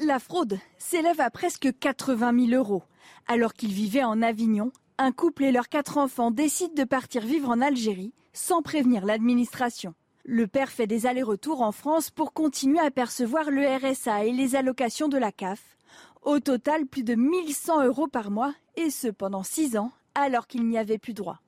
[0.00, 2.82] La fraude s'élève à presque 80 000 euros.
[3.28, 7.50] Alors qu'ils vivaient en Avignon, un couple et leurs quatre enfants décident de partir vivre
[7.50, 9.94] en Algérie sans prévenir l'administration.
[10.26, 14.56] Le père fait des allers-retours en France pour continuer à percevoir le RSA et les
[14.56, 15.76] allocations de la CAF.
[16.22, 20.66] Au total, plus de 1100 euros par mois, et ce pendant 6 ans, alors qu'il
[20.66, 21.40] n'y avait plus droit.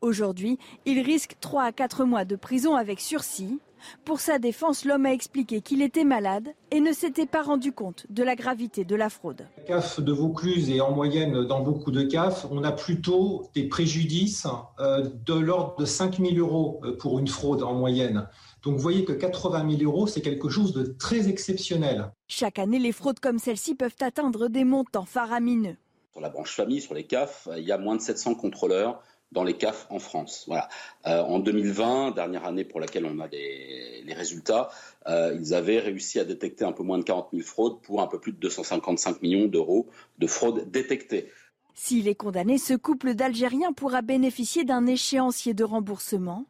[0.00, 3.58] Aujourd'hui, il risque 3 à 4 mois de prison avec sursis.
[4.04, 8.06] Pour sa défense, l'homme a expliqué qu'il était malade et ne s'était pas rendu compte
[8.10, 9.46] de la gravité de la fraude.
[9.66, 14.46] CAF de Vaucluse et en moyenne dans beaucoup de CAF, on a plutôt des préjudices
[14.80, 18.28] euh, de l'ordre de 5 000 euros euh, pour une fraude en moyenne.
[18.62, 22.10] Donc vous voyez que 80 000 euros, c'est quelque chose de très exceptionnel.
[22.28, 25.76] Chaque année, les fraudes comme celle-ci peuvent atteindre des montants faramineux.
[26.12, 29.02] Sur la branche famille, sur les CAF, il y a moins de 700 contrôleurs
[29.34, 30.44] dans les CAF en France.
[30.46, 30.68] Voilà.
[31.06, 34.70] Euh, en 2020, dernière année pour laquelle on a les, les résultats,
[35.08, 38.06] euh, ils avaient réussi à détecter un peu moins de 40 000 fraudes pour un
[38.06, 39.88] peu plus de 255 millions d'euros
[40.18, 41.30] de fraudes détectées.
[41.74, 46.46] S'il est condamné, ce couple d'Algériens pourra bénéficier d'un échéancier de remboursement.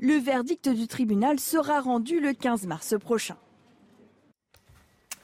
[0.00, 3.36] Le verdict du tribunal sera rendu le 15 mars prochain.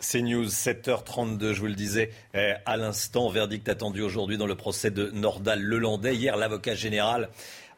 [0.00, 3.28] C'est News, 7h32, je vous le disais eh, à l'instant.
[3.30, 6.14] Verdict attendu aujourd'hui dans le procès de Nordal Lelandais.
[6.14, 7.30] Hier, l'avocat général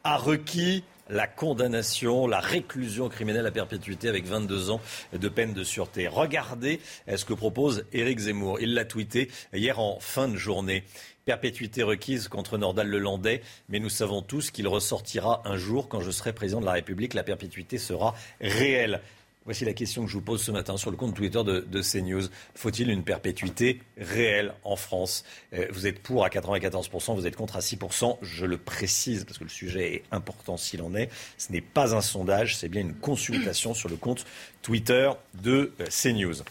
[0.05, 4.83] a requis la condamnation, la réclusion criminelle à perpétuité avec 22 ans
[5.15, 6.09] de peine de sûreté.
[6.09, 8.61] Regardez eh, ce que propose Éric Zemmour.
[8.61, 10.85] Il l'a tweeté hier en fin de journée.
[11.25, 13.41] Perpétuité requise contre Nordal Lelandais,
[13.71, 17.15] mais nous savons tous qu'il ressortira un jour quand je serai président de la République.
[17.15, 19.01] La perpétuité sera réelle.
[19.47, 22.29] Voici la question que je vous pose ce matin sur le compte Twitter de, CNews.
[22.55, 25.25] Faut-il une perpétuité réelle en France?
[25.55, 28.19] Euh, Vous êtes pour à 94%, vous êtes contre à 6%.
[28.21, 31.09] Je le précise parce que le sujet est important s'il en est.
[31.39, 34.27] Ce n'est pas un sondage, c'est bien une consultation sur le compte
[34.61, 35.11] Twitter
[35.43, 36.43] de euh, CNews.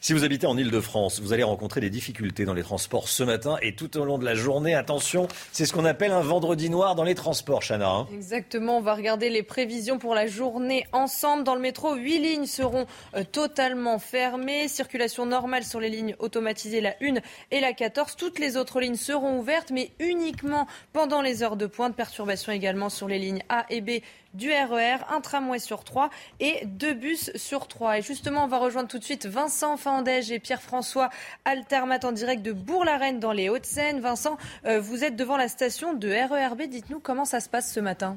[0.00, 3.56] Si vous habitez en Ile-de-France, vous allez rencontrer des difficultés dans les transports ce matin
[3.62, 4.74] et tout au long de la journée.
[4.74, 7.88] Attention, c'est ce qu'on appelle un vendredi noir dans les transports, Chana.
[7.90, 8.06] hein.
[8.14, 11.42] Exactement, on va regarder les prévisions pour la journée ensemble.
[11.42, 14.68] Dans le métro, huit lignes seront euh, totalement fermées.
[14.68, 17.14] Circulation normale sur les lignes automatisées, la 1
[17.50, 18.14] et la 14.
[18.14, 21.96] Toutes les autres lignes seront ouvertes, mais uniquement pendant les heures de pointe.
[21.96, 23.90] Perturbation également sur les lignes A et B
[24.38, 27.98] du RER, un tramway sur trois et deux bus sur trois.
[27.98, 31.10] Et justement, on va rejoindre tout de suite Vincent Fandège et Pierre-François
[31.44, 34.00] Altermat en direct de Bourg-la-Reine dans les Hauts-de-Seine.
[34.00, 36.62] Vincent, euh, vous êtes devant la station de RERB.
[36.62, 38.16] Dites-nous comment ça se passe ce matin.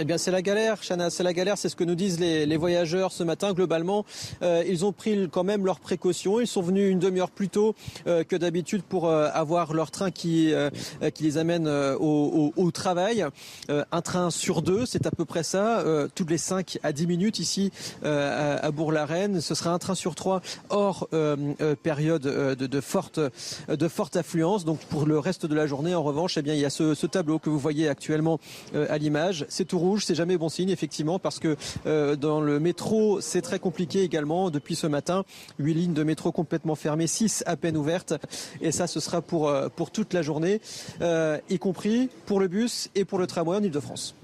[0.00, 2.46] Eh bien, c'est la galère, Chana, c'est la galère, c'est ce que nous disent les,
[2.46, 3.52] les voyageurs ce matin.
[3.52, 4.04] Globalement,
[4.42, 6.40] euh, ils ont pris quand même leurs précautions.
[6.40, 7.74] Ils sont venus une demi-heure plus tôt
[8.06, 10.70] euh, que d'habitude pour euh, avoir leur train qui, euh,
[11.12, 13.24] qui les amène euh, au, au- au travail.
[13.70, 15.82] Euh, un train sur deux, c'est à peu près ça,
[16.14, 17.72] toutes les 5 à 10 minutes ici
[18.04, 19.40] à, à Bourg-la-Reine.
[19.40, 21.08] Ce sera un train sur trois hors
[21.82, 23.18] période de, de forte,
[23.68, 24.64] de forte affluence.
[24.64, 26.94] Donc pour le reste de la journée, en revanche, eh bien, il y a ce,
[26.94, 28.38] ce tableau que vous voyez actuellement
[28.74, 29.44] à l'image.
[29.48, 31.56] C'est tout c'est jamais bon signe, effectivement, parce que
[31.86, 34.50] euh, dans le métro, c'est très compliqué également.
[34.50, 35.24] Depuis ce matin,
[35.58, 38.14] huit lignes de métro complètement fermées, six à peine ouvertes.
[38.60, 40.60] Et ça, ce sera pour, euh, toute la journée,
[41.00, 44.14] euh, y compris pour le bus et pour le tramway en Ile-de-France.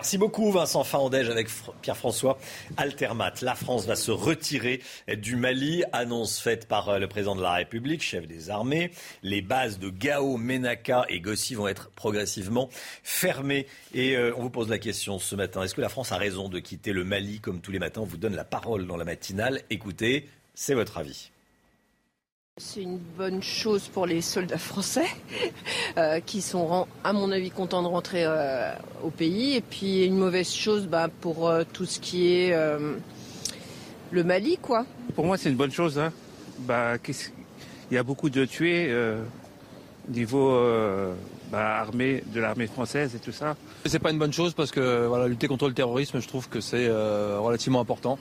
[0.00, 2.38] Merci beaucoup Vincent Fandège avec Fr- Pierre-François
[2.78, 3.34] Altermat.
[3.42, 4.80] La France va se retirer
[5.18, 8.92] du Mali, annonce faite par euh, le président de la République, chef des armées.
[9.22, 12.70] Les bases de Gao, Menaka et Gossi vont être progressivement
[13.02, 13.66] fermées.
[13.92, 16.48] Et euh, on vous pose la question ce matin, est-ce que la France a raison
[16.48, 18.00] de quitter le Mali comme tous les matins?
[18.00, 19.60] On vous donne la parole dans la matinale.
[19.68, 21.30] Écoutez, c'est votre avis.
[22.62, 25.06] C'est une bonne chose pour les soldats français
[25.96, 28.70] euh, qui sont, à mon avis, contents de rentrer euh,
[29.02, 29.56] au pays.
[29.56, 32.96] Et puis une mauvaise chose bah, pour euh, tout ce qui est euh,
[34.10, 34.84] le Mali, quoi.
[35.14, 35.98] Pour moi, c'est une bonne chose.
[35.98, 36.12] hein.
[36.58, 37.30] Bah, qu'est-ce-
[37.90, 39.22] Il y a beaucoup de tués euh,
[40.08, 41.14] niveau euh,
[41.50, 43.56] bah, armée, de l'armée française et tout ça.
[43.86, 46.60] C'est pas une bonne chose parce que voilà, lutter contre le terrorisme, je trouve que
[46.60, 48.18] c'est euh, relativement important.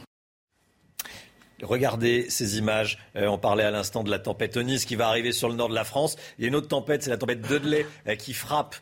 [1.62, 2.98] Regardez ces images.
[3.16, 5.70] Euh, on parlait à l'instant de la tempête Onis qui va arriver sur le nord
[5.70, 6.16] de la France.
[6.38, 8.76] Il y a une autre tempête, c'est la tempête Dudley euh, qui frappe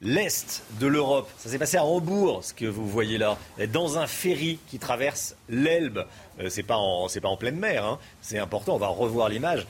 [0.00, 1.28] l'est de l'Europe.
[1.38, 4.78] Ça s'est passé à Hambourg, ce que vous voyez là, euh, dans un ferry qui
[4.78, 6.06] traverse l'Elbe.
[6.40, 7.84] Euh, c'est pas en pleine mer.
[7.84, 7.98] hein.
[8.22, 8.74] C'est important.
[8.74, 9.66] On va revoir l'image.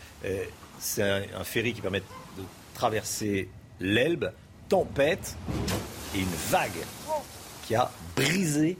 [0.78, 2.42] C'est un ferry qui permet de
[2.74, 3.48] traverser
[3.80, 4.32] l'Elbe.
[4.68, 5.34] Tempête
[6.14, 6.70] et une vague
[7.66, 8.76] qui a brisé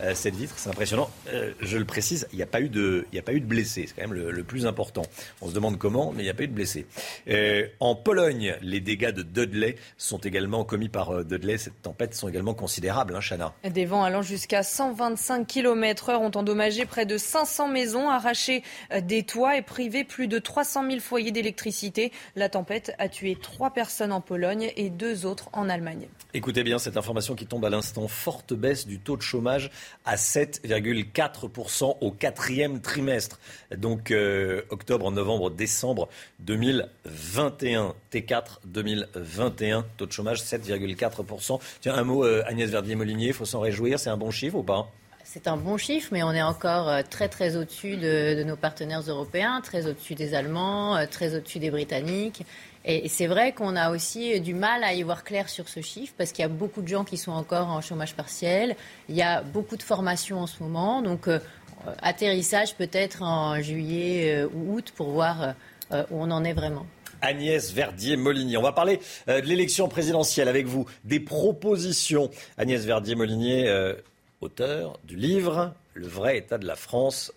[0.00, 0.54] euh, cette vitre.
[0.56, 1.10] C'est impressionnant.
[1.28, 3.84] Euh, je le précise, il n'y a pas eu de, a pas eu de blessés.
[3.86, 5.02] C'est quand même le, plus important.
[5.40, 6.86] On se demande comment, mais il n'y a pas eu de blessés.
[7.28, 11.58] Euh, en Pologne, les dégâts de Dudley sont également commis par Dudley.
[11.58, 13.54] Cette tempête sont également considérables, hein, Chana.
[13.64, 18.62] Des vents allant jusqu'à 125 km heure ont endommagé près de 500 maisons, arraché
[19.02, 22.12] des toits et privé plus de 300 000 foyers d'électricité.
[22.34, 26.08] La tempête a tué trois personnes en Pologne et deux autres en Allemagne.
[26.34, 28.08] Écoutez bien cette information qui tombe à l'instant.
[28.08, 29.70] Forte baisse du taux de chômage
[30.06, 33.38] à 7,4% au quatrième trimestre.
[33.76, 36.08] Donc euh, octobre, novembre, décembre
[36.40, 37.94] 2021.
[38.10, 39.84] T4 2021.
[39.98, 41.60] Taux de chômage 7,4%.
[41.82, 43.98] Tiens, un mot, euh, Agnès Verdier-Molinier, il faut s'en réjouir.
[43.98, 44.90] C'est un bon chiffre ou pas?
[45.24, 49.02] C'est un bon chiffre, mais on est encore euh, très très au-dessus de, nos partenaires
[49.02, 52.42] européens, très au-dessus des Allemands, très au-dessus des Britanniques.
[52.84, 56.14] Et c'est vrai qu'on a aussi du mal à y voir clair sur ce chiffre
[56.18, 58.76] parce qu'il y a beaucoup de gens qui sont encore en chômage partiel.
[59.08, 61.00] Il y a beaucoup de formations en ce moment.
[61.00, 61.38] Donc, euh,
[61.86, 65.52] euh, atterrissage peut-être en juillet euh, ou août pour voir euh,
[65.92, 66.86] euh, où on en est vraiment.
[67.20, 68.56] Agnès Verdier-Molinier.
[68.56, 68.98] On va parler
[69.28, 72.30] euh, de l'élection présidentielle avec vous, des propositions.
[72.58, 73.94] Agnès Verdier-Molinier, euh,
[74.40, 77.32] auteur du livre Le vrai état de la France.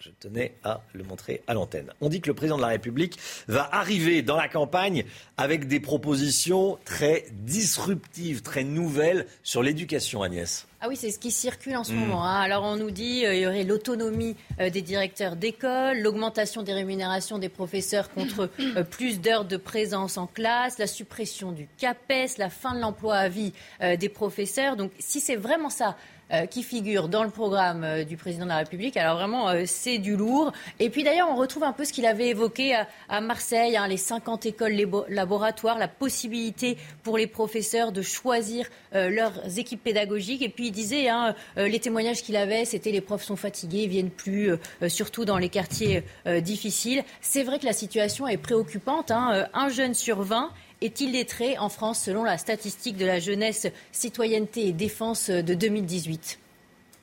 [0.00, 1.92] Je tenais à le montrer à l'antenne.
[2.00, 3.18] On dit que le président de la République
[3.48, 5.04] va arriver dans la campagne
[5.36, 10.68] avec des propositions très disruptives, très nouvelles sur l'éducation, Agnès.
[10.80, 11.96] Ah oui, c'est ce qui circule en ce hmm.
[11.96, 12.24] moment.
[12.24, 12.40] Hein.
[12.40, 16.72] Alors on nous dit qu'il euh, y aurait l'autonomie euh, des directeurs d'école, l'augmentation des
[16.72, 22.38] rémunérations des professeurs contre euh, plus d'heures de présence en classe, la suppression du CAPES,
[22.38, 24.76] la fin de l'emploi à vie des professeurs.
[24.76, 25.96] Donc si c'est vraiment ça
[26.30, 28.98] euh, qui figure dans le programme euh, du président de la République.
[28.98, 30.52] Alors vraiment, euh, c'est du lourd.
[30.78, 32.76] Et puis d'ailleurs, on retrouve un peu ce qu'il avait évoqué
[33.08, 34.74] à, Marseille, hein, les 50 écoles
[35.08, 40.42] laboratoires, la possibilité pour les professeurs de choisir leurs équipes pédagogiques.
[40.42, 43.88] Et puis il disait, hein, les témoignages qu'il avait, c'était les profs sont fatigués, ils
[43.88, 44.52] viennent plus,
[44.88, 46.04] surtout dans les quartiers
[46.42, 47.04] difficiles.
[47.20, 49.10] C'est vrai que la situation est préoccupante.
[49.10, 49.48] Hein.
[49.54, 50.50] Un jeune sur 20
[50.80, 56.38] est illettré en France selon la statistique de la jeunesse, citoyenneté et défense de 2018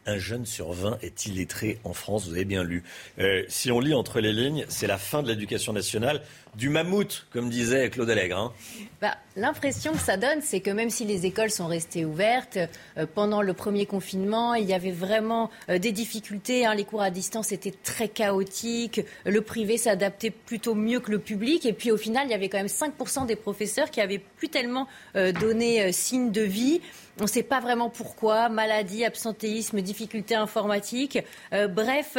[0.05, 2.83] un jeune sur 20 est illettré en France, vous avez bien lu.
[3.19, 6.21] Euh, si on lit entre les lignes, c'est la fin de l'éducation nationale
[6.57, 8.37] du mammouth, comme disait Claude Allègre.
[8.37, 8.53] Hein.
[9.01, 12.57] Bah, l'impression que ça donne, c'est que même si les écoles sont restées ouvertes,
[12.97, 16.65] euh, pendant le premier confinement, il y avait vraiment euh, des difficultés.
[16.65, 16.73] Hein.
[16.73, 19.01] les cours à distance étaient très chaotiques.
[19.25, 21.65] Le privé s'adaptait plutôt mieux que le public.
[21.65, 24.49] Et puis au final, il y avait quand même 5% des professeurs qui avaient plus
[24.49, 26.81] tellement euh, donné signe de vie.
[27.19, 28.49] On ne sait pas vraiment pourquoi.
[28.49, 31.19] Maladie, absentéisme, difficultés informatiques.
[31.51, 32.17] bref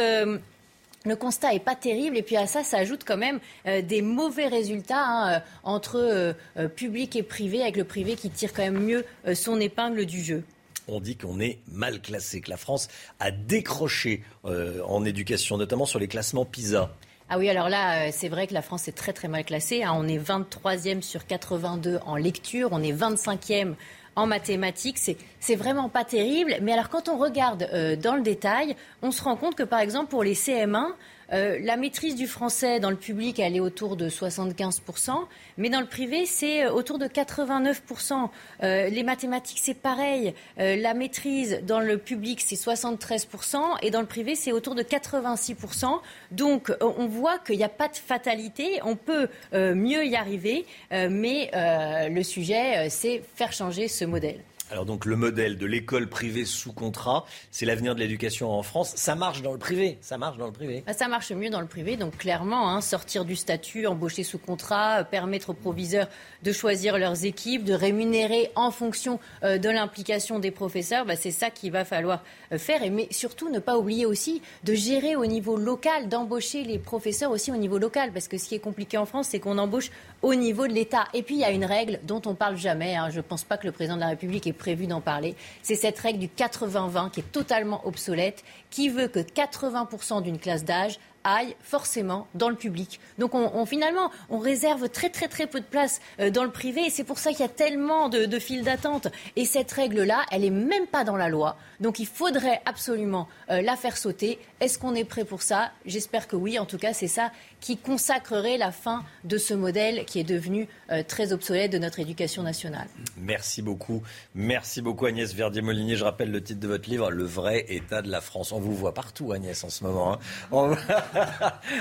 [1.07, 4.47] le constat n'est pas terrible et puis à ça s'ajoutent quand même euh, des mauvais
[4.47, 8.79] résultats hein, euh, entre euh, public et privé, avec le privé qui tire quand même
[8.79, 10.43] mieux son épingle du jeu.
[10.87, 12.87] On dit qu'on est mal classé, que la France
[13.19, 16.93] a décroché en éducation, notamment sur les classements PISA.
[17.29, 19.83] Ah oui, alors là, c'est vrai que la France est très très mal classée.
[19.83, 19.93] Hein.
[19.95, 23.73] On est 23e sur 82 en lecture, on est 25e
[24.17, 24.97] en mathématiques.
[25.39, 26.57] C'est vraiment pas terrible.
[26.61, 29.79] Mais alors, quand on regarde euh, dans le détail, on se rend compte que, par
[29.79, 30.87] exemple, pour les CM1,
[31.33, 35.11] euh, la maîtrise du français dans le public, elle est autour de 75%,
[35.57, 38.29] mais dans le privé, c'est euh, autour de 89%.
[38.63, 40.33] Euh, les mathématiques, c'est pareil.
[40.57, 45.99] la maîtrise dans le public, c'est 73%, et dans le privé, c'est autour de 86%.
[46.31, 48.79] Donc, on voit qu'il n'y a pas de fatalité.
[48.83, 54.39] On peut mieux y arriver, mais le sujet, c'est faire changer ce modèle.
[54.69, 58.91] Alors donc le modèle de l'école privée sous contrat, c'est l'avenir de l'éducation en France.
[58.95, 60.83] Ça marche dans le privé, ça marche dans le privé.
[60.85, 64.37] Bah, ça marche mieux dans le privé, donc clairement, hein, sortir du statut, embaucher sous
[64.37, 66.07] contrat, euh, permettre aux proviseurs
[66.43, 71.31] de choisir leurs équipes, de rémunérer en fonction euh, de l'implication des professeurs, bah, c'est
[71.31, 72.21] ça qu'il va falloir
[72.51, 72.83] euh, faire.
[72.83, 77.31] Et, mais surtout ne pas oublier aussi de gérer au niveau local, d'embaucher les professeurs
[77.31, 79.91] aussi au niveau local, parce que ce qui est compliqué en France, c'est qu'on embauche
[80.21, 81.05] au niveau de l'État.
[81.13, 82.95] Et puis il y a une règle dont on parle jamais.
[82.95, 83.09] Hein.
[83.09, 85.35] Je ne pense pas que le président de la République ait prévu d'en parler.
[85.61, 90.65] C'est cette règle du 80-20 qui est totalement obsolète, qui veut que 80% d'une classe
[90.65, 92.99] d'âge aille forcément dans le public.
[93.17, 96.85] Donc on, finalement, on réserve très très très peu de place euh, dans le privé
[96.85, 99.07] et c'est pour ça qu'il y a tellement de, de files d'attente.
[99.35, 101.57] Et cette règle-là, elle n'est même pas dans la loi.
[101.79, 104.39] Donc il faudrait absolument euh, la faire sauter.
[104.61, 105.71] Est-ce qu'on est prêt pour ça?
[105.85, 106.57] J'espère que oui.
[106.57, 110.67] En tout cas, c'est ça qui consacrerait la fin de ce modèle qui est devenu
[110.91, 112.87] euh, très obsolète de notre éducation nationale.
[113.17, 114.03] Merci beaucoup.
[114.35, 115.95] Merci beaucoup Agnès Verdier-Molinier.
[115.95, 118.51] Je rappelle le titre de votre livre, Le vrai état de la France.
[118.51, 120.13] On vous voit partout Agnès en ce moment.
[120.13, 120.77] Hein.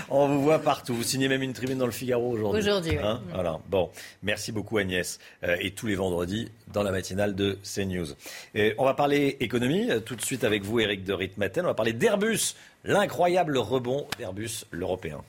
[0.09, 0.29] On...
[0.29, 0.95] vous voit partout.
[0.95, 2.61] Vous signez même une tribune dans le Figaro aujourd'hui.
[2.61, 3.05] Aujourd'hui, oui.
[3.05, 3.61] Hein voilà.
[3.69, 3.91] Bon,
[4.23, 5.19] merci beaucoup Agnès.
[5.45, 8.09] Euh, et tous les vendredis dans la matinale de CNews.
[8.55, 11.65] Et on va parler économie euh, tout de suite avec vous Eric de Ritmaten.
[11.65, 12.55] On va parler d'Airbus,
[12.85, 15.23] l'incroyable rebond d'Airbus, l'européen.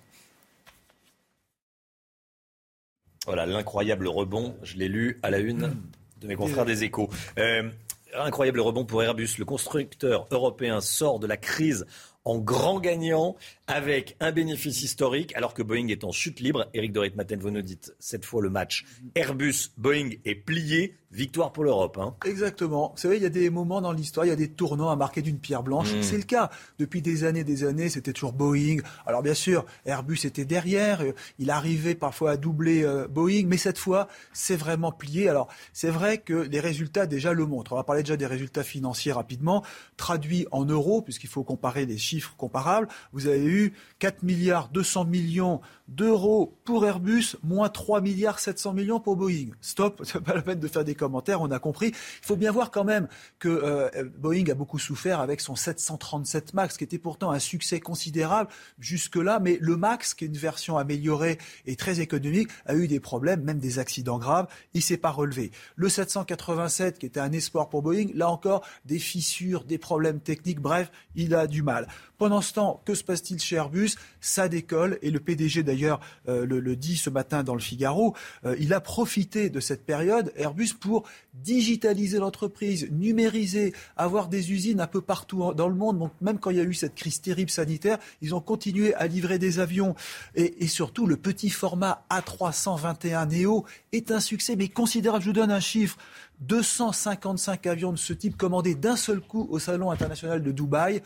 [3.28, 5.76] Voilà, l'incroyable rebond, je l'ai lu à la une
[6.22, 7.10] de mes confrères des échos.
[7.38, 7.70] Euh,
[8.16, 9.32] incroyable rebond pour Airbus.
[9.38, 11.86] Le constructeur européen sort de la crise
[12.24, 13.36] en grand gagnant
[13.68, 16.68] avec un bénéfice historique alors que Boeing est en chute libre.
[16.73, 18.85] Eric de Ritmaten, vous nous dites cette fois le match
[19.15, 20.95] Airbus-Boeing est plié.
[21.10, 21.98] Victoire pour l'Europe.
[22.02, 22.15] Hein.
[22.26, 22.91] Exactement.
[22.94, 24.98] Vous savez, il y a des moments dans l'histoire, il y a des tournants à
[24.98, 25.94] marquer d'une pierre blanche.
[25.94, 26.02] Hmm.
[26.02, 26.49] C'est le cas.
[26.80, 28.80] Depuis des années des années, c'était toujours Boeing.
[29.06, 31.02] Alors bien sûr, Airbus était derrière.
[31.39, 33.45] Il arrivait parfois à doubler euh, Boeing.
[33.48, 35.30] Mais cette fois, c'est vraiment plié.
[35.30, 37.72] Alors c'est vrai que les résultats déjà le montrent.
[37.72, 39.64] On va parler déjà des résultats financiers rapidement.
[39.95, 42.89] Traduits en euros, puisqu'il faut comparer les chiffres comparables.
[43.14, 43.57] Vous avez eu
[44.00, 49.52] 4 milliards 200 millions d'euros pour Airbus, moins 3 milliards 700 millions pour Boeing.
[49.62, 51.88] Stop, c'est pas la peine de faire des commentaires, on a compris.
[51.88, 53.08] Il faut bien voir quand même
[53.40, 57.80] que euh, Boeing a beaucoup souffert avec son 737 MAX, qui était pourtant un succès
[57.80, 62.88] considérable jusque-là, mais le MAX, qui est une version améliorée et très économique, a eu
[62.88, 64.48] des problèmes, même des accidents graves.
[64.74, 65.52] Il s'est pas relevé.
[65.76, 70.60] Le 787, qui était un espoir pour Boeing, là encore, des fissures, des problèmes techniques,
[70.60, 71.88] bref, il a du mal.
[72.18, 76.45] Pendant ce temps, que se passe-t-il chez Airbus Ça décolle et le PDG d'ailleurs euh,
[76.45, 78.15] le, dit ce matin dans le Figaro.
[78.45, 84.82] Euh, il a profité de cette période Airbus pour digitaliser l'entreprise, numériser, avoir des usines
[84.82, 85.99] un peu partout dans le monde.
[85.99, 89.07] Donc même quand il y a eu cette crise terrible sanitaire, ils ont continué à
[89.07, 89.95] livrer des avions
[90.36, 95.24] et, et surtout le petit format A321 Neo est un succès mais considérable.
[95.24, 95.98] Je vous donne un chiffre.
[96.41, 101.02] 255 avions de ce type commandés d'un seul coup au Salon international de Dubaï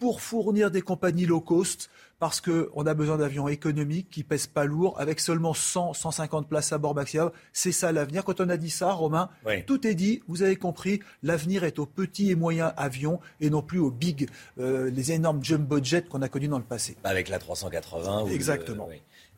[0.00, 4.64] pour fournir des compagnies low cost parce qu'on a besoin d'avions économiques qui pèsent pas
[4.64, 7.30] lourd, avec seulement 100, 150 places à bord maximum.
[7.52, 8.24] C'est ça l'avenir.
[8.24, 9.30] Quand on a dit ça, Romain,
[9.66, 10.22] tout est dit.
[10.28, 11.00] Vous avez compris.
[11.22, 14.28] L'avenir est aux petits et moyens avions et non plus aux big,
[14.58, 16.96] euh, les énormes jumbo jets qu'on a connus dans le passé.
[17.04, 18.26] Avec la 380.
[18.26, 18.88] Exactement.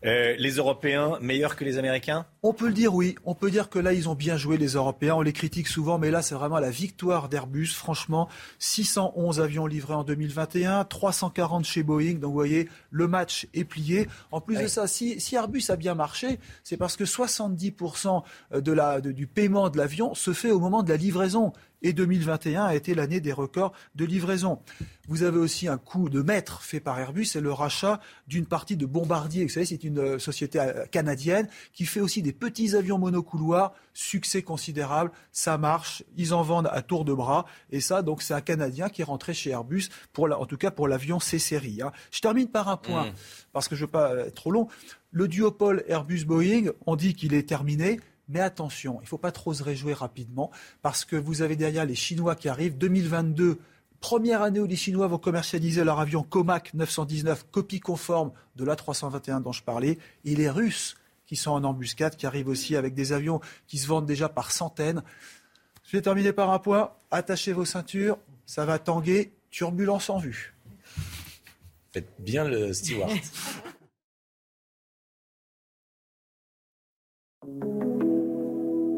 [0.05, 2.27] Euh, les Européens meilleurs que les Américains?
[2.43, 3.15] On peut le dire oui.
[3.25, 5.15] On peut dire que là, ils ont bien joué les Européens.
[5.15, 7.69] On les critique souvent, mais là, c'est vraiment la victoire d'Airbus.
[7.69, 12.15] Franchement, 611 avions livrés en 2021, 340 chez Boeing.
[12.15, 14.09] Donc, vous voyez, le match est plié.
[14.33, 18.23] En plus de ça, si, Airbus a bien marché, c'est parce que 70%
[18.55, 21.53] de la, du paiement de l'avion se fait au moment de la livraison
[21.83, 24.61] et 2021 a été l'année des records de livraison.
[25.09, 28.77] Vous avez aussi un coup de maître fait par Airbus, c'est le rachat d'une partie
[28.77, 29.43] de Bombardier.
[29.43, 33.75] Vous savez, c'est une euh, société euh, canadienne qui fait aussi des petits avions monocouloirs,
[33.95, 38.35] succès considérable, ça marche, ils en vendent à tour de bras, et ça, donc, c'est
[38.35, 41.83] un Canadien qui est rentré chez Airbus, pour en tout cas pour l'avion C-Série.
[41.83, 41.93] Hein.
[42.13, 43.15] Je termine par un point, mmh.
[43.53, 44.69] parce que je ne veux pas être trop long.
[45.11, 48.01] Le duopole Airbus-Boeing, on dit qu'il est terminé.
[48.29, 50.51] Mais attention, il ne faut pas trop se réjouir rapidement
[50.81, 52.79] parce que vous avez derrière les Chinois qui arrivent.
[52.79, 53.59] 2022,
[54.01, 59.43] première année où les Chinois vont commercialiser leur avion Comac 919, copie conforme de l'A321
[59.43, 59.99] dont je parlais.
[60.25, 60.97] Et les Russes
[61.27, 64.53] qui sont en embuscade, qui arrivent aussi avec des avions qui se vendent déjà par
[64.53, 65.03] centaines.
[65.85, 66.93] Je vais terminer par un point.
[67.11, 69.33] Attachez vos ceintures, ça va tanguer.
[69.51, 70.55] Turbulence en vue.
[71.93, 73.13] Faites bien le steward.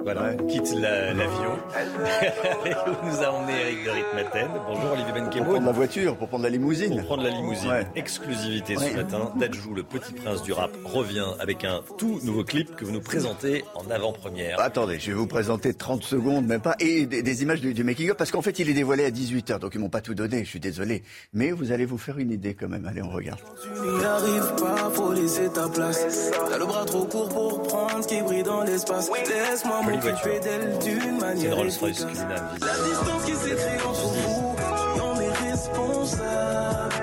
[0.05, 1.57] Voilà, on quitte l'avion.
[2.87, 4.49] Où nous a emmené Eric de Ritmaten.
[4.67, 5.45] Bonjour Olivier Benkemoun.
[5.45, 6.91] Pour prendre la voiture, pour prendre la limousine.
[6.91, 7.87] Pour prendre la limousine.
[7.97, 9.33] Exclusivité ce matin.
[9.37, 13.01] Dadjou, le petit prince du rap, revient avec un tout nouveau clip que vous nous
[13.01, 14.61] présentez en avant-première.
[14.61, 18.31] Attendez, je vais vous présenter 30 secondes, même pas, et des, images du, making-up, parce
[18.31, 20.61] qu'en fait, il est dévoilé à 18h, donc ils m'ont pas tout donné, je suis
[20.61, 21.03] désolé.
[21.33, 22.85] Mais vous allez vous faire une idée quand même.
[22.85, 23.41] Allez, on regarde.
[23.63, 26.31] Tu n'y arrives pas, faut laisser ta place.
[26.51, 29.11] T'as le bras trop court pour prendre ce qui brille dans l'espace.
[29.11, 34.57] Laisse-moi c'est une Rolls-Royce La distance qui s'est créée entre vous,
[35.03, 36.95] on est responsable.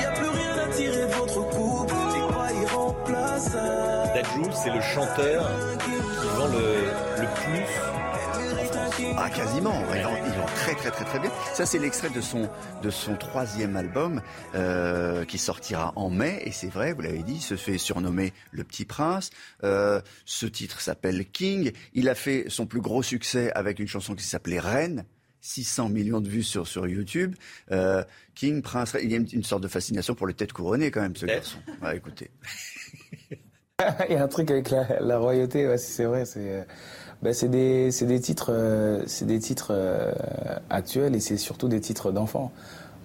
[0.00, 4.10] Y a plus rien à tirer de votre couple, c'est pas irremplaçable.
[4.14, 5.50] Dadjou, c'est le chanteur
[5.84, 5.90] qui
[6.36, 6.83] vend le,
[9.26, 9.82] ah, quasiment.
[9.94, 11.30] Il vend, très, très, très, très bien.
[11.54, 12.50] Ça, c'est l'extrait de son,
[12.82, 14.20] de son troisième album
[14.54, 16.42] euh, qui sortira en mai.
[16.44, 19.30] Et c'est vrai, vous l'avez dit, il se fait surnommer Le Petit Prince.
[19.62, 21.72] Euh, ce titre s'appelle King.
[21.94, 25.06] Il a fait son plus gros succès avec une chanson qui s'appelait Reine.
[25.40, 27.34] 600 millions de vues sur, sur YouTube.
[27.72, 31.00] Euh, King, Prince, il y a une, sorte de fascination pour les têtes couronnées quand
[31.00, 31.58] même, ce garçon.
[31.82, 32.30] Ouais, écoutez.
[33.30, 36.26] il y a un truc avec la, la royauté, ouais, c'est vrai.
[36.26, 36.66] C'est
[37.24, 40.12] ben, c'est des, des, titres, euh, c'est des titres euh,
[40.68, 42.52] actuels et c'est surtout des titres d'enfants.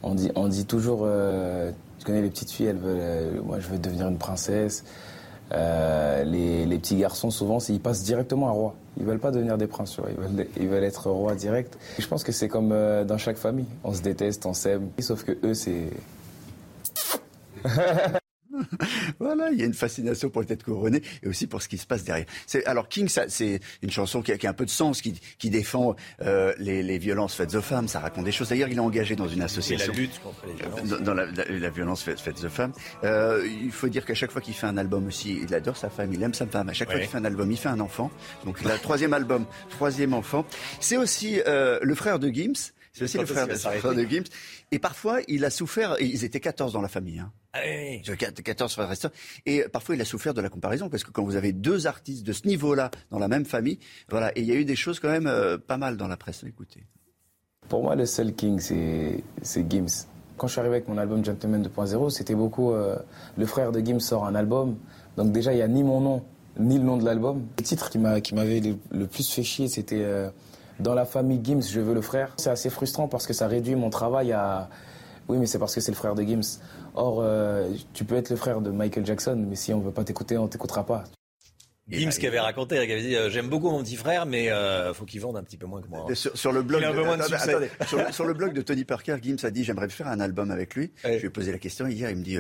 [0.03, 3.69] On dit, on dit toujours, euh, tu connais les petites filles, elles veulent, moi je
[3.69, 4.83] veux devenir une princesse.
[5.51, 8.75] Les, les, petits garçons, souvent, ils passent directement à roi.
[8.99, 11.77] Ils veulent pas devenir des princes, ils veulent, ils veulent être roi direct.
[11.97, 12.75] je pense que c'est comme
[13.05, 13.67] dans chaque famille.
[13.85, 14.89] On se déteste, on s'aime.
[14.99, 15.91] Sauf que eux, c'est.
[19.19, 21.77] voilà, il y a une fascination pour les têtes couronnées et aussi pour ce qui
[21.77, 22.25] se passe derrière.
[22.65, 26.97] alors King, c'est une chanson qui a, un peu de sens, qui, défend euh, les,
[26.97, 27.87] violences faites aux femmes.
[27.87, 28.49] Ça raconte des choses.
[28.49, 29.91] D'ailleurs, il est engagé dans une association.
[29.91, 31.01] la lutte contre les violences.
[31.01, 32.73] Dans, la, violence faite, aux femmes.
[33.03, 35.89] Euh, il faut dire qu'à chaque fois qu'il fait un album aussi, il adore sa
[35.89, 36.69] femme, il aime sa femme.
[36.69, 38.11] À chaque fois qu'il fait un album, il fait un enfant.
[38.45, 40.45] Donc, le troisième album, troisième enfant.
[40.79, 42.71] C'est aussi euh, le frère de Gims.
[42.93, 44.23] C'est aussi le frère, de, Gims.
[44.71, 45.95] Et parfois, il a souffert.
[45.99, 47.19] Ils étaient 14 dans la famille.
[47.19, 47.31] Hein.
[47.53, 47.61] Ah
[48.43, 48.91] 14 frères
[49.45, 51.87] et Et parfois, il a souffert de la comparaison parce que quand vous avez deux
[51.87, 53.79] artistes de ce niveau-là dans la même famille,
[54.09, 54.31] voilà.
[54.37, 56.43] Et il y a eu des choses quand même euh, pas mal dans la presse.
[56.45, 56.83] Écoutez.
[57.67, 60.07] Pour moi, le seul king, c'est Gims.
[60.37, 62.71] Quand je suis arrivé avec mon album Gentleman 2.0, c'était beaucoup.
[62.71, 62.97] Euh,
[63.37, 64.77] le frère de Gims sort un album.
[65.17, 66.23] Donc déjà, il n'y a ni mon nom,
[66.57, 67.45] ni le nom de l'album.
[67.57, 68.61] Le titre qui m'avait
[68.91, 70.03] le, plus fait chier, c'était
[70.79, 72.33] Dans la famille Gims, je veux le frère.
[72.37, 74.69] C'est assez frustrant parce que ça réduit mon travail à
[75.27, 76.59] oui, mais c'est parce que c'est le frère de Gims.
[76.95, 77.23] Or,
[77.93, 80.37] tu peux être le frère de Michael Jackson, mais si on ne veut pas t'écouter,
[80.37, 81.03] on t'écoutera pas.
[81.87, 85.05] Gims qui avait raconté, qui avait dit j'aime beaucoup mon petit frère, mais euh, faut
[85.05, 86.05] qu'il vende un petit peu moins que moi.
[86.13, 90.07] Sur, le blog, de, sur, le blog de Tony Parker, Gims a dit j'aimerais faire
[90.07, 90.91] un album avec lui.
[91.03, 92.37] Je lui ai posé la question hier, il me dit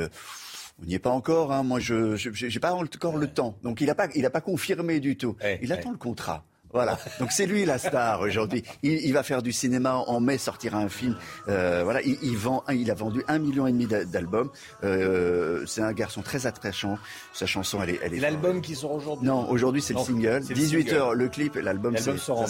[0.81, 1.51] on n'y est pas encore.
[1.51, 1.63] Hein.
[1.63, 3.57] Moi, je n'ai pas encore le temps.
[3.63, 5.35] Donc, il n'a pas, il a pas confirmé du tout.
[5.61, 6.45] il attend le contrat.
[6.71, 6.99] Voilà.
[7.19, 8.63] Donc c'est lui la star aujourd'hui.
[8.83, 11.15] Il, va faire du cinéma en mai, sortira un film.
[11.47, 12.01] Euh, voilà.
[12.03, 14.49] Il, vend, il a vendu un million et demi d'albums.
[14.83, 16.97] Euh, c'est un garçon très attachant.
[17.33, 17.99] Sa chanson, elle est.
[18.03, 19.27] Elle est L'album qui sort aujourd'hui.
[19.27, 20.41] Non, aujourd'hui c'est le single.
[20.41, 21.55] 18 h le clip.
[21.55, 22.45] L'album sort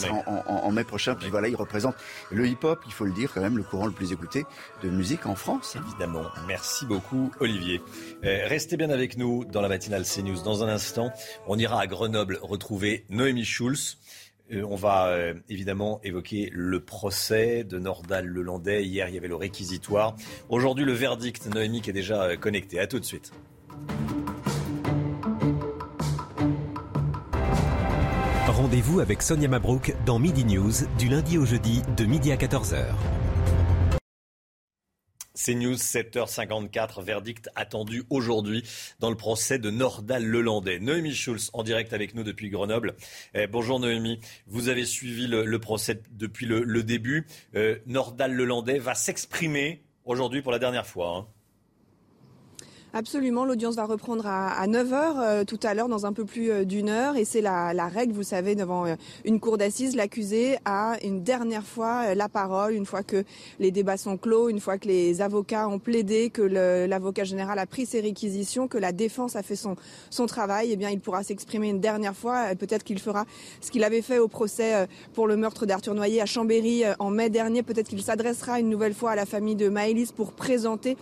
[0.47, 0.83] en mai.
[0.83, 1.15] prochain.
[1.15, 1.95] Puis voilà, il représente
[2.31, 2.79] le hip-hop.
[2.87, 4.45] Il faut le dire quand même, le courant le plus écouté
[4.83, 5.75] de musique en France.
[5.75, 6.23] Évidemment.
[6.47, 7.81] Merci beaucoup, Olivier.
[8.23, 10.41] Euh, restez bien avec nous dans la matinale CNews.
[10.43, 11.11] Dans un instant,
[11.47, 13.97] on ira à Grenoble retrouver Noémie Schulz.
[14.51, 18.83] Euh, on va euh, évidemment évoquer le procès de Nordal Lelandais.
[18.83, 20.15] Hier, il y avait le réquisitoire.
[20.49, 21.47] Aujourd'hui, le verdict.
[21.53, 22.79] Noémie qui est déjà euh, connectée.
[22.79, 23.31] À tout de suite.
[28.47, 32.87] Rendez-vous avec Sonia Mabrouk dans Midi News du lundi au jeudi de midi à 14h.
[35.45, 38.63] CNews 7h54, verdict attendu aujourd'hui
[38.99, 40.79] dans le procès de Nordal Lelandais.
[40.79, 42.95] Noémie Schulz en direct avec nous depuis Grenoble.
[43.33, 47.25] Eh, bonjour Noémie, vous avez suivi le, procès depuis le, début.
[47.55, 51.15] Euh, Nordal Lelandais va s'exprimer aujourd'hui pour la dernière fois.
[51.15, 51.38] Hein.
[52.91, 56.65] Absolument, l'audience va reprendre à, 9h euh, tout à l'heure, dans un peu plus euh,
[56.65, 57.17] d'une heure.
[57.17, 58.95] Et c'est la, règle, vous savez, devant euh,
[59.25, 63.23] une cour d'assises, l'accusé a une dernière fois la parole, une fois que
[63.59, 67.67] les débats sont clos, une fois que les avocats ont plaidé, que l'avocat général a
[67.67, 69.75] pris ses réquisitions, que la défense a fait son,
[70.09, 72.55] son travail, eh bien, il pourra s'exprimer une dernière fois.
[72.57, 73.25] Peut-être qu'il fera
[73.61, 77.29] ce qu'il avait fait au procès pour le meurtre d'Arthur Noyer à Chambéry en mai
[77.29, 77.61] dernier.
[77.61, 80.97] Peut-être qu'il s'adressera une nouvelle fois à la famille de Maëlys pour présenter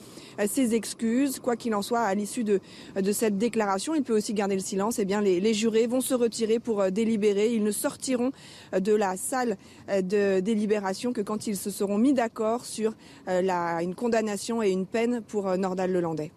[0.47, 1.39] ses excuses.
[1.39, 2.59] Quoi qu'il en soit, à l'issue de,
[2.95, 4.99] de cette déclaration, il peut aussi garder le silence.
[4.99, 7.53] Eh bien, les, les jurés vont se retirer pour euh, délibérer.
[7.53, 8.31] Ils ne sortiront
[8.73, 9.57] euh, de la salle
[9.89, 12.93] euh, de délibération que quand ils se seront mis d'accord sur
[13.27, 16.31] la, une condamnation et une peine pour Nordal Lelandais.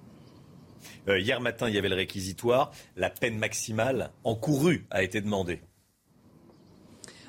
[1.07, 2.73] hier matin, il y avait le réquisitoire.
[2.97, 5.61] La peine maximale encourue a été demandée.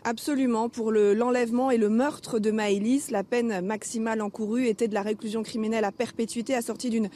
[0.04, 0.68] Absolument.
[0.68, 5.44] Pour l'enlèvement et le meurtre de Maëlys, la peine maximale encourue était de la réclusion
[5.44, 7.10] criminelle à perpétuité assortie d'une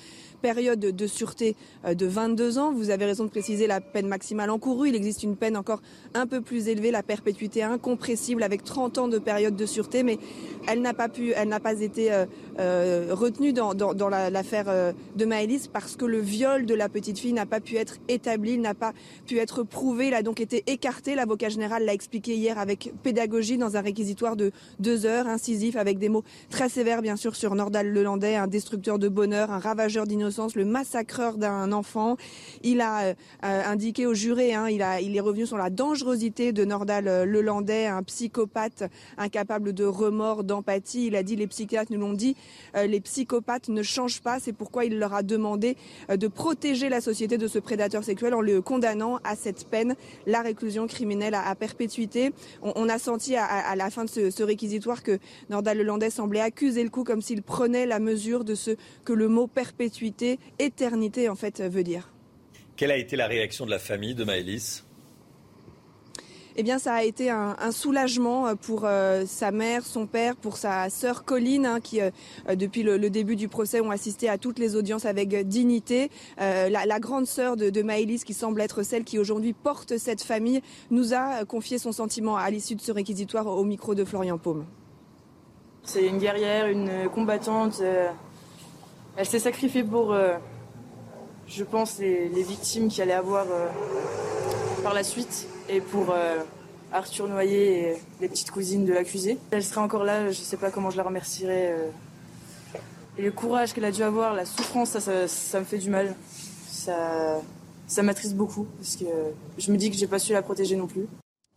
[0.45, 1.55] période de sûreté
[1.85, 2.71] euh, de 22 ans.
[2.71, 4.89] Vous avez raison de préciser la peine maximale encourue.
[4.89, 5.81] Il existe une peine encore
[6.13, 10.19] un peu plus élevée, la perpétuité incompressible avec 30 ans de période de sûreté, mais
[10.67, 12.25] elle n'a pas pu, elle n'a pas été euh,
[12.59, 17.33] euh, retenue dans, dans, l'affaire de Maëlys parce que le viol de la petite fille
[17.33, 18.93] n'a pas pu être établi, n'a pas
[19.25, 20.07] pu être prouvé.
[20.07, 21.15] Il a donc été écarté.
[21.15, 25.97] L'avocat général l'a expliqué hier avec pédagogie dans un réquisitoire de deux heures, incisif, avec
[25.97, 30.05] des mots très sévères, bien sûr, sur Nordal Lelandais, un destructeur de bonheur, un ravageur
[30.05, 32.17] d'innocence le massacreur d'un enfant.
[32.63, 34.81] Il a euh, indiqué au juré, hein, il
[35.15, 38.83] est revenu sur la dangerosité de Nordal euh, Lelandais, un psychopathe
[39.17, 41.07] incapable de remords, d'empathie.
[41.07, 42.35] Il a dit, les psychiatres nous l'ont dit,
[42.75, 44.39] euh, les psychopathes ne changent pas.
[44.39, 45.77] C'est pourquoi il leur a demandé
[46.09, 49.95] de protéger la société de ce prédateur sexuel en le condamnant à cette peine,
[50.25, 52.33] la réclusion criminelle à, perpétuité.
[52.61, 56.83] On, a senti à, la fin de ce, ce réquisitoire que Nordal Lelandais semblait accuser
[56.83, 58.71] le coup comme s'il prenait la mesure de ce
[59.03, 60.14] que le mot perpétuité
[60.59, 62.11] éternité en fait veut dire.
[62.75, 64.85] Quelle a été la réaction de la famille de Maëlys?
[66.57, 70.55] Eh bien, ça a été un, soulagement euh, pour euh, sa mère, son père, pour
[70.55, 72.11] sa sœur Colline, hein, qui, euh,
[72.55, 76.09] depuis le, début du procès, ont assisté à toutes les audiences avec dignité.
[76.37, 80.61] la, grande sœur de, de Maëlys, qui semble être celle qui aujourd'hui porte cette famille,
[80.91, 84.65] nous a confié son sentiment à l'issue de ce réquisitoire au micro de Florian Paume.
[85.83, 87.81] C'est une guerrière, une combattante.
[89.17, 90.37] Elle s'est sacrifiée pour, euh,
[91.47, 93.67] je pense, les, victimes qui allaient avoir euh,
[94.83, 96.39] par la suite et pour euh,
[96.91, 99.37] Arthur Noyer et les petites cousines de l'accusé.
[99.51, 101.75] Elle serait encore là, je ne sais pas comment je la remercierais.
[103.17, 106.13] Et le courage qu'elle a dû avoir, la souffrance, ça, ça, me fait du mal.
[106.67, 107.39] Ça,
[107.87, 109.05] ça m'attriste beaucoup parce que
[109.57, 111.07] je me dis que j'ai pas su la protéger non plus.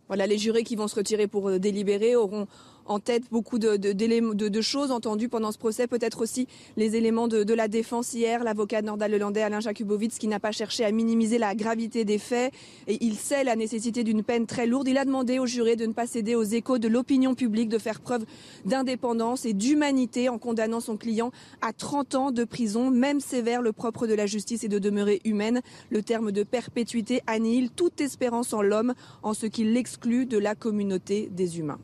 [0.07, 2.47] Voilà, les jurés qui vont se retirer pour délibérer auront
[2.89, 7.67] en tête beaucoup de, choses entendues pendant ce procès, peut-être aussi les éléments de, la
[7.67, 12.17] défense hier, l'avocat nordal-hollandais Alain Jakubowicz qui n'a pas cherché à minimiser la gravité des
[12.17, 12.51] faits
[12.87, 14.87] et il sait la nécessité d'une peine très lourde.
[14.87, 17.77] Il a demandé aux jurés de ne pas céder aux échos de l'opinion publique, de
[17.77, 18.25] faire preuve
[18.65, 23.61] d'indépendance et d'humanité en condamnant son client à 30 ans de prison, même sévère.
[23.61, 25.61] Le propre de la justice est de demeurer humaine.
[25.91, 30.55] Le terme de perpétuité annihile toute espérance en l'homme en ce qui l'exclut de la
[30.55, 31.79] communauté des humains.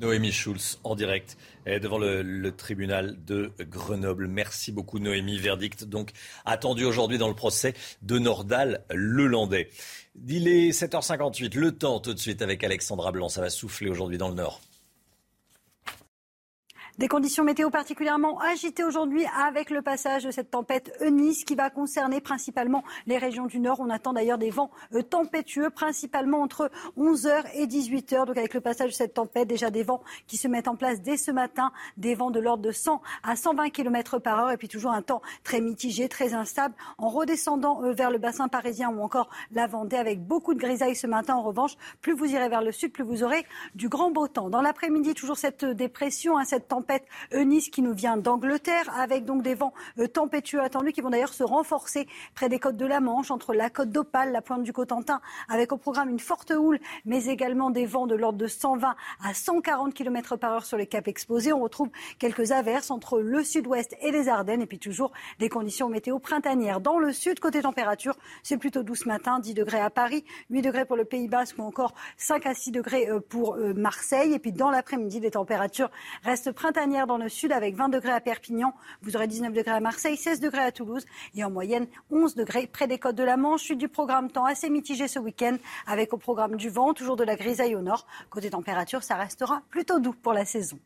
[0.00, 1.36] Noémie Schulz en direct
[1.66, 4.28] devant le, tribunal de Grenoble.
[4.28, 5.38] Merci beaucoup Noémie.
[5.38, 6.12] Verdict donc
[6.44, 9.68] attendu aujourd'hui dans le procès de Nordal Lelandais.
[10.28, 11.56] Il est 7h58.
[11.56, 13.28] Le temps tout de suite avec Alexandra Blanc.
[13.28, 14.60] Ça va souffler aujourd'hui dans le nord.
[16.98, 21.68] Des conditions météo particulièrement agitées aujourd'hui avec le passage de cette tempête Eunice qui va
[21.68, 23.80] concerner principalement les régions du nord.
[23.80, 28.24] On attend d'ailleurs des vents euh, tempétueux, principalement entre 11h et 18h.
[28.24, 31.02] Donc avec le passage de cette tempête, déjà des vents qui se mettent en place
[31.02, 34.56] dès ce matin, des vents de l'ordre de 100 à 120 km par heure et
[34.56, 38.88] puis toujours un temps très mitigé, très instable en redescendant euh, vers le bassin parisien
[38.88, 41.34] ou encore la Vendée avec beaucoup de grisailles ce matin.
[41.34, 43.44] En revanche, plus vous irez vers le sud, plus vous aurez
[43.74, 44.48] du grand beau temps.
[44.48, 49.24] Dans l'après-midi, toujours cette dépression, hein, cette tempête tempête Eunice qui nous vient d'Angleterre, avec
[49.24, 52.86] donc des vents euh, tempétueux attendus qui vont d'ailleurs se renforcer près des côtes de
[52.86, 56.52] la Manche, entre la côte d'Opale, la pointe du Cotentin, avec au programme une forte
[56.52, 58.94] houle, mais également des vents de l'ordre de 120
[59.24, 61.52] à 140 km par heure sur les caps exposés.
[61.52, 61.88] On retrouve
[62.20, 65.10] quelques averses entre le sud-ouest et les Ardennes, et puis toujours
[65.40, 66.80] des conditions météo printanières.
[66.80, 70.62] Dans le sud, côté température, c'est plutôt doux ce matin, 10 degrés à Paris, 8
[70.62, 74.34] degrés pour le Pays Basque ou encore 5 à 6 degrés euh, pour euh, Marseille.
[74.34, 75.90] Et puis dans l'après-midi, les températures
[76.22, 78.74] restent printanières dans le sud avec 20 degrés à Perpignan.
[79.00, 82.66] Vous aurez 19 degrés à Marseille, 16 degrés à Toulouse et en moyenne 11 degrés
[82.66, 83.62] près des côtes de la Manche.
[83.62, 87.24] Suite du programme temps assez mitigé ce week-end avec au programme du vent, toujours de
[87.24, 88.06] la grisaille au nord.
[88.28, 90.78] Côté température, ça restera plutôt doux pour la saison.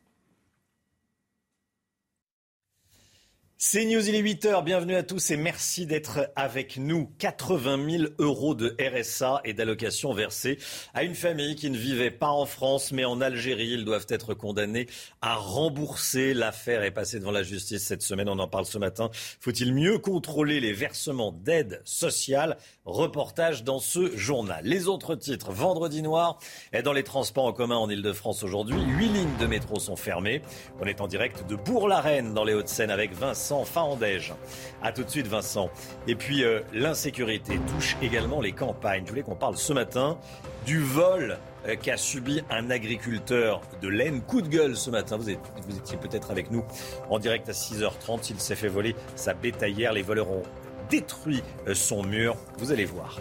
[3.63, 7.11] C'est News, il est 8h, bienvenue à tous et merci d'être avec nous.
[7.19, 10.57] 80 000 euros de RSA et d'allocations versées
[10.95, 13.67] à une famille qui ne vivait pas en France mais en Algérie.
[13.67, 14.87] Ils doivent être condamnés
[15.21, 16.33] à rembourser.
[16.33, 19.11] L'affaire est passée devant la justice cette semaine, on en parle ce matin.
[19.39, 22.57] Faut-il mieux contrôler les versements d'aide sociale?
[22.85, 24.65] Reportage dans ce journal.
[24.65, 26.39] Les autres titres, vendredi noir,
[26.73, 28.81] est dans les transports en commun en Ile-de-France aujourd'hui.
[28.97, 30.41] Huit lignes de métro sont fermées.
[30.81, 34.33] On est en direct de Bourg-la-Reine dans les Hauts-de-Seine avec Vincent Fahandège.
[34.81, 35.69] A tout de suite Vincent.
[36.07, 39.03] Et puis euh, l'insécurité touche également les campagnes.
[39.05, 40.17] Je voulais qu'on parle ce matin
[40.65, 41.37] du vol
[41.67, 44.21] euh, qu'a subi un agriculteur de laine.
[44.21, 45.17] Coup de gueule ce matin.
[45.17, 46.63] Vous, vous étiez peut-être avec nous
[47.09, 48.31] en direct à 6h30.
[48.31, 49.93] Il s'est fait voler sa bétaillère.
[49.93, 50.43] Les voleurs ont
[50.89, 52.35] détruit euh, son mur.
[52.57, 53.19] Vous allez voir.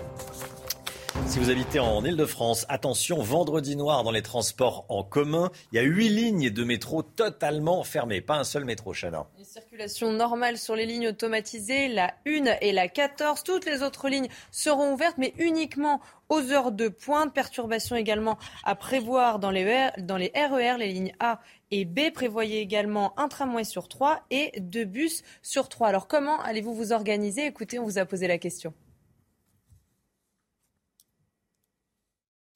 [1.26, 5.78] Si vous habitez en Ile-de-France, attention, vendredi noir dans les transports en commun, il y
[5.78, 8.20] a huit lignes de métro totalement fermées.
[8.20, 9.26] Pas un seul métro, Chana.
[9.38, 13.42] Une circulation normale sur les lignes automatisées, la 1 et la 14.
[13.42, 17.34] Toutes les autres lignes seront ouvertes, mais uniquement aux heures de pointe.
[17.34, 21.40] Perturbation également à prévoir dans les, dans les RER, e les lignes A
[21.72, 22.12] et B.
[22.14, 25.88] Prévoyez également un tramway sur trois et deux bus sur trois.
[25.88, 27.46] Alors comment allez-vous vous organiser?
[27.46, 28.72] Écoutez, on vous a posé la question.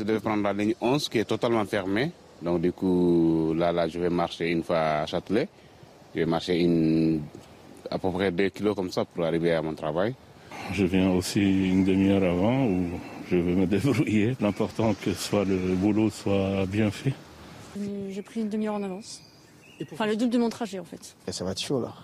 [0.00, 2.10] Je devais prendre la ligne 11 qui est totalement fermée.
[2.42, 5.46] Donc du coup, là, là, je vais marcher une fois à Châtelet.
[6.12, 7.22] Je vais marcher une,
[7.88, 10.16] à peu près 2 kilos comme ça pour arriver à mon travail.
[10.72, 12.88] Je viens aussi une demi-heure avant où
[13.30, 14.36] je vais me débrouiller.
[14.40, 17.14] L'important que soit le boulot soit bien fait.
[18.10, 19.22] J'ai pris une demi-heure en avance.
[19.92, 21.14] Enfin, le double de mon trajet, en fait.
[21.28, 21.94] Ça va être chaud, là.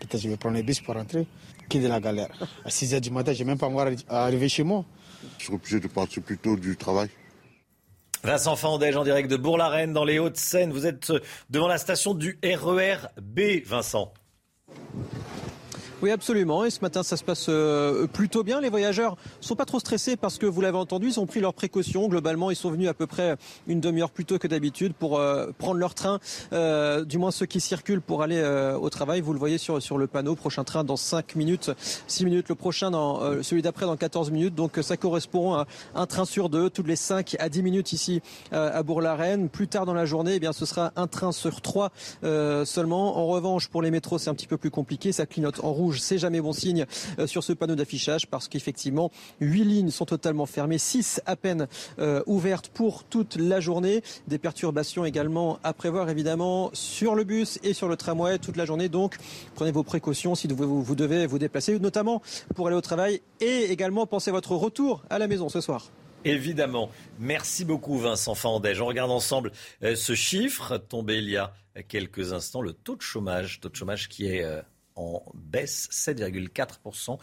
[0.00, 1.28] Peut-être je vais prendre les bus pour rentrer.
[1.68, 2.30] Qui de la galère?
[2.64, 4.84] À 6 h du matin, je n'ai même pas encore arrivé chez moi.
[5.38, 7.08] Je suis obligé de partir plus tôt du travail.
[8.22, 10.72] Vincent Fandège en direct de Bourg-la-Reine dans les Hauts-de-Seine.
[10.72, 11.12] Vous êtes
[11.50, 14.14] devant la station du RER B, Vincent.
[16.04, 16.66] Oui, absolument.
[16.66, 18.60] Et ce matin, ça se passe euh, plutôt bien.
[18.60, 21.54] Les voyageurs sont pas trop stressés parce que vous l'avez entendu, ils ont pris leurs
[21.54, 22.08] précautions.
[22.08, 25.46] Globalement, ils sont venus à peu près une demi-heure plus tôt que d'habitude pour euh,
[25.56, 26.18] prendre leur train,
[26.52, 28.42] euh, du moins ceux qui circulent pour aller
[28.78, 29.22] au travail.
[29.22, 30.34] Vous le voyez sur, sur le panneau.
[30.34, 31.70] Prochain train dans 5 minutes,
[32.06, 32.50] 6 minutes.
[32.50, 34.54] Le prochain, dans, celui d'après, dans 14 minutes.
[34.54, 38.20] Donc ça correspond à un train sur deux, toutes les 5 à 10 minutes ici
[38.52, 39.48] à Bourg-la-Reine.
[39.48, 43.16] Plus tard dans la journée, eh bien, ce sera un train sur trois seulement.
[43.16, 45.10] En revanche, pour les métros, c'est un petit peu plus compliqué.
[45.10, 46.86] Ça clignote en rouge c'est jamais bon signe
[47.18, 49.10] euh, sur ce panneau d'affichage parce qu'effectivement,
[49.40, 51.66] huit lignes sont totalement fermées, six à peine
[51.98, 54.02] euh, ouvertes pour toute la journée.
[54.28, 58.64] Des perturbations également à prévoir évidemment sur le bus et sur le tramway toute la
[58.64, 58.88] journée.
[58.88, 59.16] Donc,
[59.54, 62.22] prenez vos précautions si vous, devez vous déplacer, notamment
[62.54, 65.90] pour aller au travail et également pensez à votre retour à la maison ce soir.
[66.24, 66.90] Évidemment.
[67.18, 68.80] Merci beaucoup Vincent Fandège.
[68.80, 69.52] On regarde ensemble
[69.82, 71.52] euh, ce chiffre tombé il y a
[71.88, 74.44] quelques instants, le taux de chômage, taux de chômage qui est
[74.96, 77.18] en baisse 7,4%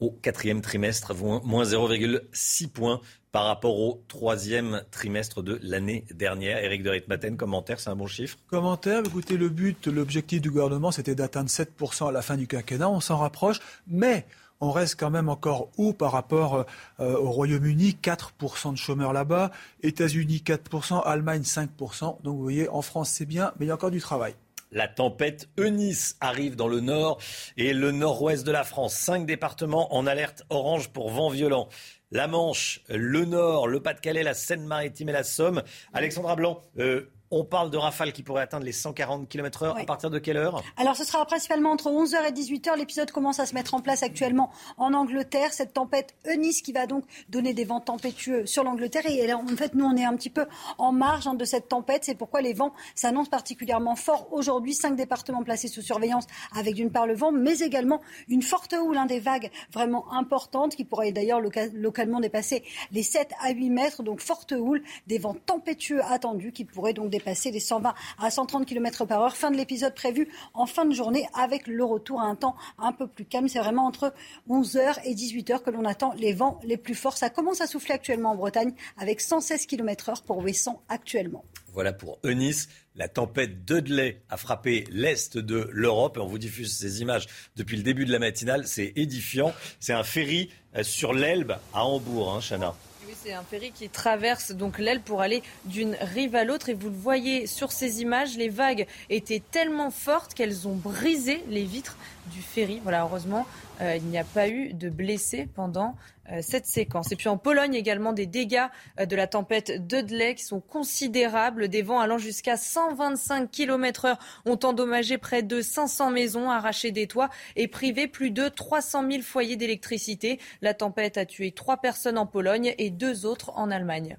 [0.00, 6.58] au quatrième trimestre, moins 0,6 points par rapport au troisième trimestre de l'année dernière.
[6.58, 8.36] Éric de Ritmaten, commentaire, c'est un bon chiffre?
[8.48, 12.90] Commentaire, écoutez, le but, l'objectif du gouvernement, c'était d'atteindre 7% à la fin du quinquennat.
[12.90, 14.26] On s'en rapproche, mais
[14.60, 16.66] on reste quand même encore haut par rapport
[17.00, 19.50] euh, au Royaume-Uni, 4% de chômeurs là-bas,
[19.82, 22.22] États-Unis 4%, Allemagne 5%.
[22.22, 24.34] Donc vous voyez, en France c'est bien, mais il y a encore du travail.
[24.72, 27.18] La tempête Eunice arrive dans le nord
[27.58, 28.94] et le nord-ouest de la France.
[28.94, 31.68] Cinq départements en alerte orange pour vent violent.
[32.10, 35.62] La Manche, le Nord, le Pas-de-Calais, la Seine-Maritime et la Somme.
[35.92, 39.80] Alexandra Blanc, euh, on parle de rafales qui pourraient atteindre les 140 km/h.
[39.80, 40.62] À partir de quelle heure?
[40.76, 42.76] Alors, ce sera principalement entre 11h et 18h.
[42.76, 45.54] L'épisode commence à se mettre en place actuellement en Angleterre.
[45.54, 49.06] Cette tempête Eunice qui va donc donner des vents tempétueux sur l'Angleterre.
[49.06, 50.44] Et en fait, nous, on est un petit peu
[50.76, 52.04] en marge hein, de cette tempête.
[52.04, 54.74] C'est pourquoi les vents s'annoncent particulièrement forts aujourd'hui.
[54.74, 58.98] Cinq départements placés sous surveillance avec d'une part le vent, mais également une forte houle,
[58.98, 64.02] hein, des vagues vraiment importantes qui pourraient d'ailleurs localement dépasser les 7 à 8 mètres.
[64.02, 68.30] Donc, forte houle, des vents tempétueux attendus qui pourraient donc dépasser passer des 120 à
[68.30, 69.36] 130 km par heure.
[69.36, 72.92] Fin de l'épisode prévu en fin de journée avec le retour à un temps un
[72.92, 73.48] peu plus calme.
[73.48, 74.12] C'est vraiment entre
[74.48, 77.16] 11h et 18h que l'on attend les vents les plus forts.
[77.16, 81.44] Ça commence à souffler actuellement en Bretagne avec 116 km heure pour Wesson actuellement.
[81.72, 82.68] Voilà pour Eunice.
[82.94, 87.26] La tempête Dudley a frappé l'est de l'Europe on vous diffuse ces images
[87.56, 88.66] depuis le début de la matinale.
[88.66, 89.52] C'est édifiant.
[89.80, 92.74] C'est un ferry euh, sur l'Elbe à Hambourg, hein, Chana
[93.22, 96.68] c'est un ferry qui traverse donc l'aile pour aller d'une rive à l'autre.
[96.68, 101.42] Et vous le voyez sur ces images, les vagues étaient tellement fortes qu'elles ont brisé
[101.48, 101.96] les vitres
[102.26, 102.80] du ferry.
[102.82, 103.46] Voilà, heureusement,
[103.80, 105.96] euh, il n'y a pas eu de blessés pendant
[106.30, 107.10] euh, cette séquence.
[107.10, 108.66] Et puis en Pologne également, des dégâts
[109.00, 111.68] euh, de la tempête Dudley qui sont considérables.
[111.68, 117.06] Des vents allant jusqu'à 125 km heure ont endommagé près de 500 maisons, arraché des
[117.06, 120.38] toits et privé plus de 300 000 foyers d'électricité.
[120.60, 124.16] La tempête a tué trois personnes en Pologne et deux autres en Allemagne.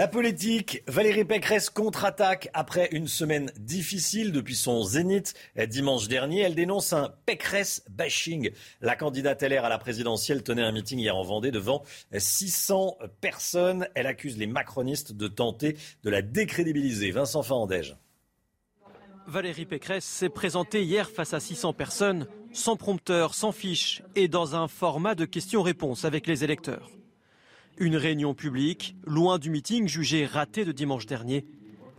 [0.00, 5.34] La politique, Valérie Pécresse contre-attaque après une semaine difficile depuis son zénith
[5.68, 6.40] dimanche dernier.
[6.40, 8.50] Elle dénonce un Pécresse bashing.
[8.80, 11.82] La candidate LR à la présidentielle tenait un meeting hier en Vendée devant
[12.16, 13.88] 600 personnes.
[13.94, 17.10] Elle accuse les macronistes de tenter de la décrédibiliser.
[17.10, 17.94] Vincent Fandège.
[19.26, 24.56] Valérie Pécresse s'est présentée hier face à 600 personnes, sans prompteur, sans fiche et dans
[24.56, 26.90] un format de questions-réponses avec les électeurs.
[27.80, 31.46] Une réunion publique, loin du meeting jugé raté de dimanche dernier.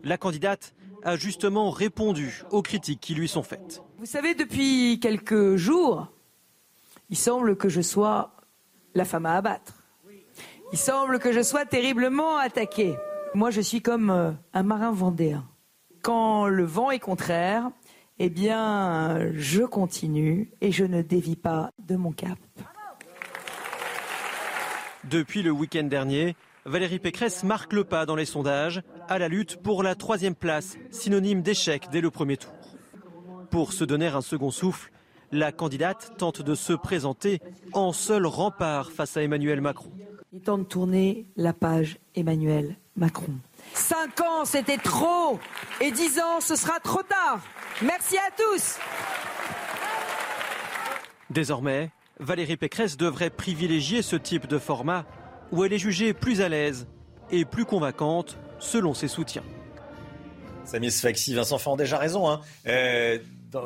[0.04, 3.82] La candidate a justement répondu aux critiques qui lui sont faites.
[3.98, 6.08] Vous savez, depuis quelques jours,
[7.10, 8.36] il semble que je sois
[8.94, 9.84] la femme à abattre.
[10.72, 12.96] Il semble que je sois terriblement attaquée.
[13.34, 15.48] Moi, je suis comme euh, un marin vendéen.
[16.04, 17.72] Quand le vent est contraire,
[18.20, 22.38] eh bien, je continue et je ne dévie pas de mon cap.
[25.10, 29.58] Depuis le week-end dernier, Valérie Pécresse marque le pas dans les sondages à la lutte
[29.58, 32.54] pour la troisième place, synonyme d'échec dès le premier tour.
[33.50, 34.92] Pour se donner un second souffle,
[35.32, 37.40] la candidate tente de se présenter
[37.74, 39.92] en seul rempart face à Emmanuel Macron.
[40.34, 43.34] Il tente de tourner la page Emmanuel Macron.
[43.74, 45.40] Cinq ans, c'était trop.
[45.82, 47.42] Et dix ans, ce sera trop tard.
[47.82, 48.78] Merci à tous.
[51.30, 51.90] Désormais,
[52.22, 55.06] Valérie Pécresse devrait privilégier ce type de format
[55.52, 56.88] où elle est jugée plus à l'aise
[57.32, 59.44] et plus convaincante selon ses soutiens.
[60.64, 62.30] Samy Sfaxi, Vincent Fand déjà raison.
[62.30, 62.42] Hein.
[62.68, 63.18] Euh,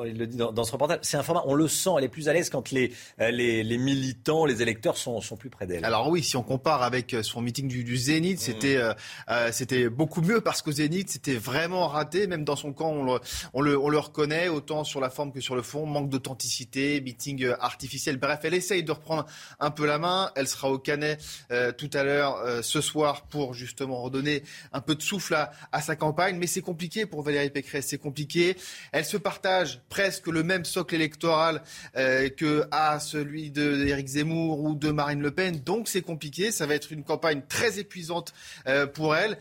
[0.06, 2.30] il le dit dans, ce reportage, c'est un format, on le sent, elle est plus
[2.30, 5.86] à l'aise quand les, euh, les, les, militants, les électeurs sont, sont plus près d'elle.
[5.86, 8.96] Alors oui, si on compare avec euh, son meeting du, du Zénith, c'était mmh.
[9.30, 13.04] euh, c'était beaucoup mieux parce qu'au Zénith, c'était vraiment raté, même dans son camp, on
[13.04, 13.20] le,
[13.54, 17.02] on, le, on le reconnaît, autant sur la forme que sur le fond, manque d'authenticité,
[17.02, 18.18] meeting artificiel.
[18.18, 19.26] Bref, elle essaye de reprendre
[19.60, 21.20] un peu la main, elle sera au Canet
[21.52, 24.44] euh, tout à l'heure, euh, ce soir, pour justement redonner
[24.74, 27.98] un peu de souffle à, à sa campagne, mais c'est compliqué pour Valérie Pécresse, c'est
[27.98, 28.58] compliqué.
[28.92, 31.62] Elle se partage presque le même socle électoral
[31.96, 35.60] euh, que à celui d'Éric Zemmour ou de Marine Le Pen.
[35.60, 36.52] Donc c'est compliqué.
[36.52, 38.34] Ça va être une campagne très épuisante
[38.68, 39.38] euh, pour elle.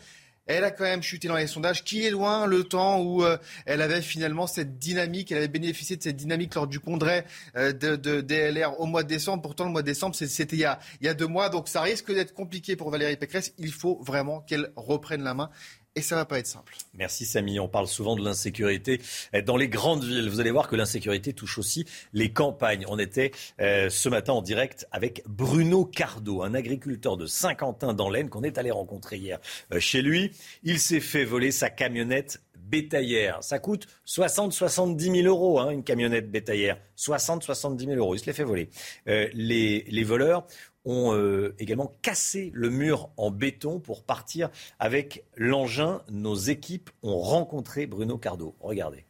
[0.46, 3.38] Elle a quand même chuté dans les sondages, qui est loin le temps où euh,
[3.64, 7.24] elle avait finalement cette dynamique, elle avait bénéficié de cette dynamique lors du congrès
[7.56, 9.42] de, de, DLR au mois de décembre.
[9.42, 10.68] Pourtant, le mois de décembre, c'était il,
[11.00, 13.54] y a deux mois, donc ça risque d'être compliqué pour Valérie Pécresse.
[13.56, 15.48] Il faut vraiment qu'elle reprenne la main
[15.96, 16.74] et ça va pas être simple.
[16.94, 17.60] Merci Samy.
[17.60, 19.00] On parle souvent de l'insécurité
[19.46, 20.28] dans les grandes villes.
[20.28, 22.84] Vous allez voir que l'insécurité touche aussi les campagnes.
[22.88, 28.10] On était euh, ce matin en direct avec Bruno Cardo, un agriculteur de Saint-Quentin dans
[28.10, 29.38] l'Aisne qu'on est allé rencontrer hier
[29.72, 30.32] euh, chez lui.
[30.62, 33.42] Il s'est fait voler sa camionnette bétaillère.
[33.42, 36.78] Ça coûte 60-70 000 euros, hein, une camionnette bétaillère.
[36.96, 38.14] 60-70 000 euros.
[38.14, 38.70] Il se l'est fait voler.
[39.08, 40.46] Euh, les, les voleurs
[40.84, 46.02] ont euh, également cassé le mur en béton pour partir avec l'engin.
[46.10, 48.54] Nos équipes ont rencontré Bruno Cardo.
[48.60, 49.04] Regardez.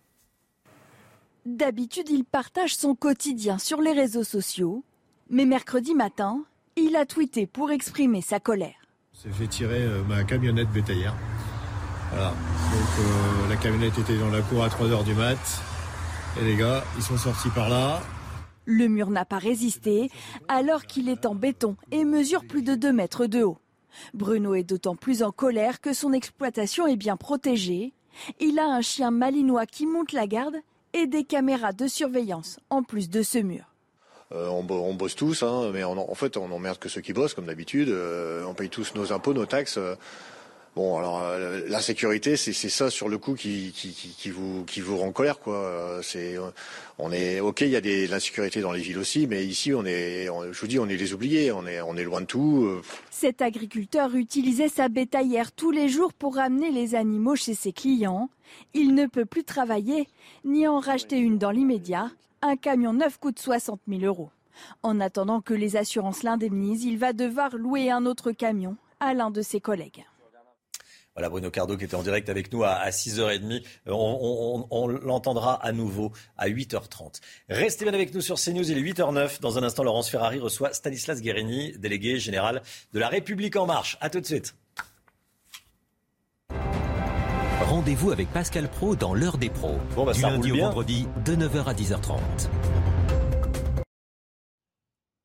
[1.47, 4.85] D'habitude, il partage son quotidien sur les réseaux sociaux.
[5.31, 6.45] Mais mercredi matin,
[6.77, 8.75] il a tweeté pour exprimer sa colère.
[9.13, 11.15] C'est fait tirer euh, ma camionnette bétaillère.
[12.11, 12.31] Voilà.
[12.31, 15.39] Donc euh, la camionnette était dans la cour à 3h du mat.
[16.41, 18.01] Et les gars, ils sont sortis par là.
[18.65, 20.11] Le mur n'a pas résisté
[20.49, 23.59] alors qu'il est en béton et mesure plus de 2 mètres de haut.
[24.13, 27.93] Bruno est d'autant plus en colère que son exploitation est bien protégée.
[28.41, 30.57] Il a un chien malinois qui monte la garde
[30.93, 33.65] et des caméras de surveillance en plus de ce mur.
[34.33, 37.47] Euh, on, bosse tous, hein, mais en fait on emmerde que ceux qui bossent comme
[37.47, 37.89] d'habitude.
[37.89, 39.79] Euh, on paye tous nos impôts, nos taxes.
[40.77, 44.99] Bon, alors euh, l'insécurité, c'est ça sur le coup qui, qui, qui, vous qui vous
[44.99, 45.55] rend colère, quoi.
[45.55, 46.37] Euh, c'est
[46.99, 49.85] on est ok, il y a de l'insécurité dans les villes aussi, mais ici on
[49.85, 52.65] est, je vous dis, on est les oubliés, on est on est loin de tout.
[52.65, 52.83] Euh.
[53.13, 58.29] Cet agriculteur utilisait sa bétaillère tous les jours pour ramener les animaux chez ses clients.
[58.75, 60.09] Il ne peut plus travailler
[60.45, 62.11] ni en racheter une dans l'immédiat.
[62.43, 64.31] Un camion neuf coûte 60 000 euros.
[64.83, 69.31] En attendant que les assurances l'indemnisent, il va devoir louer un autre camion à l'un
[69.31, 70.05] de ses collègues.
[71.15, 73.63] Voilà Bruno Cardo qui était en direct avec nous à, 6h30.
[73.87, 77.21] Euh, on, l'entendra à nouveau à 8h30.
[77.49, 79.41] Restez bien avec nous sur CNews, il est 8h09.
[79.41, 82.63] Dans un instant, Laurence Ferrari reçoit Stanislas Guérini, délégué général
[82.93, 83.97] de la République En Marche.
[84.01, 84.55] A tout de suite.
[87.61, 89.79] Rendez-vous avec Pascal Pro dans l'heure des pros.
[89.95, 92.19] Bon, bah, du lundi au vendredi de 9h à 10h30.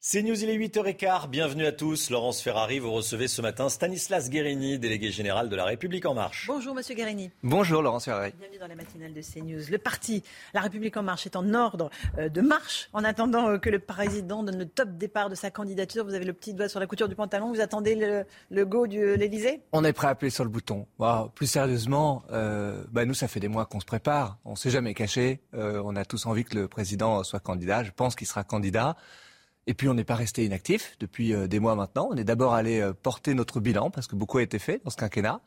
[0.02, 1.28] C'est News, il est 8h15.
[1.28, 2.10] Bienvenue à tous.
[2.10, 6.46] Laurence Ferrari, vous recevez ce matin Stanislas Guérini, délégué général de La République En Marche.
[6.48, 7.32] Bonjour, monsieur Guérini.
[7.44, 8.32] Bonjour, Laurence Ferrari.
[8.40, 9.70] Bienvenue dans la matinale de CNews.
[9.70, 10.24] Le parti
[10.54, 13.80] La République En Marche est en ordre euh, de marche en attendant euh, que le
[13.80, 16.06] président donne le top départ de sa candidature.
[16.06, 17.52] Vous avez le petit doigt sur la couture du pantalon.
[17.52, 20.88] Vous attendez le, go de l'Elysée On est prêt à appuyer sur le bouton.
[21.36, 24.38] plus sérieusement, euh, bah, nous, ça fait des mois qu'on se prépare.
[24.46, 25.42] On ne s'est jamais caché.
[25.52, 27.84] on a tous envie que le président soit candidat.
[27.84, 28.96] Je pense qu'il sera candidat.
[29.68, 32.10] Et puis on n'est pas resté inactif depuis euh, des mois maintenant.
[32.12, 34.90] On est d'abord allé euh, porter notre bilan parce que beaucoup a été fait dans
[34.90, 35.42] ce quinquennat.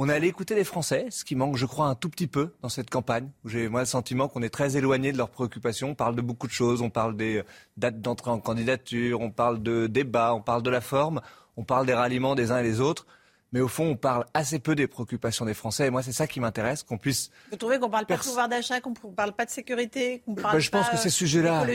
[0.00, 2.54] On est allé écouter les Français, ce qui manque, je crois, un tout petit peu
[2.62, 3.30] dans cette campagne.
[3.44, 5.90] J'ai moi le sentiment qu'on est très éloigné de leurs préoccupations.
[5.90, 6.82] On parle de beaucoup de choses.
[6.82, 7.44] On parle des euh,
[7.76, 9.20] dates d'entrée en candidature.
[9.20, 10.34] On parle de débats.
[10.34, 11.20] On parle de la forme.
[11.56, 13.06] On parle des ralliements des uns et des autres
[13.52, 15.86] mais au fond, on parle assez peu des préoccupations des Français.
[15.86, 17.30] Et moi, c'est ça qui m'intéresse, qu'on puisse.
[17.50, 20.54] Vous trouvez qu'on parle pas de pouvoir d'achat, qu'on parle pas de sécurité, qu'on parle
[20.54, 21.66] ben, Je pense que ces sujets-là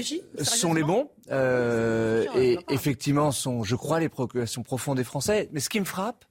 [0.44, 1.10] sont les bons.
[1.32, 5.50] Euh, et effectivement, sont, je crois, les préoccupations profondes des Français.
[5.52, 6.26] Mais ce qui me frappe,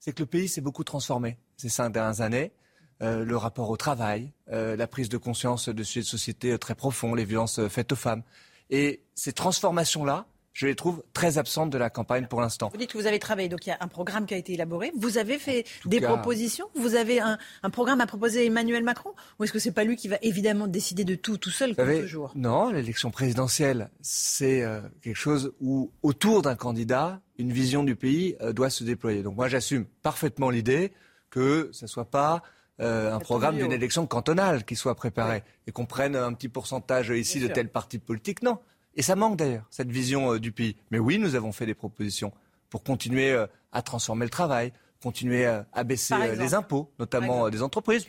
[0.00, 2.52] c'est que le pays s'est beaucoup transformé ces cinq dernières années.
[3.02, 6.74] Euh, le rapport au travail, euh, la prise de conscience de sujets de société très
[6.74, 8.22] profonds, les violences faites aux femmes.
[8.70, 12.70] Et ces transformations-là, je les trouve très absentes de la campagne pour l'instant.
[12.72, 14.54] Vous dites que vous avez travaillé, donc il y a un programme qui a été
[14.54, 14.92] élaboré.
[14.96, 17.38] Vous avez fait des propositions Vous avez un,
[17.70, 20.66] programme à proposer à Emmanuel Macron Ou est-ce que c'est pas lui qui va évidemment
[20.66, 25.92] décider de tout tout seul comme toujours Non, l'élection présidentielle, c'est euh, quelque chose où
[26.02, 29.22] autour d'un candidat, une vision du pays euh, doit se déployer.
[29.22, 30.92] Donc moi j'assume parfaitement l'idée
[31.30, 32.42] que ce ne soit pas
[32.80, 37.10] euh, un programme d'une élection cantonale qui soit préparé et qu'on prenne un petit pourcentage
[37.10, 38.42] ici de tel parti politique.
[38.42, 38.58] Non,
[38.96, 40.76] et ça manque d'ailleurs, cette vision euh, du pays.
[40.90, 42.32] Mais oui, nous avons fait des propositions
[42.68, 44.72] pour continuer euh, à transformer le travail,
[45.02, 48.04] continuer euh, à baisser les impôts, notamment des entreprises.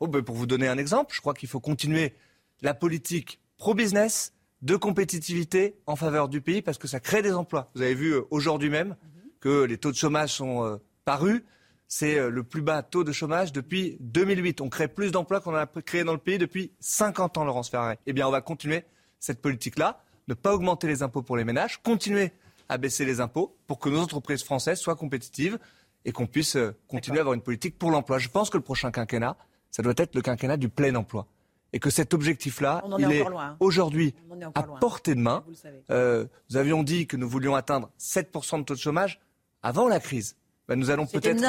[0.00, 2.14] oh, ben, pour vous donner un exemple, je crois qu'il faut continuer
[2.62, 4.32] la politique pro-business
[4.62, 7.70] de compétitivité en faveur du pays parce que ça crée des emplois.
[7.74, 9.30] Vous avez vu aujourd'hui même mhm.
[9.40, 11.42] que les taux de chômage sont parus.
[11.88, 14.60] C'est le plus bas taux de chômage depuis 2008.
[14.60, 17.96] On crée plus d'emplois qu'on a créé dans le pays depuis 50 ans, Laurence Ferrari.
[18.06, 18.84] Eh bien, on va continuer
[19.20, 22.32] cette politique-là ne pas augmenter les impôts pour les ménages, continuer
[22.68, 25.58] à baisser les impôts pour que nos entreprises françaises soient compétitives
[26.04, 28.18] et qu'on puisse euh, continuer à avoir une politique pour l'emploi.
[28.18, 29.36] Je pense que le prochain quinquennat,
[29.70, 31.26] ça doit être le quinquennat du plein emploi.
[31.72, 33.56] Et que cet objectif-là, il est, hein.
[33.60, 34.14] aujourd'hui
[34.54, 35.44] à portée de main.
[35.90, 39.20] Euh, nous avions dit que nous voulions atteindre 7% de taux de chômage
[39.62, 40.36] avant la crise.
[40.68, 41.40] Bah, nous allons peut-être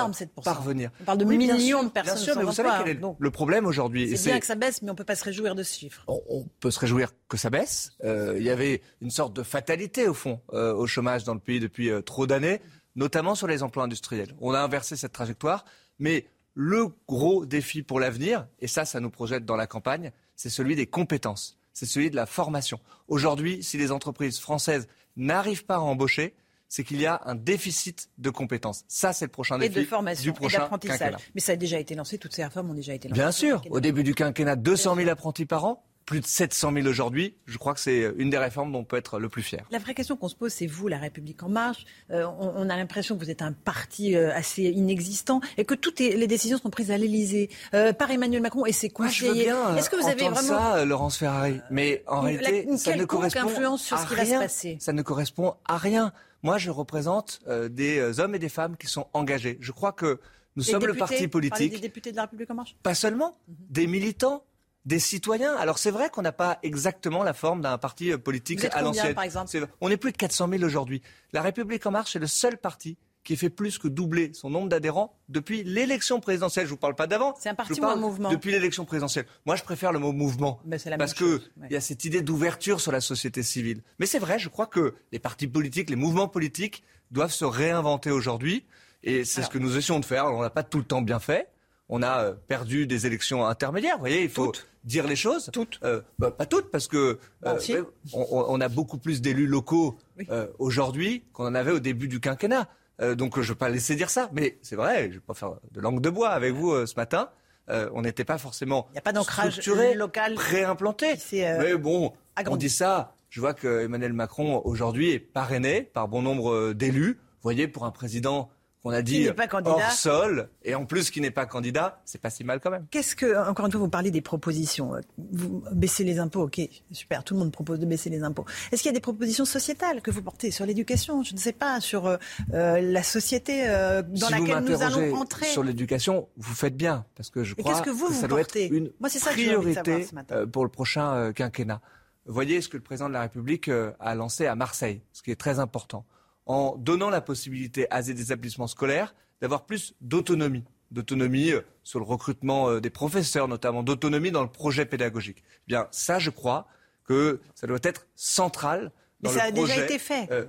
[0.44, 0.92] parvenir.
[1.02, 2.16] On parle de millions de personnes.
[2.16, 4.82] Bien sûr, mais vous savez quel est le problème aujourd'hui C'est bien que ça baisse,
[4.82, 6.04] mais on ne peut pas se réjouir de ce chiffre.
[6.08, 7.92] On, peut se réjouir que ça baisse.
[8.04, 11.40] Euh, il y avait une sorte de fatalité, au fond, euh, au chômage dans le
[11.40, 12.62] pays depuis euh, trop d'années,
[12.96, 14.36] notamment sur les emplois industriels.
[14.40, 15.66] On a inversé cette trajectoire,
[16.00, 20.50] mais le gros défi pour l'avenir, et ça, ça nous projette dans la campagne, c'est
[20.50, 22.80] celui des compétences, c'est celui de la formation.
[23.08, 26.36] Aujourd'hui, si les entreprises françaises n'arrivent pas à embaucher,
[26.70, 28.84] c'est qu'il y a un déficit de compétences.
[28.88, 31.00] Ça, c'est le prochain Et défi de formation du et prochain d'apprentissage.
[31.00, 31.18] quinquennat.
[31.36, 33.22] Mais ça a déjà été lancé, toutes ces réformes ont déjà été lancées.
[33.22, 36.88] Bien sûr, au début du quinquennat, 200 000 apprentis par an, plus de 700 000
[36.88, 37.36] aujourd'hui.
[37.46, 39.66] Je crois que c'est une des réformes dont on peut être le plus fier.
[39.72, 41.86] La vraie question qu'on se pose, c'est vous, La République En Marche.
[42.12, 45.76] Euh, on, on a l'impression que vous êtes un parti euh, assez inexistant et que
[45.76, 49.90] toutes les décisions sont prises à l'Élysée euh, par Emmanuel Macron et ses bien Est-ce
[49.90, 51.60] que vous avez vraiment ça, Laurence Ferrari.
[51.70, 54.40] Mais en réalité, ça ne correspond sur à ce qui va se rien.
[54.40, 56.14] passer Ça ne correspond à rien.
[56.44, 59.58] Moi, je représente euh, des euh, hommes et des femmes qui sont engagés.
[59.62, 60.20] Je crois que
[60.56, 61.72] nous Les sommes le parti politique.
[61.72, 62.76] des députés de La République En Marche?
[62.84, 64.44] Pas seulement, des militants,
[64.86, 65.56] des citoyens.
[65.56, 68.74] Alors c'est vrai qu'on n'a pas exactement la forme d'un parti euh, politique Vous êtes
[68.76, 69.14] à l'ancienne.
[69.16, 69.50] par exemple?
[69.50, 71.02] C'est- On est plus de 400 000 aujourd'hui.
[71.34, 72.98] La République en marche est le seul parti
[73.28, 76.66] qui fait plus que doubler son nombre d'adhérents depuis l'élection présidentielle.
[76.66, 77.36] Je vous parle pas d'avant.
[77.38, 79.26] C'est un parti ou un mouvement Depuis l'élection présidentielle.
[79.46, 80.62] Moi, je préfère le mot mouvement.
[80.66, 81.00] La parce même
[81.30, 81.68] que chose, ouais.
[81.70, 83.82] il y a cette idée d'ouverture sur la société civile.
[84.00, 88.12] Mais c'est vrai, je crois que les partis politiques, les mouvements politiques doivent se réinventer
[88.12, 88.66] aujourd'hui.
[89.04, 90.28] Et c'est ce que nous essayons de faire.
[90.28, 91.50] On n'a pas tout le temps bien fait.
[91.90, 93.96] On a euh, perdu des élections intermédiaires.
[93.96, 94.54] Vous voyez, il faut
[94.86, 95.50] dire les choses.
[95.52, 95.80] Toutes.
[95.84, 97.74] Euh, bah, pas toutes, parce que Bah, euh, si.
[97.74, 97.84] ouais,
[98.14, 99.98] on, on- on a beaucoup plus d'élus locaux
[100.30, 102.70] euh, aujourd'hui qu'on en avait au début du quinquennat.
[103.02, 104.30] Euh, donc je ne vais pas laisser dire ça.
[104.34, 106.86] Mais c'est vrai, je ne vais pas faire de langue de bois avec vous euh,
[106.86, 107.30] ce matin.
[107.70, 111.16] Euh, on n'était pas forcément Il a pas structuré, local préimplanté.
[111.34, 112.68] Mais bon, on agrandi.
[112.68, 113.14] dit ça.
[113.30, 117.20] Je vois que Emmanuel Macron aujourd'hui est parrainé par bon nombre d'élus.
[117.20, 118.50] Vous voyez, pour un président
[118.88, 122.30] qu'on a dit pas hors sol et en plus qui n'est pas candidat, c'est pas
[122.30, 122.86] si mal quand même.
[122.92, 124.96] Qu'est-ce que, encore une fois, vous parlez des propositions.
[124.96, 125.02] Euh,
[125.32, 126.62] Vous baissez les impôts, ok,
[126.92, 128.46] super, tout le monde propose de baisser les impôts.
[128.72, 131.54] Est-ce qu'il y a des propositions sociétales que vous portez sur l'éducation, je ne sais
[131.54, 132.18] pas, sur euh,
[132.54, 137.06] euh, la société euh, dans si laquelle nous allons entrer sur l'éducation, vous faites bien
[137.16, 138.66] parce que je crois que vous, ça doit portez?
[138.66, 141.82] être une Moi, ça savoir priorité ce pour le prochain quinquennat.
[142.26, 143.70] Voyez ce que le président de la République
[144.00, 146.06] a lancé à Marseille, ce qui est très important,
[146.48, 152.06] en donnant la possibilité à des établissements scolaires d'avoir plus d'autonomie, d'autonomie euh, sur le
[152.06, 155.44] recrutement euh, des professeurs, notamment d'autonomie dans le projet pédagogique.
[155.46, 156.68] Eh Bien, ça, je crois
[157.04, 158.92] que ça doit être central.
[159.22, 160.28] Mais dans ça le a déjà été fait.
[160.32, 160.46] Euh,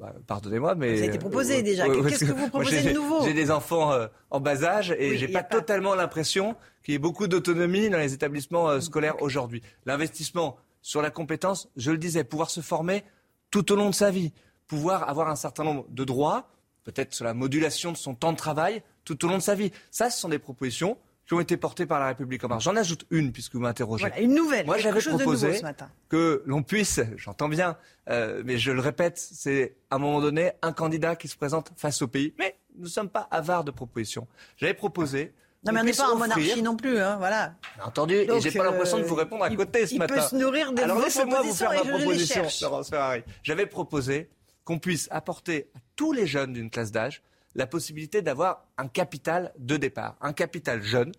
[0.00, 1.88] bah, Pardonnez-moi, mais Ça a été proposé euh, déjà.
[1.88, 5.18] Qu'est-ce que vous proposez de nouveau J'ai des enfants euh, en bas âge et Oui,
[5.18, 9.62] j'ai pas, pas- totalement l'impression qu'il y ait beaucoup d'autonomie dans les établissements scolaires aujourd'hui.
[9.86, 13.04] L'investissement sur la compétence, je le disais, pouvoir se former
[13.50, 14.32] tout au long de sa vie,
[14.66, 16.48] pouvoir avoir un certain nombre de droits,
[16.84, 19.70] peut-être sur la modulation de son temps de travail tout au long de sa vie.
[19.90, 22.64] Ça, ce sont des propositions qui ont été portées par la République en marche.
[22.64, 24.06] J'en ajoute une puisque vous m'interrogez.
[24.06, 25.90] Voilà, une nouvelle, Moi, j'avais chose de proposé nouveau ce matin.
[26.10, 27.78] que l'on puisse, j'entends bien,
[28.10, 31.70] euh, mais je le répète, c'est à un moment donné un candidat qui se présente
[31.76, 32.34] face au pays.
[32.38, 34.26] Mais nous ne sommes pas avares de propositions.
[34.58, 35.32] J'avais proposé.
[35.66, 37.54] Non, mais on n'est pas en monarchie non plus, hein, voilà.
[37.82, 39.98] Entendu, et Donc, j'ai pas l'impression de vous euh, répondre à il- côté ce il
[39.98, 40.14] matin.
[40.16, 42.42] peut se nourrir de Alors laissez-moi vous faire et ma proposition.
[42.60, 43.22] Laurence Ferrari.
[43.42, 44.28] J'avais proposé
[44.64, 47.22] qu'on puisse apporter à tous les jeunes d'une classe d'âge
[47.54, 51.12] la possibilité d'avoir un capital de départ, un capital jeune,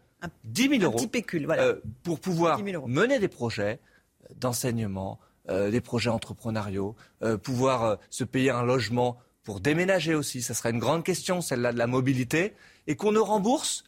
[0.44, 1.64] 10 000 euros, petit pécule, voilà.
[1.64, 2.88] euh, pour pouvoir 10 000 euros.
[2.88, 3.80] mener des projets
[4.24, 5.20] euh, d'enseignement,
[5.50, 10.42] euh, des projets entrepreneuriaux, euh, pouvoir se payer un logement pour déménager aussi.
[10.42, 12.54] Ça sera une grande question, celle-là de la mobilité,
[12.88, 13.84] et qu'on ne rembourse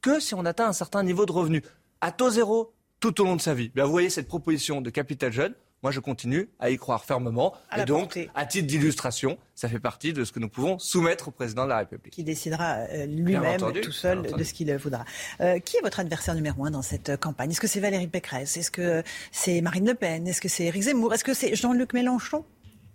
[0.00, 1.62] que si on atteint un certain niveau de revenu.
[2.00, 3.70] À taux zéro tout au long de sa vie.
[3.74, 5.54] Bien, vous voyez cette proposition de capital jeune.
[5.84, 7.52] Moi, je continue à y croire fermement.
[7.68, 8.30] À et donc, portée.
[8.34, 11.68] à titre d'illustration, ça fait partie de ce que nous pouvons soumettre au président de
[11.68, 12.10] la République.
[12.10, 15.04] Qui décidera euh, lui-même, tout seul, de ce qu'il voudra.
[15.42, 17.50] Euh, qui est votre adversaire numéro un dans cette campagne?
[17.50, 18.56] Est-ce que c'est Valérie Pécresse?
[18.56, 20.26] Est-ce que c'est Marine Le Pen?
[20.26, 21.12] Est-ce que c'est Éric Zemmour?
[21.12, 22.46] Est-ce que c'est Jean-Luc Mélenchon?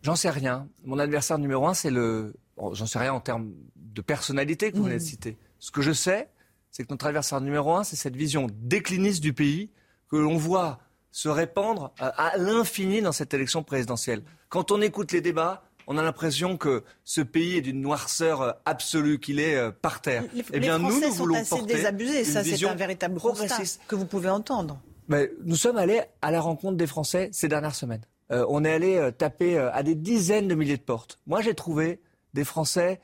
[0.02, 0.68] J'en sais rien.
[0.84, 2.34] Mon adversaire numéro un, c'est le.
[2.57, 5.38] bon, J'en sais rien en termes de personnalité que vous venez de citer.
[5.60, 6.28] Ce que je sais,
[6.72, 9.70] c'est que notre adversaire numéro un, c'est cette vision décliniste du pays
[10.10, 10.80] que l'on voit
[11.11, 14.23] se répandre à, à l'infini dans cette élection présidentielle.
[14.49, 18.52] Quand on écoute les débats, on a l'impression que ce pays est d'une noirceur euh,
[18.65, 20.23] absolue, qu'il est euh, par terre.
[20.34, 22.23] Les, eh bien, les Français nous sont voulons assez désabusés.
[22.23, 23.81] Ça, c'est un véritable progressiste.
[23.88, 24.80] que vous pouvez entendre.
[25.07, 28.06] Mais nous sommes allés à la rencontre des Français ces dernières semaines.
[28.31, 31.18] Euh, on est allé euh, taper euh, à des dizaines de milliers de portes.
[31.26, 31.99] Moi, j'ai trouvé
[32.36, 33.02] des Français,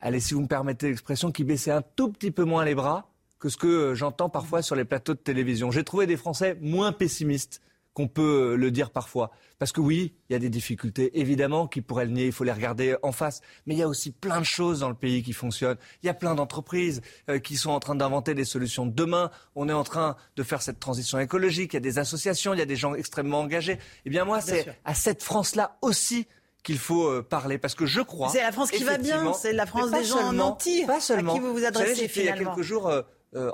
[0.00, 3.08] allez, si vous me permettez l'expression, qui baissaient un tout petit peu moins les bras
[3.38, 5.70] que ce que euh, j'entends parfois sur les plateaux de télévision.
[5.70, 7.60] J'ai trouvé des Français moins pessimistes
[7.96, 9.30] qu'on peut euh, le dire parfois.
[9.58, 12.44] Parce que oui, il y a des difficultés, évidemment, qui pourraient le nier, il faut
[12.44, 13.40] les regarder en face.
[13.64, 15.78] Mais il y a aussi plein de choses dans le pays qui fonctionnent.
[16.02, 17.00] Il y a plein d'entreprises
[17.30, 19.30] euh, qui sont en train d'inventer des solutions de demain.
[19.54, 21.72] On est en train de faire cette transition écologique.
[21.72, 23.78] Il y a des associations, il y a des gens extrêmement engagés.
[24.04, 26.26] Eh bien moi, c'est à cette France-là aussi
[26.62, 27.56] qu'il faut euh, parler.
[27.56, 28.28] Parce que je crois...
[28.28, 31.00] C'est la France qui va bien, c'est la France des gens en nantis Pas à
[31.00, 31.32] seulement.
[31.32, 32.56] qui vous vous savez, adressez, j'étais il y a finalement.
[32.56, 33.02] quelques jours euh,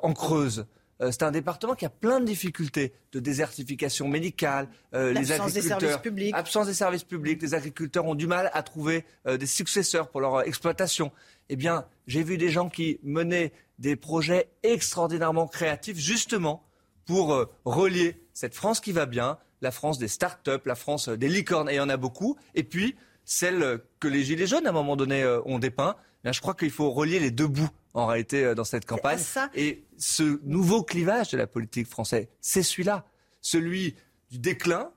[0.02, 0.66] en Creuse.
[1.00, 4.68] Euh, c'est un département qui a plein de difficultés de désertification médicale.
[4.94, 6.34] Euh, les L'absence des agriculteurs, services publics.
[6.34, 7.42] absence des services publics.
[7.42, 11.10] Les agriculteurs ont du mal à trouver euh, des successeurs pour leur euh, exploitation.
[11.48, 16.62] Eh bien, j'ai vu des gens qui menaient des projets extraordinairement créatifs, justement
[17.04, 21.16] pour euh, relier cette France qui va bien, la France des start-up, la France euh,
[21.16, 22.94] des licornes, et il y en a beaucoup, et puis
[23.24, 25.96] celle euh, que les Gilets jaunes, à un moment donné, euh, ont dépeint.
[26.24, 29.19] Je crois qu'il faut relier les deux bouts, en réalité, euh, dans cette campagne.
[29.19, 29.51] ça.
[29.55, 33.05] Et ce nouveau clivage de la politique française, c'est celui-là,
[33.40, 33.97] celui
[34.31, 34.90] du déclin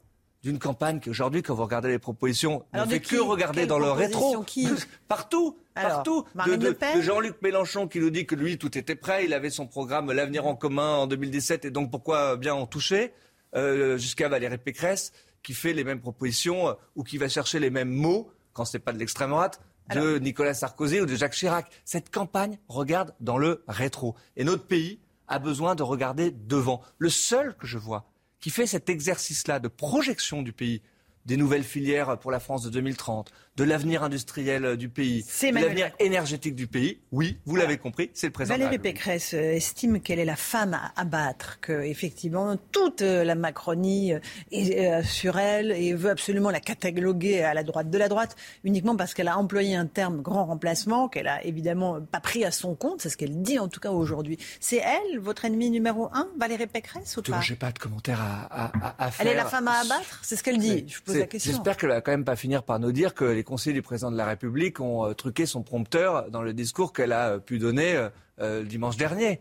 [0.44, 3.16] d'une campagne qui aujourd'hui, quand vous regardez les propositions, Alors, ne fait qui?
[3.16, 4.44] que regarder dans le rétro.
[4.44, 4.68] Qui?
[5.08, 6.22] Partout, Alors, partout.
[6.22, 6.98] De, Marine de- Le Pen?
[6.98, 10.12] de Jean-Luc Mélenchon qui nous dit que lui, tout était prêt, il avait son programme
[10.12, 13.12] L'avenir en commun en 2017 et donc pourquoi bien en toucher,
[13.56, 15.12] euh, jusqu'à Valérie Pécresse
[15.42, 18.78] qui fait les mêmes propositions euh, ou qui va chercher les mêmes mots, quand ce
[18.78, 19.60] n'est pas de l'extrême droite,
[19.94, 21.72] de Nicolas Sarkozy ou de Jacques Chirac.
[21.84, 24.16] Cette campagne regarde dans le rétro.
[24.36, 26.82] Et notre pays a besoin de regarder devant.
[26.98, 28.06] Le seul que je vois
[28.40, 30.84] qui fait cet exercice-là de projection du pays,
[31.26, 35.92] des nouvelles filières pour la France de 2030, de l'avenir industriel du pays, de l'avenir
[36.00, 38.58] énergétique du pays, oui, vous l'avez compris, c'est le président.
[38.58, 38.80] Valérie.
[38.80, 44.14] Pécresse euh, estime qu'elle est la femme à abattre, que effectivement toute euh, la Macronie
[44.14, 44.20] euh,
[44.52, 48.36] est euh, sur elle et veut absolument la cataloguer à la droite de la droite,
[48.66, 52.52] uniquement parce qu'elle a employé un terme grand remplacement qu'elle a évidemment pas pris à
[52.52, 54.38] son compte, c'est ce qu'elle dit en tout cas aujourd'hui.
[54.60, 58.66] C'est elle, votre ennemi numéro un, Valérie Pécresse ou pas j'ai pas de commentaire à,
[58.66, 59.26] à- à- à faire.
[59.26, 60.84] Elle est la femme à abattre, c'est ce qu'elle dit.
[60.90, 61.54] Je pose la question.
[61.54, 64.12] J'espère qu'elle va quand même pas finir par nous dire que les conseillers du président
[64.12, 67.58] de la République ont euh, truqué son prompteur dans le discours qu'elle a euh, pu
[67.60, 69.40] donner euh, le dimanche dernier.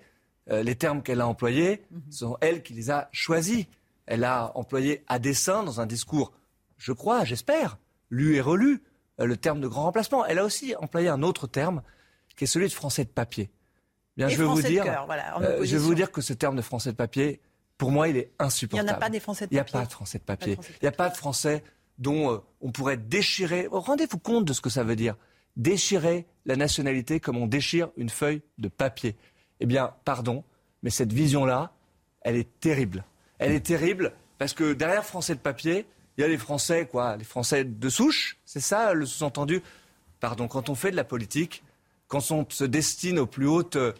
[0.51, 2.03] Les termes qu'elle a employés Mhm.
[2.13, 3.65] sont elle qui les a choisis.
[4.07, 6.33] Elle a employé à dessein dans un discours,
[6.77, 7.79] je crois, j'espère,
[8.11, 8.83] lu et relu,
[9.19, 10.27] le terme de grand remplacement.
[10.27, 11.81] Elle a aussi employé un autre terme
[12.37, 13.49] qui est celui de français de papier.
[14.19, 16.63] Bien, je vais vous dire, voilà, euh, je vais vous dire que ce terme de
[16.63, 17.41] français de papier,
[17.79, 18.91] pour moi, il est Il n'y insupportable.
[18.91, 19.81] en a pas des Français de Il n'y a papier.
[19.81, 20.59] pas de français de papier.
[20.69, 21.65] Il n'y a pas de français
[21.99, 23.69] dont euh, on pourrait déchirer.
[23.71, 25.17] Oh, Rendez-vous compte de ce que ça veut dire.
[25.57, 29.17] Déchirer la nationalité comme on déchire une feuille de papier.
[29.61, 30.45] Eh bien, pardon,
[30.83, 31.73] mais cette vision-là,
[32.23, 33.05] elle est terrible.
[33.39, 37.17] Elle est terrible parce que derrière français de papier, il y a les Français, quoi,
[37.17, 38.39] les Français de souche.
[38.45, 39.63] C'est ça le sous-entendu.
[40.21, 41.65] Pardon, quand on fait de la politique,
[42.09, 43.93] quand on se destine aux plus hautes euh,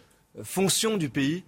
[0.43, 1.43] fonctions du pays,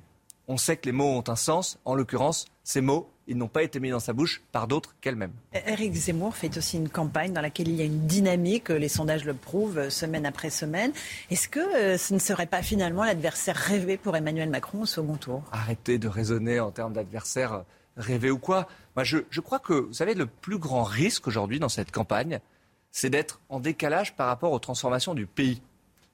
[0.48, 1.78] on sait que les mots ont un sens.
[1.86, 5.34] En l'occurrence, ces mots, ils n'ont pas été mis dans sa bouche par d'autres qu'elle-même.
[5.54, 9.26] Éric Zemmour fait aussi une campagne dans laquelle il y a une dynamique, les sondages
[9.26, 10.94] le prouvent euh, semaine après semaine.
[11.30, 15.18] Est-ce que euh, ce ne serait pas finalement l'adversaire rêvé pour Emmanuel Macron au second
[15.18, 15.44] tour?
[15.52, 17.64] Arrêtez de raisonner en termes d'adversaire
[17.98, 18.68] rêvé ou quoi.
[18.96, 22.40] Moi, je, je crois que, vous savez, le plus grand risque aujourd'hui dans cette campagne,
[22.92, 25.62] c'est d'être en décalage par rapport aux transformations du pays.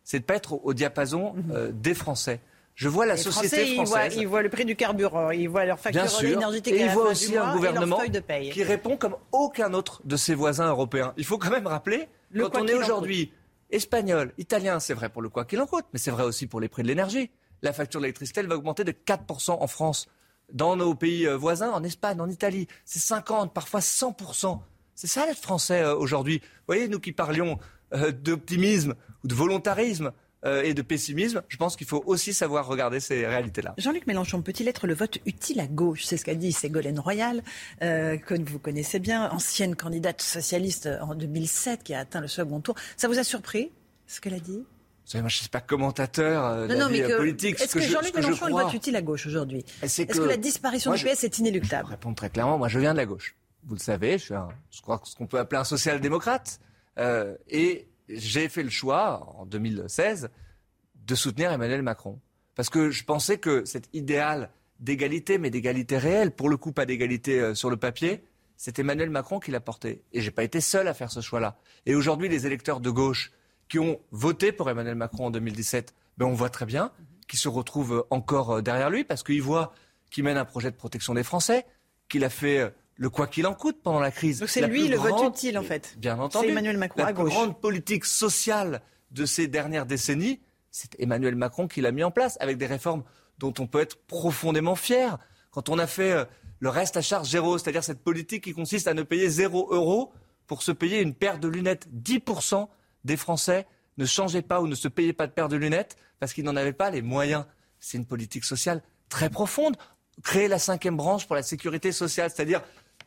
[0.03, 2.39] C'est de ne pas être au, au diapason euh, des Français.
[2.75, 4.15] Je vois la Les société Français, ils voient, française.
[4.17, 6.93] ils voient le prix du carburant, ils voient leur facture énergétique Et à il la
[6.93, 7.99] voit fin aussi un gouvernement
[8.51, 11.13] qui répond comme aucun autre de ses voisins européens.
[11.17, 13.31] Il faut quand même rappeler, Le quand on est aujourd'hui
[13.69, 16.59] espagnol, italien, c'est vrai pour le quoi qu'il en coûte, mais c'est vrai aussi pour
[16.59, 17.29] les prix de l'énergie.
[17.61, 20.07] La facture de l'électricité, elle va augmenter de 4% en France.
[20.51, 24.59] Dans nos pays euh, voisins, en Espagne, en Italie, c'est 50, parfois 100%.
[24.95, 26.39] C'est ça l'être français euh, aujourd'hui.
[26.39, 27.57] Vous voyez, nous qui parlions
[27.93, 30.11] euh, d'optimisme ou de volontarisme
[30.45, 33.73] et de pessimisme, je pense qu'il faut aussi savoir regarder ces réalités-là.
[33.77, 36.03] Jean-Luc Mélenchon, peut-il être le vote utile à gauche?
[36.03, 37.41] C'est ce qu'a dit Ségolène Royal,
[37.81, 42.59] euh, que vous connaissez bien, ancienne candidate socialiste en 2007 qui a atteint le second
[42.59, 42.75] tour.
[42.97, 43.71] Ça vous a surpris
[44.07, 44.57] ce qu'elle a dit?
[45.05, 47.07] Vous savez, moi, je ne suis pas commentateur euh, de Non, la non, mais euh,
[47.09, 47.59] que- politique.
[47.59, 49.65] Ce Est-ce que, je- Jean-Luc je Mélenchon est le vote utile à gauche aujourd'hui?
[49.81, 50.19] Est-ce que...
[50.21, 51.89] la disparition moi, du je- PS est inéluctable?
[51.89, 53.35] Répondre très clairement, moi je viens de la gauche.
[53.65, 56.59] Vous le savez, je suis un, je crois ce qu'on peut appeler un social-démocrate.
[56.99, 60.29] Euh, et j'ai fait le choix, en 2016,
[60.95, 62.19] de soutenir Emmanuel Macron.
[62.55, 64.49] Parce que je pensais que cet idéal
[64.79, 68.23] d'égalité, mais d'égalité réelle, pour le coup pas d'égalité euh, sur le papier,
[68.57, 70.03] c'est Emmanuel Macron qui l'a porté.
[70.11, 71.57] Et j'ai pas été seul à faire ce choix-là.
[71.85, 73.31] Et aujourd'hui, les électeurs de gauche
[73.69, 76.91] qui ont voté pour Emmanuel Macron en 2017, ben on voit très bien
[77.27, 79.73] qu'ils se retrouvent encore euh, derrière lui parce qu'ils voient
[80.11, 81.65] qu'il mène un projet de protection des Français,
[82.07, 84.39] qu'il a fait euh, le quoi qu'il en coûte pendant la crise.
[84.39, 85.95] Donc c'est La lui le vote utile en fait.
[85.97, 86.45] Bien entendu.
[86.45, 87.31] C'est Emmanuel Macron la à gauche.
[87.31, 90.41] grande politique sociale de ces dernières décennies,
[90.71, 93.03] c'est Emmanuel Macron qui l'a mis en place avec des réformes
[93.39, 95.17] dont on peut être profondément fier.
[95.51, 96.25] Quand on a fait euh,
[96.59, 100.13] le reste à charge zéro, c'est-à-dire cette politique qui consiste à ne payer zéro euro
[100.47, 101.87] pour se payer une paire de lunettes.
[101.93, 102.67] 10%
[103.03, 103.67] des Français
[103.97, 106.55] ne changeaient pas ou ne se payaient pas de paire de lunettes parce qu'ils n'en
[106.55, 107.45] avaient pas les moyens.
[107.79, 109.75] C'est une politique sociale très profonde.
[110.23, 112.61] Créer la cinquième branche pour la sécurité sociale, c'est-à-dire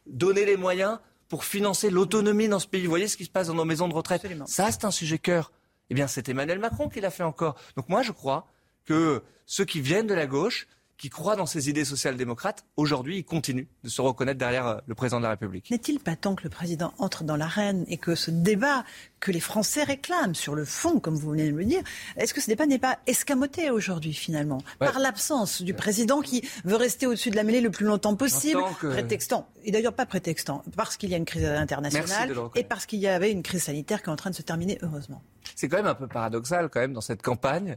[0.07, 2.83] donner les moyens pour financer l'autonomie dans ce pays.
[2.85, 5.19] Vous voyez ce qui se passe dans nos maisons de retraite Ça, c'est un sujet
[5.19, 5.53] cœur.
[5.91, 7.57] Eh bien, c'est Emmanuel Macron qui l'a fait encore.
[7.77, 8.47] Donc moi, je crois
[8.85, 10.67] que ceux qui viennent de la gauche
[10.99, 14.95] qui croient dans ces idées social-démocrates, aujourd'hui, ils continuent de se reconnaître derrière euh, le
[14.95, 15.71] président de la République.
[15.71, 18.85] N'est-il pas temps que le président entre dans l'arène et que ce débat
[19.21, 21.83] que les Français réclament sur le fond, comme vous venez de le dire,
[22.17, 26.77] est-ce que ce débat n'est pas escamoté aujourd'hui, finalement, par l'absence du président qui veut
[26.77, 30.97] rester au-dessus de la mêlée le plus longtemps possible, prétextant, et d'ailleurs pas prétextant, parce
[30.97, 34.09] qu'il y a une crise internationale et parce qu'il y avait une crise sanitaire qui
[34.09, 35.23] est en train de se terminer, heureusement.
[35.55, 37.77] C'est quand même un peu paradoxal, quand même, dans cette campagne,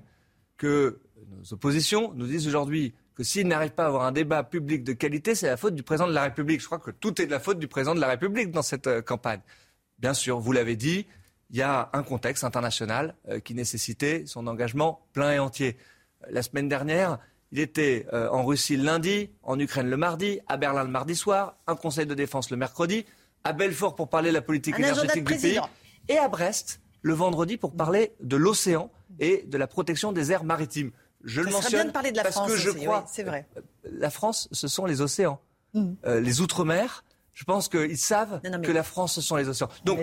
[0.58, 4.86] que nos oppositions nous disent aujourd'hui que s'il n'arrive pas à avoir un débat public
[4.86, 6.62] de qualité, c'est la faute du président de la République.
[6.62, 8.88] Je crois que tout est de la faute du président de la République dans cette
[8.88, 9.42] euh, campagne.
[9.98, 11.06] Bien sûr, vous l'avez dit,
[11.50, 15.76] il y a un contexte international euh, qui nécessitait son engagement plein et entier.
[16.30, 17.20] La semaine dernière,
[17.52, 21.18] il était euh, en Russie le lundi, en Ukraine le mardi, à Berlin le mardi
[21.18, 23.06] soir, un conseil de défense le mercredi,
[23.44, 25.60] à Belfort pour parler de la politique énergétique du pays,
[26.08, 28.90] et à Brest le vendredi pour parler de l'océan
[29.20, 30.92] et de la protection des aires maritimes.
[31.24, 33.00] Je le mentionne bien de parler de la parce France que je aussi, crois.
[33.06, 33.48] oui, c'est vrai.
[33.84, 35.40] La France, ce sont les océans.
[35.74, 35.94] Mm.
[36.06, 39.36] Euh, les outre-mer, je pense qu'ils savent Non, non, mais- que la France, ce sont
[39.36, 39.70] les océans.
[39.86, 40.00] Donc,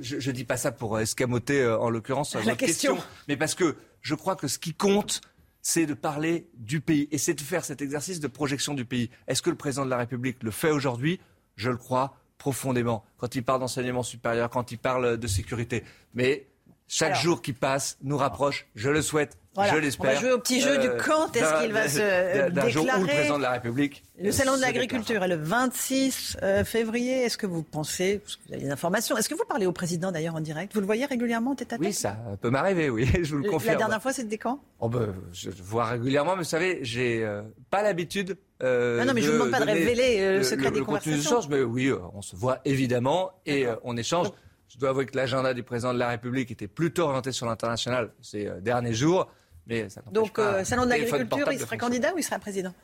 [0.00, 2.98] je ne dis pas ça pour euh, escamoter, euh, en l'occurrence, La votre question.
[3.28, 5.20] mais parce que je crois que ce qui compte,
[5.62, 9.10] c'est de parler du pays et c'est de faire cet exercice de projection du pays.
[9.26, 11.20] Est-ce que le président de la République le fait aujourd'hui?
[11.56, 13.04] Je le crois profondément.
[13.18, 15.84] Quand il parle d'enseignement supérieur, quand il parle de sécurité.
[16.14, 16.46] Mais
[16.88, 17.22] chaque Alors.
[17.22, 19.72] jour qui passe nous rapproche, je le souhaite, Voilà.
[19.72, 20.12] je On l'espère.
[20.12, 22.84] va jouer au petit jeu du quand est-ce qu'il va se, euh, d'un- d'un jour
[22.84, 23.14] où le déclarer.
[23.16, 24.04] président de la République.
[24.20, 27.22] Le euh, salon de l'agriculture est le 26 euh, février.
[27.24, 29.72] Est-ce que vous pensez, parce que vous avez des informations, est-ce que vous parlez au
[29.72, 30.72] président d'ailleurs en direct?
[30.72, 31.84] Vous le voyez régulièrement tête à tête?
[31.86, 33.76] Oui, ça peut m'arriver, oui, je vous le La confirme.
[33.78, 34.60] dernière fois, c'était quand?
[34.78, 38.36] Oh ben, je le vois régulièrement, mais vous savez, j'ai euh, pas l'habitude.
[38.62, 40.84] euh, Ah non, mais je vous demande pas de révéler, euh, le secret des le
[40.84, 41.40] conversations.
[41.50, 44.28] mais oui, euh, on se voit évidemment et euh, on échange.
[44.68, 48.12] Je dois avouer que l'agenda du président de la République était plutôt orienté sur l'international
[48.22, 49.26] ces euh, derniers jours,
[49.70, 51.78] mais ça n'empêche Donc, pas euh, salon de l'agriculture, il de sera fonctionner.
[51.78, 52.74] candidat ou il sera président?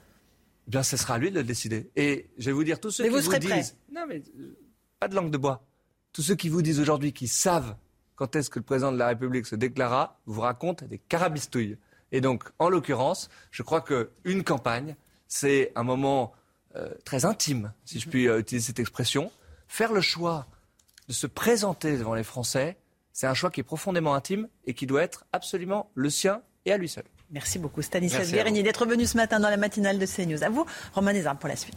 [0.67, 1.91] Eh Bien, ce sera à lui de le décider.
[1.97, 3.77] Et je vais vous dire, tous ceux Mais qui vous vous, prêt disent...
[3.93, 4.57] Non, mais euh,
[4.99, 5.67] pas de langue de bois.
[6.13, 7.77] Tous ceux qui vous disent aujourd'hui qu'ils savent
[8.17, 11.77] quand est-ce que le président de la République se déclarera, vous racontent des carabistouilles.
[12.13, 14.97] Et donc, en l'occurrence, je crois qu'une campagne,
[15.29, 16.33] c'est un moment
[16.77, 19.31] euh, très intime, si je puis euh, utiliser cette expression.
[19.69, 20.47] Faire le choix
[21.09, 22.79] de se présenter devant les Français,
[23.13, 26.73] c'est un choix qui est profondément intime et qui doit être absolument le sien et
[26.73, 27.05] à lui seul.
[27.31, 30.45] Merci beaucoup Stanislas Guérini d'être venu ce matin dans la matinale de CNews.
[30.45, 31.77] À vous, Romain Desarmes, pour la suite.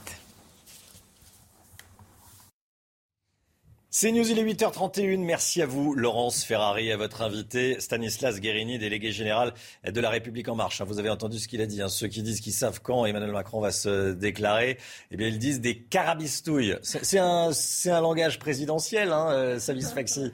[3.91, 5.17] C'est News, il est 8h31.
[5.25, 9.51] Merci à vous, Laurence Ferrari, à votre invité, Stanislas Guérini, délégué général
[9.83, 10.79] de La République En Marche.
[10.79, 11.81] Hein, Vous avez entendu ce qu'il a dit.
[11.81, 11.89] hein.
[11.89, 14.77] Ceux qui disent qu'ils savent quand Emmanuel Macron va se déclarer,
[15.09, 16.75] eh bien, ils disent des carabistouilles.
[16.83, 20.31] C'est un, c'est un langage présidentiel, hein, euh, Savis Faxi.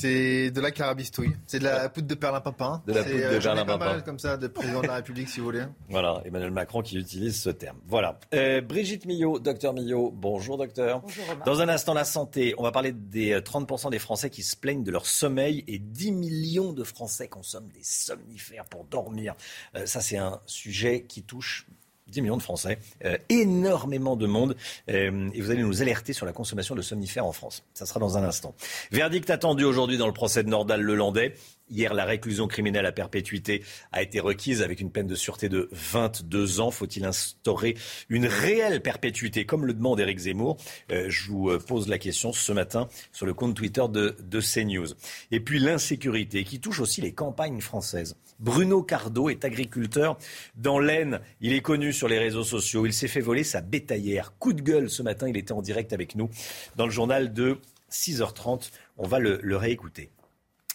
[0.00, 1.34] C'est de la carabistouille.
[1.46, 2.82] C'est de la poudre de perlimpinpin.
[2.86, 3.92] De la C'est, poudre de euh, j'en ai pas perlimpinpin.
[3.94, 5.64] mal comme ça de président de la République, si vous voulez.
[5.90, 7.78] Voilà, Emmanuel Macron qui utilise ce terme.
[7.86, 8.20] Voilà.
[8.34, 10.12] Euh, Brigitte Millot, docteur Millot.
[10.14, 11.00] Bonjour, docteur.
[11.00, 11.44] Bonjour, Romain.
[11.44, 12.54] Dans un instant, la santé.
[12.58, 15.78] On va parler des euh, 30% des Français qui se plaignent de leur sommeil et
[15.78, 19.34] 10 millions de Français consomment des somnifères pour dormir.
[19.74, 21.66] Euh, ça, c'est un sujet qui touche
[22.08, 24.56] 10 millions de Français, euh, énormément de monde,
[24.90, 27.64] euh, et vous allez nous alerter sur la consommation de somnifères en France.
[27.74, 28.54] Ça sera dans un instant.
[28.90, 31.34] Verdict attendu aujourd'hui dans le procès de Nordal Lelandais.
[31.70, 33.62] Hier, la réclusion criminelle à perpétuité
[33.92, 36.70] a été requise avec une peine de sûreté de 22 ans.
[36.70, 37.76] Faut-il instaurer
[38.08, 40.56] une réelle perpétuité, comme le demande Éric Zemmour?
[40.90, 44.40] Euh, Je vous euh, pose la question ce matin sur le compte Twitter de, de
[44.40, 44.94] CNews.
[45.30, 48.16] Et puis l'insécurité, qui touche aussi les campagnes françaises.
[48.38, 50.16] Bruno Cardo est agriculteur
[50.56, 51.20] dans l'Aisne.
[51.40, 52.86] Il est connu sur les réseaux sociaux.
[52.86, 54.32] Il s'est fait voler sa bétaillère.
[54.38, 55.28] Coup de gueule ce matin.
[55.28, 56.30] Il était en direct avec nous
[56.76, 57.58] dans le journal de
[57.90, 58.70] 6h30.
[58.96, 60.10] On va le, réécouter.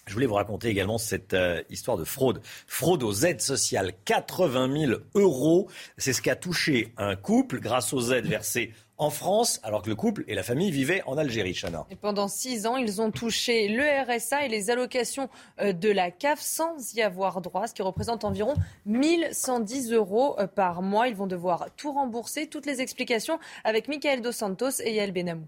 [0.07, 2.41] Je voulais vous raconter également cette euh, histoire de fraude.
[2.67, 3.93] Fraude aux aides sociales.
[4.03, 5.69] 80 000 euros.
[5.97, 9.95] C'est ce qu'a touché un couple grâce aux aides versées en France, alors que le
[9.95, 11.85] couple et la famille vivaient en Algérie, Chana.
[11.89, 15.29] Et pendant six ans, ils ont touché le RSA et les allocations
[15.59, 18.53] euh, de la CAF sans y avoir droit, ce qui représente environ
[18.85, 21.07] 1110 euros euh, par mois.
[21.07, 22.47] Ils vont devoir tout rembourser.
[22.47, 25.45] Toutes les explications avec Michael Dos Santos et Yael Benamou.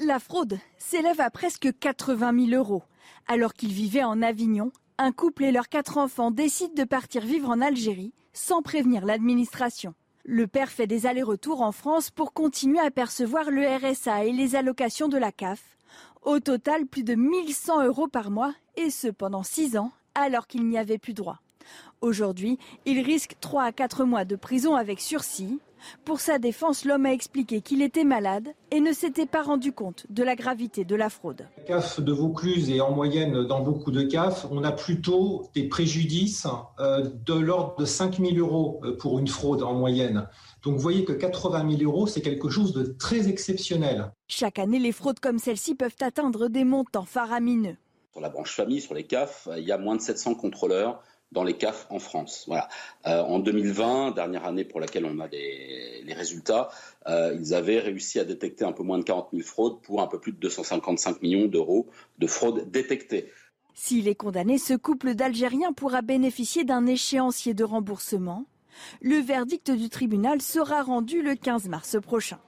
[0.00, 2.82] La fraude s'élève à presque 80 000 euros.
[3.26, 7.50] Alors qu'ils vivaient en Avignon, un couple et leurs quatre enfants décident de partir vivre
[7.50, 9.94] en Algérie sans prévenir l'administration.
[10.24, 14.56] Le père fait des allers-retours en France pour continuer à percevoir le RSA et les
[14.56, 15.62] allocations de la CAF.
[16.22, 20.66] Au total, plus de 1100 euros par mois, et ce pendant six ans, alors qu'il
[20.66, 21.40] n'y avait plus droit.
[22.00, 25.60] Aujourd'hui, il risque 3 à 4 mois de prison avec sursis.
[26.04, 30.06] Pour sa défense, l'homme a expliqué qu'il était malade et ne s'était pas rendu compte
[30.10, 31.48] de la gravité de la fraude.
[31.56, 35.68] La CAF de Vaucluse et en moyenne dans beaucoup de CAF, on a plutôt des
[35.68, 36.46] préjudices
[36.80, 40.28] euh, de l'ordre de 5 000 euros euh, pour une fraude en moyenne.
[40.62, 44.12] Donc vous voyez que 80 000 euros, c'est quelque chose de très exceptionnel.
[44.26, 47.76] Chaque année, les fraudes comme celle-ci peuvent atteindre des montants faramineux.
[48.12, 51.02] Sur la branche famille, sur les CAF, il y a moins de 700 contrôleurs
[51.32, 52.44] dans les CAF en France.
[52.46, 52.68] Voilà.
[53.06, 56.70] Euh, en 2020, dernière année pour laquelle on a les, résultats,
[57.06, 60.06] euh, ils avaient réussi à détecter un peu moins de 40 000 fraudes pour un
[60.06, 61.86] peu plus de 255 millions d'euros
[62.18, 63.30] de fraudes détectées.
[63.74, 68.46] S'il est condamné, ce couple d'Algériens pourra bénéficier d'un échéancier de remboursement.
[69.00, 72.38] Le verdict du tribunal sera rendu le 15 mars prochain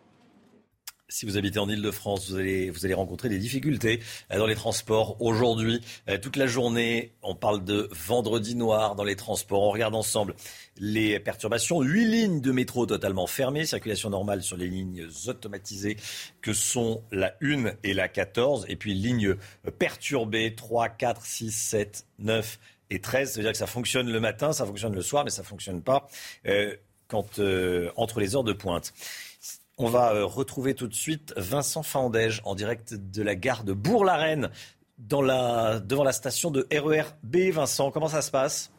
[1.11, 4.01] si vous habitez en Ile-de-France, vous allez, vous allez rencontrer des difficultés
[4.33, 5.21] euh, dans les transports.
[5.21, 9.63] Aujourd'hui, euh, toute la journée, on parle de vendredi noir dans les transports.
[9.63, 10.35] On regarde ensemble
[10.79, 11.83] les perturbations.
[11.83, 15.97] Huit lignes de métro totalement fermées, circulation normale sur les lignes automatisées
[16.41, 18.67] que sont la 1 et la 14.
[18.69, 19.35] Et puis lignes
[19.79, 22.59] perturbées 3, 4, 6, 7, 9
[22.91, 23.33] et 13.
[23.33, 25.47] Ça veut dire que ça fonctionne le matin, ça fonctionne le soir, mais ça ne
[25.47, 26.07] fonctionne pas
[26.47, 26.77] euh,
[27.09, 27.41] quand,
[27.97, 28.93] entre les heures de pointe.
[29.83, 33.73] On va euh, retrouver tout de suite Vincent Fandège en direct de la gare de
[33.73, 34.51] Bourg-la-Reine
[34.99, 37.51] devant la station de RER B.
[37.51, 38.71] Vincent, comment ça se passe?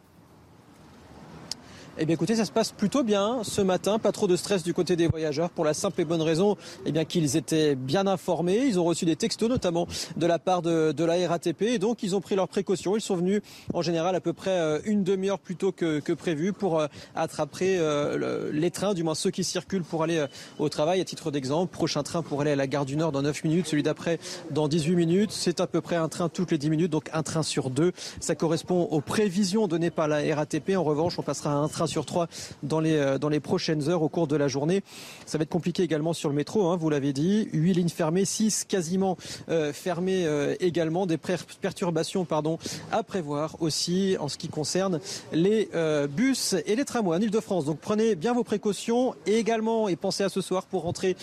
[2.01, 4.73] Eh bien écoutez, ça se passe plutôt bien ce matin, pas trop de stress du
[4.73, 6.57] côté des voyageurs pour la simple et bonne raison
[6.87, 9.87] eh bien qu'ils étaient bien informés, ils ont reçu des textos notamment
[10.17, 13.15] de la part de, la RATP et donc ils ont pris leurs précautions, ils sont
[13.15, 13.43] venus
[13.75, 17.77] en général à peu près euh, une demi-heure plus tôt que, prévu pour euh, attraper
[17.77, 20.25] euh, les trains, du moins ceux qui circulent pour aller
[20.57, 21.01] au travail.
[21.01, 23.67] À titre d'exemple, prochain train pour aller à la gare du Nord dans 9 minutes,
[23.67, 24.19] celui d'après
[24.49, 27.21] dans 18 minutes, c'est à peu près un train toutes les 10 minutes, donc un
[27.21, 27.91] train sur deux.
[28.19, 30.75] Ça correspond aux prévisions données par la RATP.
[30.75, 32.27] En revanche, on passera à un train sur trois
[32.63, 34.81] dans les, euh, dans les prochaines heures au cours de la journée.
[35.25, 37.49] Ça va être compliqué également sur le métro, hein, vous l'avez dit.
[37.53, 39.17] Huit lignes fermées, six quasiment
[39.49, 41.05] euh, fermées euh, également.
[41.05, 42.57] Des perturbations pardon,
[42.91, 44.99] à prévoir aussi en ce qui concerne
[45.33, 45.69] les
[46.09, 47.65] bus et les tramways en Ile-de-France.
[47.65, 51.17] Donc prenez bien vos précautions et également et pensez à ce soir pour rentrer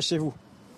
[0.00, 0.32] chez vous.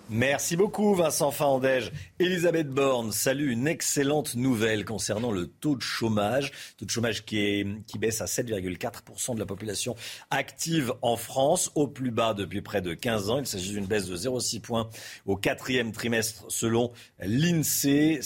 [0.09, 1.91] Merci beaucoup Vincent Fandège.
[2.19, 6.51] Elisabeth Borne salue une excellente nouvelle concernant le taux de chômage.
[6.77, 9.95] Taux de chômage qui, est, qui baisse à 7,4% de la population
[10.29, 13.39] active en France, au plus bas depuis près de 15 ans.
[13.39, 14.89] Il s'agit d'une baisse de 0,6 points
[15.25, 18.19] au quatrième trimestre selon l'INSEE.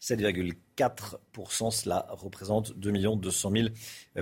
[0.00, 3.68] 7,4%, cela représente 2 200 000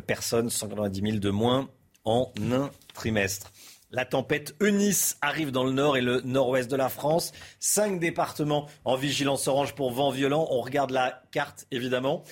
[0.06, 1.68] personnes, 190 000 de moins
[2.06, 3.52] en un trimestre.
[3.96, 7.32] La tempête Eunice arrive dans le nord et le nord-ouest de la France.
[7.60, 10.46] Cinq départements en vigilance orange pour vent violent.
[10.50, 12.22] On regarde la carte, évidemment.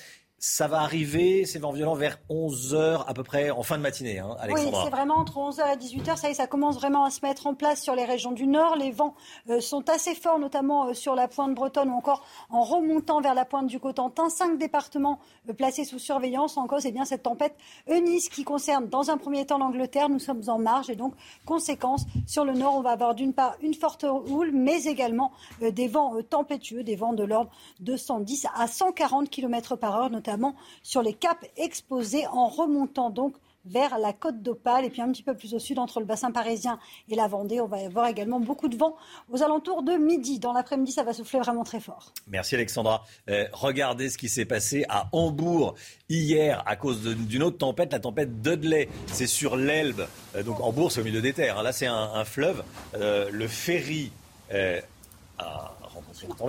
[0.47, 4.19] Ça va arriver, ces vents violents, vers 11h à peu près, en fin de matinée,
[4.19, 4.81] hein, Alexandra.
[4.81, 6.19] Oui, c'est vraiment entre 11h et 18h.
[6.19, 8.47] Ça y est, ça commence vraiment à se mettre en place sur les régions du
[8.47, 8.77] Nord.
[8.77, 9.15] Les vents
[9.49, 13.33] euh, sont assez forts, notamment euh, sur la pointe bretonne ou encore en remontant vers
[13.33, 14.29] la pointe du Cotentin.
[14.29, 15.19] Cinq départements
[15.49, 16.59] euh, placés sous surveillance.
[16.59, 17.57] En cause, et bien, cette tempête
[17.89, 20.11] Eunice qui concerne dans un premier temps l'Angleterre.
[20.11, 21.15] Nous sommes en marge et donc,
[21.47, 25.89] conséquence, sur le Nord, on va avoir d'une part une forte houle, mais également des
[25.89, 27.51] vents tempétueux, des vents de l'ordre
[27.81, 30.34] de 110 à 140 km par heure, notamment
[30.82, 33.35] sur les caps exposés en remontant donc
[33.65, 36.31] vers la côte d'Opale et puis un petit peu plus au sud entre le bassin
[36.31, 36.78] parisien
[37.09, 37.61] et la Vendée.
[37.61, 38.97] On va avoir également beaucoup de vent
[39.31, 40.39] aux alentours de midi.
[40.39, 42.12] Dans l'après-midi, ça va souffler vraiment très fort.
[42.27, 43.05] Merci Alexandra.
[43.28, 45.74] Euh, regardez ce qui s'est passé à Hambourg
[46.09, 48.89] hier à cause d'une autre tempête, la tempête Dudley.
[49.06, 50.06] C'est sur l'Elbe.
[50.36, 51.59] Euh, donc Hambourg, c'est au milieu des terres.
[51.59, 51.62] Hein.
[51.62, 52.62] Là, c'est un, fleuve.
[52.94, 54.12] Euh, le ferry.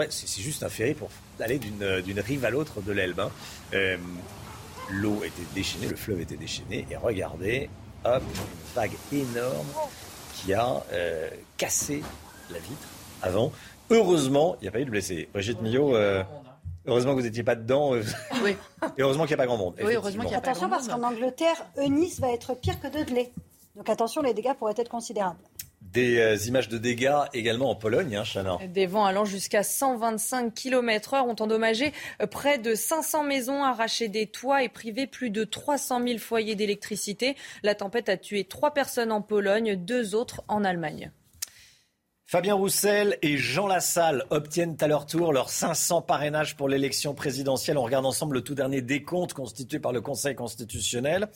[0.10, 3.19] C'est juste un ferry pour aller d'une rive à l'autre de l'Elbe.
[3.19, 3.31] Hein.
[3.73, 3.97] Euh,
[4.89, 7.69] l'eau était déchaînée, le fleuve était déchaîné, et regardez,
[8.03, 9.68] hop, une vague énorme
[10.35, 12.03] qui a euh, cassé
[12.52, 12.88] la vitre
[13.22, 13.52] avant.
[13.89, 15.30] Heureusement, il n'y a pas eu de blessés.
[15.34, 16.23] Brigitte Millot, euh,
[16.85, 17.93] heureusement que vous n'étiez pas dedans.
[18.43, 18.56] Oui.
[18.97, 19.76] Et heureusement qu'il n'y a pas grand monde.
[19.84, 22.88] Oui, heureusement qu'il n'y a pas Attention parce qu'en Angleterre, Eunice va être pire que
[22.88, 23.31] Dudley.
[23.76, 25.39] Donc attention, les dégâts pourraient être considérables.
[25.96, 28.58] Des euh, images de dégâts également en Pologne, hein, Chana.
[28.68, 34.28] Des vents allant jusqu'à 125 km/h ont endommagé euh, près de 500 maisons, arraché des
[34.28, 37.38] toits et privé plus de 300 000 foyers d'électricité.
[37.64, 41.12] La tempête a tué trois personnes en Pologne, deux autres en Allemagne.
[42.28, 47.78] Fabien Roussel et Jean Lassalle obtiennent à leur tour leurs 500 parrainages pour l'élection présidentielle.
[47.78, 51.30] On regarde ensemble le tout dernier décompte constitué par le Conseil constitutionnel.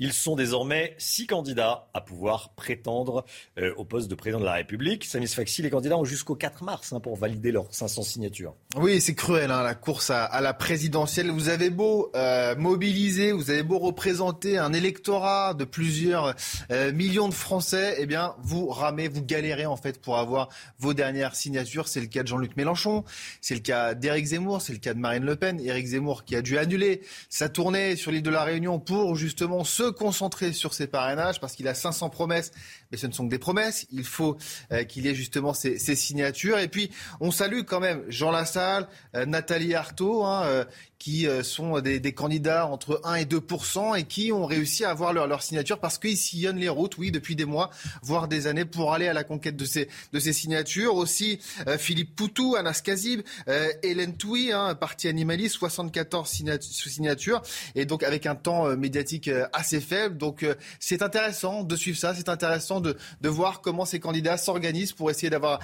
[0.00, 3.24] Ils sont désormais six candidats à pouvoir prétendre
[3.58, 5.04] euh, au poste de président de la République.
[5.04, 8.54] Samis Faxi, les candidats ont jusqu'au 4 mars hein, pour valider leurs 500 signatures.
[8.76, 11.32] Oui, c'est cruel, hein, la course à, la présidentielle.
[11.32, 16.36] Vous avez beau euh, mobiliser, vous avez beau représenter un électorat de plusieurs
[16.70, 20.48] euh, millions de Français, eh bien, vous ramez, vous galérez en fait pour avoir
[20.78, 21.88] vos dernières signatures.
[21.88, 23.04] C'est le cas de Jean-Luc Mélenchon,
[23.40, 25.58] c'est le cas d'Éric Zemmour, c'est le cas de Marine Le Pen.
[25.58, 29.64] Éric Zemmour qui a dû annuler sa tournée sur l'île de la Réunion pour justement
[29.64, 32.52] se concentrer sur ses parrainages parce qu'il a 500 promesses,
[32.90, 33.86] mais ce ne sont que des promesses.
[33.90, 34.36] Il faut
[34.72, 36.58] euh, qu'il y ait justement ces, signatures.
[36.58, 36.90] Et puis,
[37.20, 40.64] on salue quand même Jean Lassalle, euh, Nathalie Arthaud, hein, euh,
[40.98, 45.12] qui euh, sont des, candidats entre 1 et 2% et qui ont réussi à avoir
[45.12, 47.70] leur, signature parce qu'ils sillonnent les routes, oui, depuis des mois,
[48.02, 50.96] voire des années, pour aller à la conquête de ces, de ces signatures.
[50.96, 56.28] Aussi, euh, Philippe Poutou, Anas Kazib, euh, Hélène Touy, hein, parti animaliste, 74
[56.60, 57.42] signatures,
[57.74, 60.16] et donc avec un temps médiatique assez faible.
[60.16, 60.44] Donc
[60.80, 65.10] c'est intéressant de suivre ça, c'est intéressant de, de voir comment ces candidats s'organisent pour
[65.10, 65.60] essayer d'avoir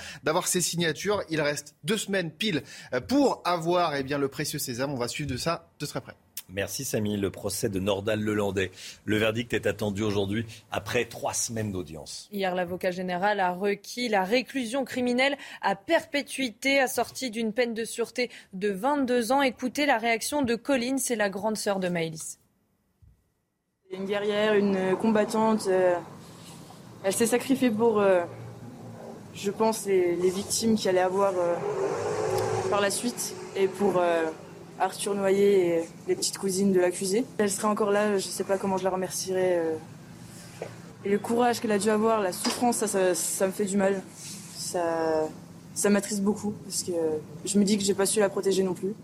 [0.46, 1.22] ces signatures.
[1.30, 2.62] Il reste deux semaines pile
[3.08, 4.92] pour avoir eh bien, le précieux sésame.
[4.92, 6.14] On va suivre de ça de très près.
[6.48, 7.16] Merci Samy.
[7.16, 8.70] Le procès de Nordal Lelandais.
[9.04, 12.28] Le verdict est attendu aujourd'hui après trois semaines d'audience.
[12.32, 18.30] Hier, l'avocat général a requis la réclusion criminelle à perpétuité assortie d'une peine de sûreté
[18.52, 19.42] de 22 ans.
[19.42, 22.38] Écoutez la réaction de Colline, c'est la grande sœur de Maëlys.
[23.90, 25.66] Une guerrière, une combattante.
[25.68, 25.94] Euh,
[27.04, 28.22] elle s'est sacrifiée pour, euh,
[29.34, 31.54] je pense, les, victimes qui allaient avoir euh,
[32.70, 34.02] par la suite et pour
[34.78, 37.24] Arthur Noyer et les petites cousines de l'accusé.
[37.38, 39.58] Elle serait encore là, je ne sais pas comment je la remercierai.
[39.58, 39.74] Euh.
[41.04, 44.02] Et le courage qu'elle a dû avoir, la souffrance, ça, ça, me fait du mal.
[44.56, 45.28] Ça,
[45.74, 46.92] ça m'attriste beaucoup parce que
[47.44, 48.94] je me dis que j'ai pas su la protéger non plus.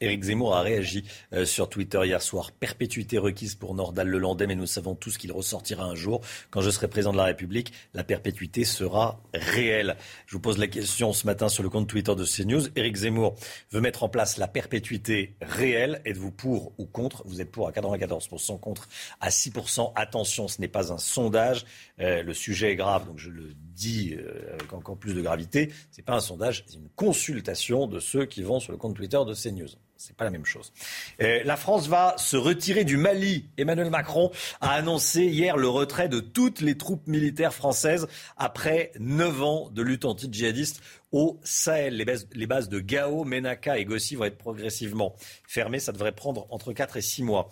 [0.00, 2.52] Éric Zemmour a réagi euh, sur Twitter hier soir.
[2.52, 6.22] Perpétuité requise pour Nordal Lelandais, mais nous savons tous qu'il ressortira un jour.
[6.50, 9.96] Quand je serai président de la République, la perpétuité sera réelle.
[10.26, 12.68] Je vous pose la question ce matin sur le compte Twitter de CNews.
[12.76, 13.34] Éric Zemmour
[13.70, 16.00] veut mettre en place la perpétuité réelle.
[16.06, 17.22] Êtes-vous pour ou contre?
[17.26, 18.88] Vous êtes pour à 94%, contre
[19.20, 19.92] à 6%.
[19.96, 21.66] Attention, ce n'est pas un sondage.
[22.00, 25.70] Euh, le sujet est grave, donc je le dis euh, avec encore plus de gravité.
[25.90, 28.96] Ce n'est pas un sondage, c'est une consultation de ceux qui vont sur le compte
[28.96, 29.68] Twitter de CNews.
[30.00, 30.72] C'est pas la même chose.
[31.20, 33.50] Euh, la France va se retirer du Mali.
[33.58, 34.30] Emmanuel Macron
[34.62, 38.08] a annoncé hier le retrait de toutes les troupes militaires françaises
[38.38, 40.80] après neuf ans de lutte anti-djihadiste
[41.12, 41.98] au Sahel.
[41.98, 45.14] Les bases, les bases, de Gao, Menaka et Gossi vont être progressivement
[45.46, 45.80] fermées.
[45.80, 47.50] Ça devrait prendre entre 4 et 6 mois.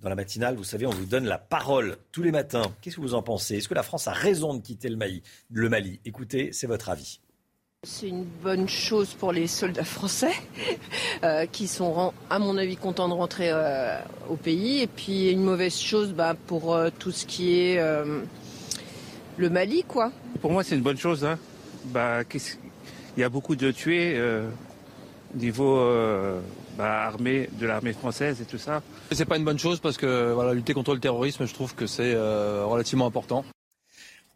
[0.00, 2.74] Dans la matinale, vous savez, on vous donne la parole tous les matins.
[2.80, 3.58] Qu'est-ce que vous en pensez?
[3.58, 6.00] Est-ce que la France a raison de quitter le Mali, le Mali?
[6.06, 7.20] Écoutez, c'est votre avis.
[7.82, 10.34] C'est une bonne chose pour les soldats français
[11.24, 13.98] euh, qui sont, à mon avis, contents de rentrer euh,
[14.28, 14.82] au pays.
[14.82, 17.82] Et puis une mauvaise chose bah, pour euh, tout ce qui est
[19.38, 20.12] le Mali, quoi.
[20.42, 21.24] Pour moi, c'est une bonne chose.
[21.24, 21.38] Hein.
[21.86, 22.18] Bah,
[23.16, 25.82] il y a beaucoup de tués au niveau
[26.76, 28.82] bah, armée, de l'armée française et tout ça.
[29.10, 31.86] C'est pas une bonne chose parce que voilà, lutter contre le terrorisme, je trouve que
[31.86, 33.42] c'est relativement important.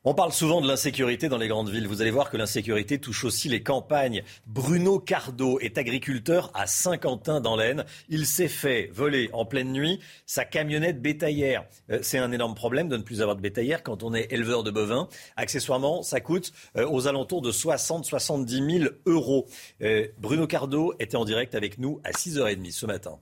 [0.07, 1.89] On parle souvent de l'insécurité dans les grandes villes.
[1.89, 4.23] Vous allez voir que l'insécurité touche aussi les campagnes.
[4.47, 7.87] Bruno Cardo est agriculteur à Saint-Quentin dans l'Aisne.
[8.11, 11.65] Il s'est fait voler en pleine nuit sa camionnette bétaillère.
[11.89, 14.63] Euh, c'est un énorme problème de ne plus avoir de bétaillère quand on est éleveur
[14.63, 15.09] de bovins.
[15.37, 19.47] Accessoirement, ça coûte euh, aux alentours de 60-70 000 euros.
[19.81, 23.19] Euh, Bruno Cardo était en direct avec nous à 6h30 ce matin.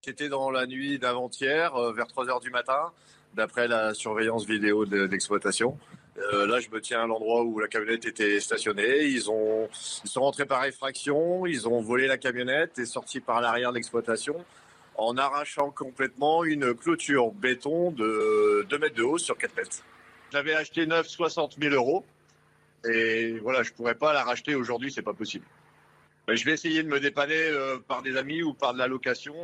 [0.00, 2.90] C'était dans la nuit d'avant-hier, vers 3h du matin
[3.34, 5.78] d'après la surveillance vidéo de, l'exploitation.
[6.32, 9.06] Euh, là, je me tiens à l'endroit où la camionnette était stationnée.
[9.06, 9.68] Ils, ont,
[10.04, 13.76] ils sont rentrés par effraction, ils ont volé la camionnette et sorti par l'arrière de
[13.76, 14.44] l'exploitation
[14.96, 19.78] en arrachant complètement une clôture béton de 2 mètres de haut sur 4 mètres.
[20.32, 22.04] J'avais acheté neuf 60 000 euros
[22.88, 25.44] et voilà, je pourrais pas la racheter aujourd'hui, c'est pas possible.
[26.26, 28.86] Ben, je vais essayer de me dépanner euh, par des amis ou par de la
[28.86, 29.34] location.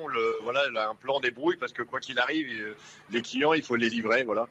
[0.42, 2.74] Voilà, un plan débrouille parce que quoi qu'il arrive, euh,
[3.10, 4.24] les clients, il faut les livrer.
[4.24, 4.48] Voilà.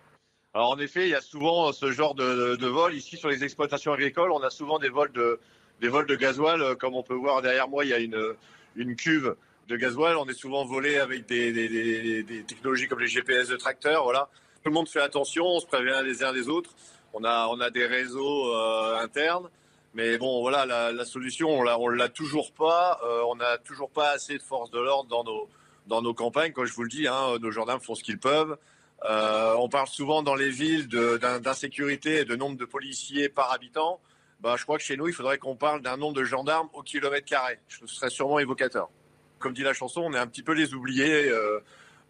[0.54, 3.94] Alors en effet, il y a souvent ce genre de, vol ici sur les exploitations
[3.94, 4.32] agricoles.
[4.32, 5.40] On a souvent des vols de
[5.82, 7.84] des vols de gasoil, euh, comme on peut voir derrière moi.
[7.84, 8.36] Il y a une
[8.76, 9.36] une cuve
[9.68, 10.16] de gasoil.
[10.18, 14.04] On est souvent volé avec des, technologies comme les GPS de tracteurs.
[14.04, 14.30] Voilà.
[14.64, 15.46] Tout le monde fait attention.
[15.46, 16.76] On se prévient les uns des autres.
[17.14, 18.54] On a on a des réseaux
[19.00, 19.50] internes.
[19.94, 23.00] Mais bon, voilà, la, solution, on l'a, toujours pas.
[23.04, 25.50] Euh, on n'a toujours pas assez de forces de l'ordre dans nos,
[25.88, 26.52] dans nos campagnes.
[26.52, 28.58] Comme je vous le dis, hein, nos gendarmes font ce qu'ils peuvent.
[29.06, 34.00] Euh, on parle souvent dans les villes d'insécurité et de nombre de policiers par habitant.
[34.42, 36.82] Bah, je crois que chez nous, il faudrait qu'on parle d'un nombre de gendarmes au
[36.82, 37.60] kilomètre carré.
[37.68, 38.90] Ce serait sûrement évocateur.
[39.38, 41.30] Comme dit la chanson, on est un petit peu les oubliés.
[41.30, 41.60] Euh,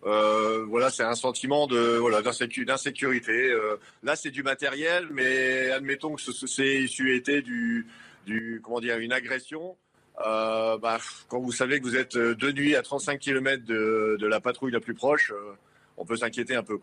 [0.05, 3.51] Euh, voilà, c'est un sentiment de voilà d'insécurité.
[3.51, 7.85] Euh, là, c'est du matériel, mais admettons que ce, c'est issu été du,
[8.25, 9.75] du comment dire une agression.
[10.25, 14.27] Euh, bah, quand vous savez que vous êtes de nuit à 35 km de, de
[14.27, 15.33] la patrouille la plus proche,
[15.97, 16.79] on peut s'inquiéter un peu.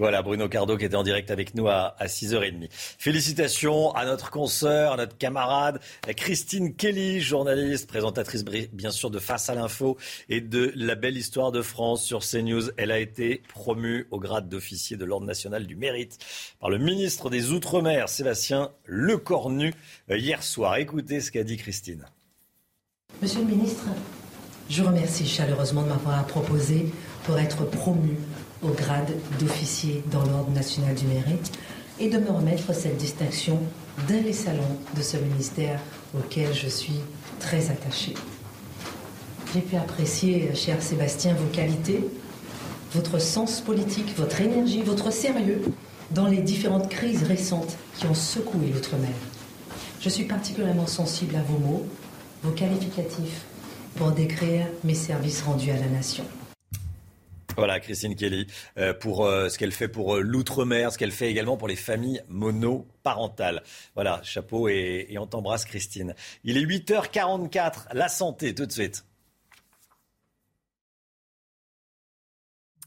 [0.00, 2.68] Voilà, Bruno Cardo qui était en direct avec nous à, 6h30.
[2.70, 5.78] Félicitations à notre consoeur, à notre camarade,
[6.16, 9.98] Christine Kelly, journaliste, présentatrice bien sûr de Face à l'info
[10.30, 12.70] et de La Belle Histoire de France sur CNews.
[12.78, 16.16] Elle a été promue au grade d'officier de l'Ordre national du mérite
[16.60, 19.74] par le ministre des Outre-mer, Sébastien Lecornu,
[20.10, 20.76] euh, hier soir.
[20.76, 22.06] Écoutez ce qu'a dit Christine.
[23.20, 23.84] Monsieur le ministre,
[24.70, 26.86] je remercie chaleureusement de m'avoir proposé
[27.24, 28.16] pour être promu
[28.62, 31.52] au grade d'officier dans l'Ordre national du mérite
[31.98, 33.58] et de me remettre cette distinction
[34.08, 35.80] dans les salons de ce ministère
[36.18, 37.00] auquel je suis
[37.38, 38.14] très attachée.
[39.52, 42.04] J'ai pu apprécier, cher Sébastien, vos qualités,
[42.92, 45.62] votre sens politique, votre énergie, votre sérieux
[46.12, 49.10] dans les différentes crises récentes qui ont secoué l'outre-mer.
[50.00, 51.86] Je suis particulièrement sensible à vos mots,
[52.42, 53.44] vos qualificatifs,
[53.96, 56.24] pour décrire mes services rendus à la nation.
[57.60, 58.46] Voilà, Christine Kelly,
[58.78, 61.76] euh, pour euh, ce qu'elle fait pour euh, l'outre-mer, ce qu'elle fait également pour les
[61.76, 63.62] familles monoparentales.
[63.94, 66.14] Voilà, chapeau et, on t'embrasse, Christine.
[66.42, 69.04] Il est 8h44, la santé, tout de suite.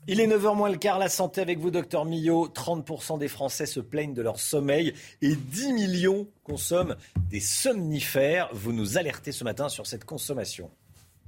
[0.08, 2.48] Il est 9h moins le quart, la santé avec vous, docteur Millot.
[2.48, 6.96] 30% des Français se plaignent de leur sommeil et 10 millions consomment
[7.30, 8.50] des somnifères.
[8.54, 10.72] Vous nous alertez ce matin sur cette consommation.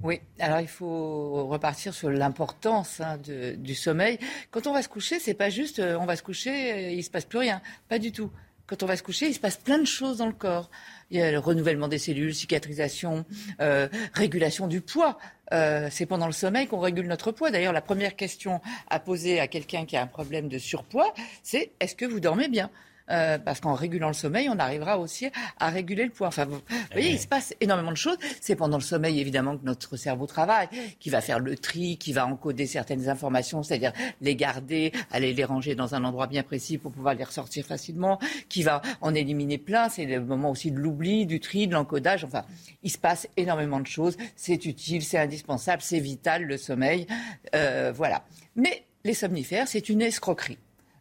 [0.02, 3.18] Oui, alors il faut repartir sur l'importance hein,
[3.56, 4.18] du sommeil.
[4.50, 7.02] Quand on va se coucher, c'est pas juste euh, on va se coucher, euh, il
[7.02, 8.30] se passe plus rien, pas du tout.
[8.66, 10.70] Quand on va se coucher, il se passe plein de choses dans le corps.
[11.10, 13.24] Il y a le renouvellement des cellules, cicatrisation,
[13.60, 15.18] euh, régulation du poids.
[15.52, 17.52] c'est pendant le sommeil qu'on régule notre poids.
[17.52, 18.60] D'ailleurs, la première question
[18.90, 21.14] à poser à quelqu'un qui a un problème de surpoids,
[21.44, 22.68] c'est est-ce que vous dormez bien?
[23.10, 25.28] Euh, parce qu'en régulant le sommeil, on arrivera aussi
[25.58, 26.28] à réguler le poids.
[26.28, 26.60] Enfin, vous,
[26.92, 28.18] voyez, il se passe énormément de choses.
[28.40, 30.68] C'est pendant le sommeil, évidemment, que notre cerveau travaille,
[30.98, 35.44] qui va faire le tri, qui va encoder certaines informations, c'est-à-dire les garder, aller les
[35.44, 38.18] ranger dans un endroit bien précis pour pouvoir les ressortir facilement,
[38.48, 39.88] qui va en éliminer plein.
[39.88, 42.24] C'est le moment aussi de l'oubli, du tri, de l'encodage.
[42.24, 42.44] Enfin,
[42.82, 44.16] il se passe énormément de choses.
[44.34, 47.06] C'est utile, c'est indispensable, c'est vital, le sommeil.
[47.54, 48.24] Euh, voilà.
[48.54, 50.58] Mais les somnifères, c'est une escroquerie.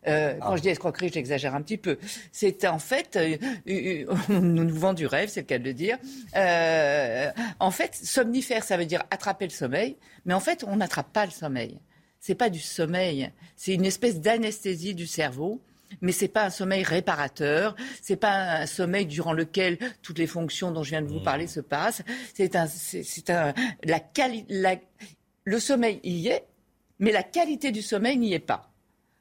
[0.07, 0.57] Euh, quand ah.
[0.57, 1.98] je dis escroquerie, j'exagère un petit peu.
[2.32, 3.38] C'est en fait, euh,
[3.68, 4.06] euh,
[4.40, 5.98] nous vend du rêve, c'est le cas de le dire.
[7.60, 11.26] en fait, somnifère, ça veut dire attraper le sommeil, mais en fait, on n'attrape pas
[11.26, 11.80] le sommeil.
[12.19, 15.61] C'est pas du sommeil, c'est une espèce d'anesthésie du cerveau
[16.02, 20.72] mais c'est pas un sommeil réparateur, c'est pas un sommeil durant lequel toutes les fonctions
[20.72, 21.23] dont je viens de vous mmh.
[21.23, 22.02] parler se passent.
[22.34, 23.53] C'est un, c'est un,
[23.84, 23.99] la,
[24.49, 24.76] la,
[25.44, 26.45] le sommeil y est,
[26.99, 28.72] mais la qualité du sommeil n'y est pas.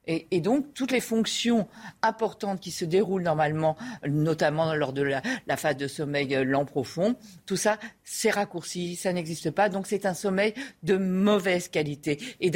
[0.06, 1.66] Et, donc, toutes les fonctions
[2.02, 3.76] importantes qui se déroulent normalement,
[4.06, 5.22] notamment lors de la,
[5.56, 7.16] phase de sommeil euh, lent profond,
[7.46, 9.70] tout ça, c'est raccourci, ça n'existe pas.
[9.70, 10.52] Donc, c'est un sommeil
[10.82, 12.18] de mauvaise qualité.
[12.40, 12.50] Et,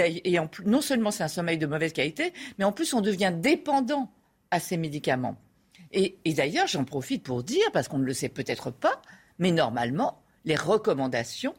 [0.66, 4.11] non seulement c'est un sommeil de mauvaise qualité, mais en plus, on devient dépendant
[4.51, 5.37] à ces médicaments.
[5.93, 9.01] Et, et d'ailleurs, j'en profite pour dire, parce qu'on ne le sait peut-être pas,
[9.39, 11.55] mais normalement, les recommandations,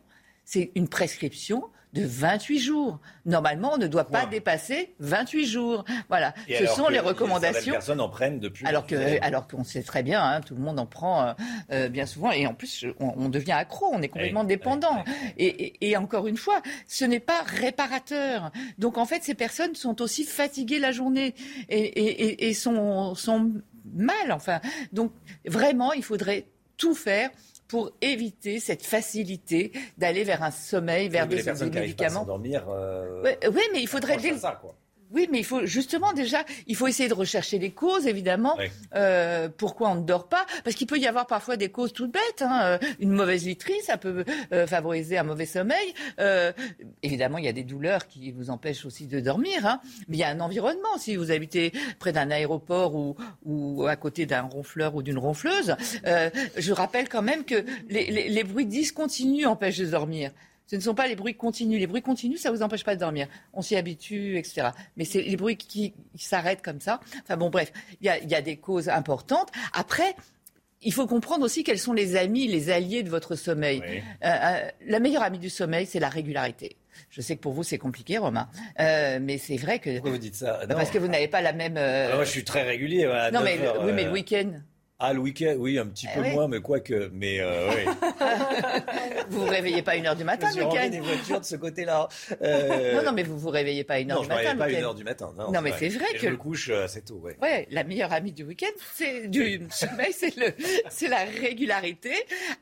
[0.45, 1.63] c'est une prescription
[1.93, 2.99] de 28 jours.
[3.25, 5.85] Normalement, on ne doit pas dépasser 28 jours.
[6.07, 7.73] Voilà, ce sont les recommandations.
[7.73, 8.65] personnes en prennent depuis.
[8.65, 11.33] Alors que, alors qu'on sait très bien, hein, tout le monde en prend euh,
[11.71, 15.03] euh, bien souvent, et en plus, on, devient accro, on est complètement dépendant.
[15.37, 18.51] Et, encore une fois, ce n'est pas réparateur.
[18.77, 21.33] Donc en fait, ces personnes sont aussi fatiguées la journée
[21.69, 23.51] et, et sont, sont
[23.93, 24.31] mal.
[24.31, 24.59] Enfin,
[24.93, 25.11] donc
[25.45, 26.45] vraiment, il faudrait
[26.77, 27.29] tout faire
[27.69, 32.25] pour éviter cette facilité d'aller vers un sommeil, vers des, des médicaments.
[32.25, 33.21] Dormir, euh,
[33.53, 34.19] oui, mais il faudrait.
[34.37, 34.59] Ça.
[35.11, 38.57] Oui, mais il faut justement déjà, il faut essayer de rechercher les causes, évidemment.
[38.95, 40.45] Euh, pourquoi on ne dort pas?
[40.63, 42.41] Parce qu'il peut y avoir parfois des causes toutes bêtes.
[42.41, 42.59] Hein.
[42.63, 44.23] Euh, une mauvaise literie, ça peut
[44.53, 45.93] euh, favoriser un mauvais sommeil.
[46.19, 46.51] Euh,
[47.01, 49.65] évidemment, il y a des douleurs qui vous empêchent aussi de dormir.
[49.65, 49.81] Hein.
[50.07, 50.97] Mais il y a un environnement.
[50.99, 53.15] Si vous habitez près d'un aéroport ou,
[53.45, 55.75] ou à côté d'un ronfleur ou d'une ronfleuse,
[56.05, 60.31] euh, je rappelle quand même que les, les, les bruits discontinus empêchent de dormir.
[60.69, 61.79] Ce ne sont pas les bruits continus.
[61.79, 63.27] Les bruits continus, ça ne vous empêche pas de dormir.
[63.53, 64.67] On s'y habitue, etc.
[64.97, 66.99] Mais c'est les bruits qui, s'arrêtent comme ça.
[67.23, 69.49] Enfin bon, bref, il y a, des causes importantes.
[69.73, 70.15] Après,
[70.83, 73.81] il faut comprendre aussi quels sont les amis, les alliés de votre sommeil.
[74.23, 76.77] Euh, euh, la meilleure amie du sommeil, c'est la régularité.
[77.09, 78.47] Je sais que pour vous c'est compliqué, Romain,
[78.79, 79.89] euh, mais c'est vrai que.
[79.93, 80.59] Pourquoi vous dites ça?
[80.67, 81.77] Parce que vous n'avez pas la même.
[81.77, 83.05] Ah, moi, je suis très régulier.
[83.33, 84.51] non, mais oui, mais le week-end.
[85.01, 86.31] Ah, le week-end, oui, un petit Eh peu oui.
[86.33, 87.09] moins, mais quoique.
[87.13, 87.85] Mais euh, oui.
[89.29, 91.55] Vous vous réveillez pas à une heure du matin le week-end des voitures de ce
[91.55, 92.07] côté-là.
[92.41, 94.55] Euh, Non, non, mais vous vous réveillez pas à une heure non, du je matin.
[94.57, 94.87] pas à le une week-end.
[94.89, 95.33] heure du matin.
[95.37, 97.37] Non, Non, mais c'est vrai que- Je me couche euh, assez tôt, ouais.
[97.41, 100.53] Ouais, la meilleure amie du week-end, c'est du sommeil, c'est le,
[100.89, 102.11] c'est la régularité.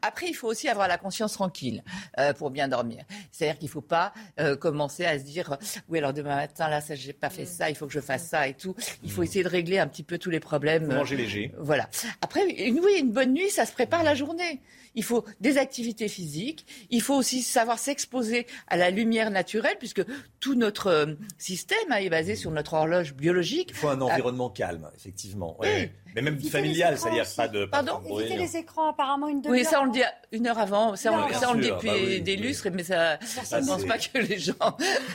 [0.03, 1.83] Après, il faut aussi avoir la conscience tranquille
[2.19, 3.03] euh, pour bien dormir.
[3.31, 5.57] C'est-à-dire qu'il faut pas euh, commencer à se dire
[5.89, 8.27] oui alors demain matin là ça j'ai pas fait ça, il faut que je fasse
[8.27, 8.75] ça et tout.
[9.03, 10.85] Il faut essayer de régler un petit peu tous les problèmes.
[10.87, 11.51] Manger léger.
[11.57, 11.89] Voilà.
[12.21, 14.59] Après, une, oui, une bonne nuit, ça se prépare la journée.
[14.97, 16.65] Il faut des activités physiques.
[16.89, 20.01] Il faut aussi savoir s'exposer à la lumière naturelle, puisque
[20.39, 21.05] tout notre euh,
[21.37, 23.69] système hein, est basé sur notre horloge biologique.
[23.69, 25.55] Il faut un environnement calme, effectivement.
[25.61, 25.91] Ouais.
[26.15, 27.65] Mais même familial, c'est-à-dire pas de.
[27.65, 28.25] pas Pardon de bruit.
[28.25, 29.59] Éviter les écrans apparemment une demi-heure.
[29.59, 30.01] Oui, ça on le dit
[30.31, 32.41] une heure avant, ça, on, Bien ça, on le dit depuis bah oui, des oui.
[32.41, 34.53] lustres, mais ça, Ça, je pense c'est- pas que les gens.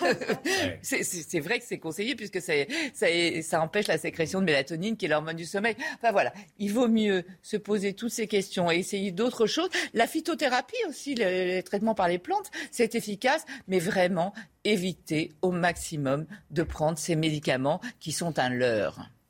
[0.82, 2.52] c'est- vrai que c'est conseillé puisque ça,
[2.94, 3.06] ça,
[3.42, 5.74] ça empêche la sécrétion de mélatonine qui est l'hormone du sommeil.
[5.96, 9.70] Enfin voilà, il vaut mieux se poser toutes ces questions et essayer d'autres choses.
[9.94, 14.32] La phytothérapie aussi, les, traitements par les plantes, c'est efficace, mais vraiment
[14.64, 19.08] éviter au maximum de prendre ces médicaments qui sont un leurre.–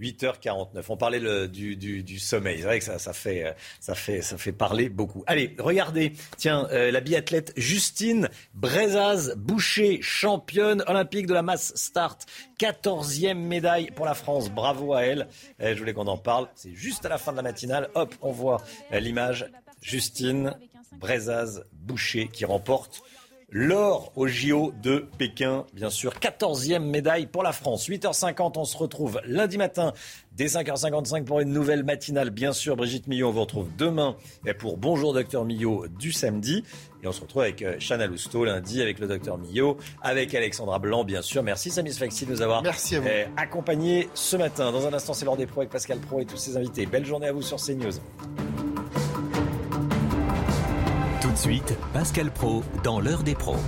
[0.00, 0.84] 8h49.
[0.88, 2.58] On parlait du, du- sommeil.
[2.58, 3.54] C'est vrai que ça, euh,
[3.94, 5.24] fait, parler beaucoup.
[5.26, 6.12] Allez, regardez.
[6.36, 12.26] Tiens, euh, la biathlète Justine Brezaz Boucher, championne olympique de la masse start.
[12.58, 14.50] 14e médaille pour la France.
[14.50, 15.28] Bravo à elle.
[15.60, 16.48] Euh, je voulais qu'on en parle.
[16.54, 17.88] C'est juste à la fin de la matinale.
[17.94, 19.46] Hop, on voit euh, l'image.
[19.82, 20.54] Justine
[20.92, 23.02] Brezaz Boucher qui remporte
[23.50, 26.14] L'or au JO de Pékin, bien sûr.
[26.14, 27.88] 14e médaille pour la France.
[27.88, 29.92] 8h50, on se retrouve lundi matin
[30.32, 32.30] dès 5h55 pour une nouvelle matinale.
[32.30, 34.16] Bien sûr, Brigitte Millot, on vous retrouve demain
[34.58, 36.64] pour Bonjour Docteur Millot du samedi.
[37.04, 40.80] Et on se retrouve avec euh, Chana Lousteau lundi, avec le Docteur Millot, avec Alexandra
[40.80, 41.44] Blanc, bien sûr.
[41.44, 44.72] Merci Samis Faxi de nous avoir Merci euh, accompagnés ce matin.
[44.72, 46.84] Dans un instant, c'est l'heure des pros avec Pascal Pro et tous ses invités.
[46.86, 47.92] Belle journée à vous sur CNews.
[51.36, 53.58] Tout de suite, Pascal Pro dans l'heure des pros.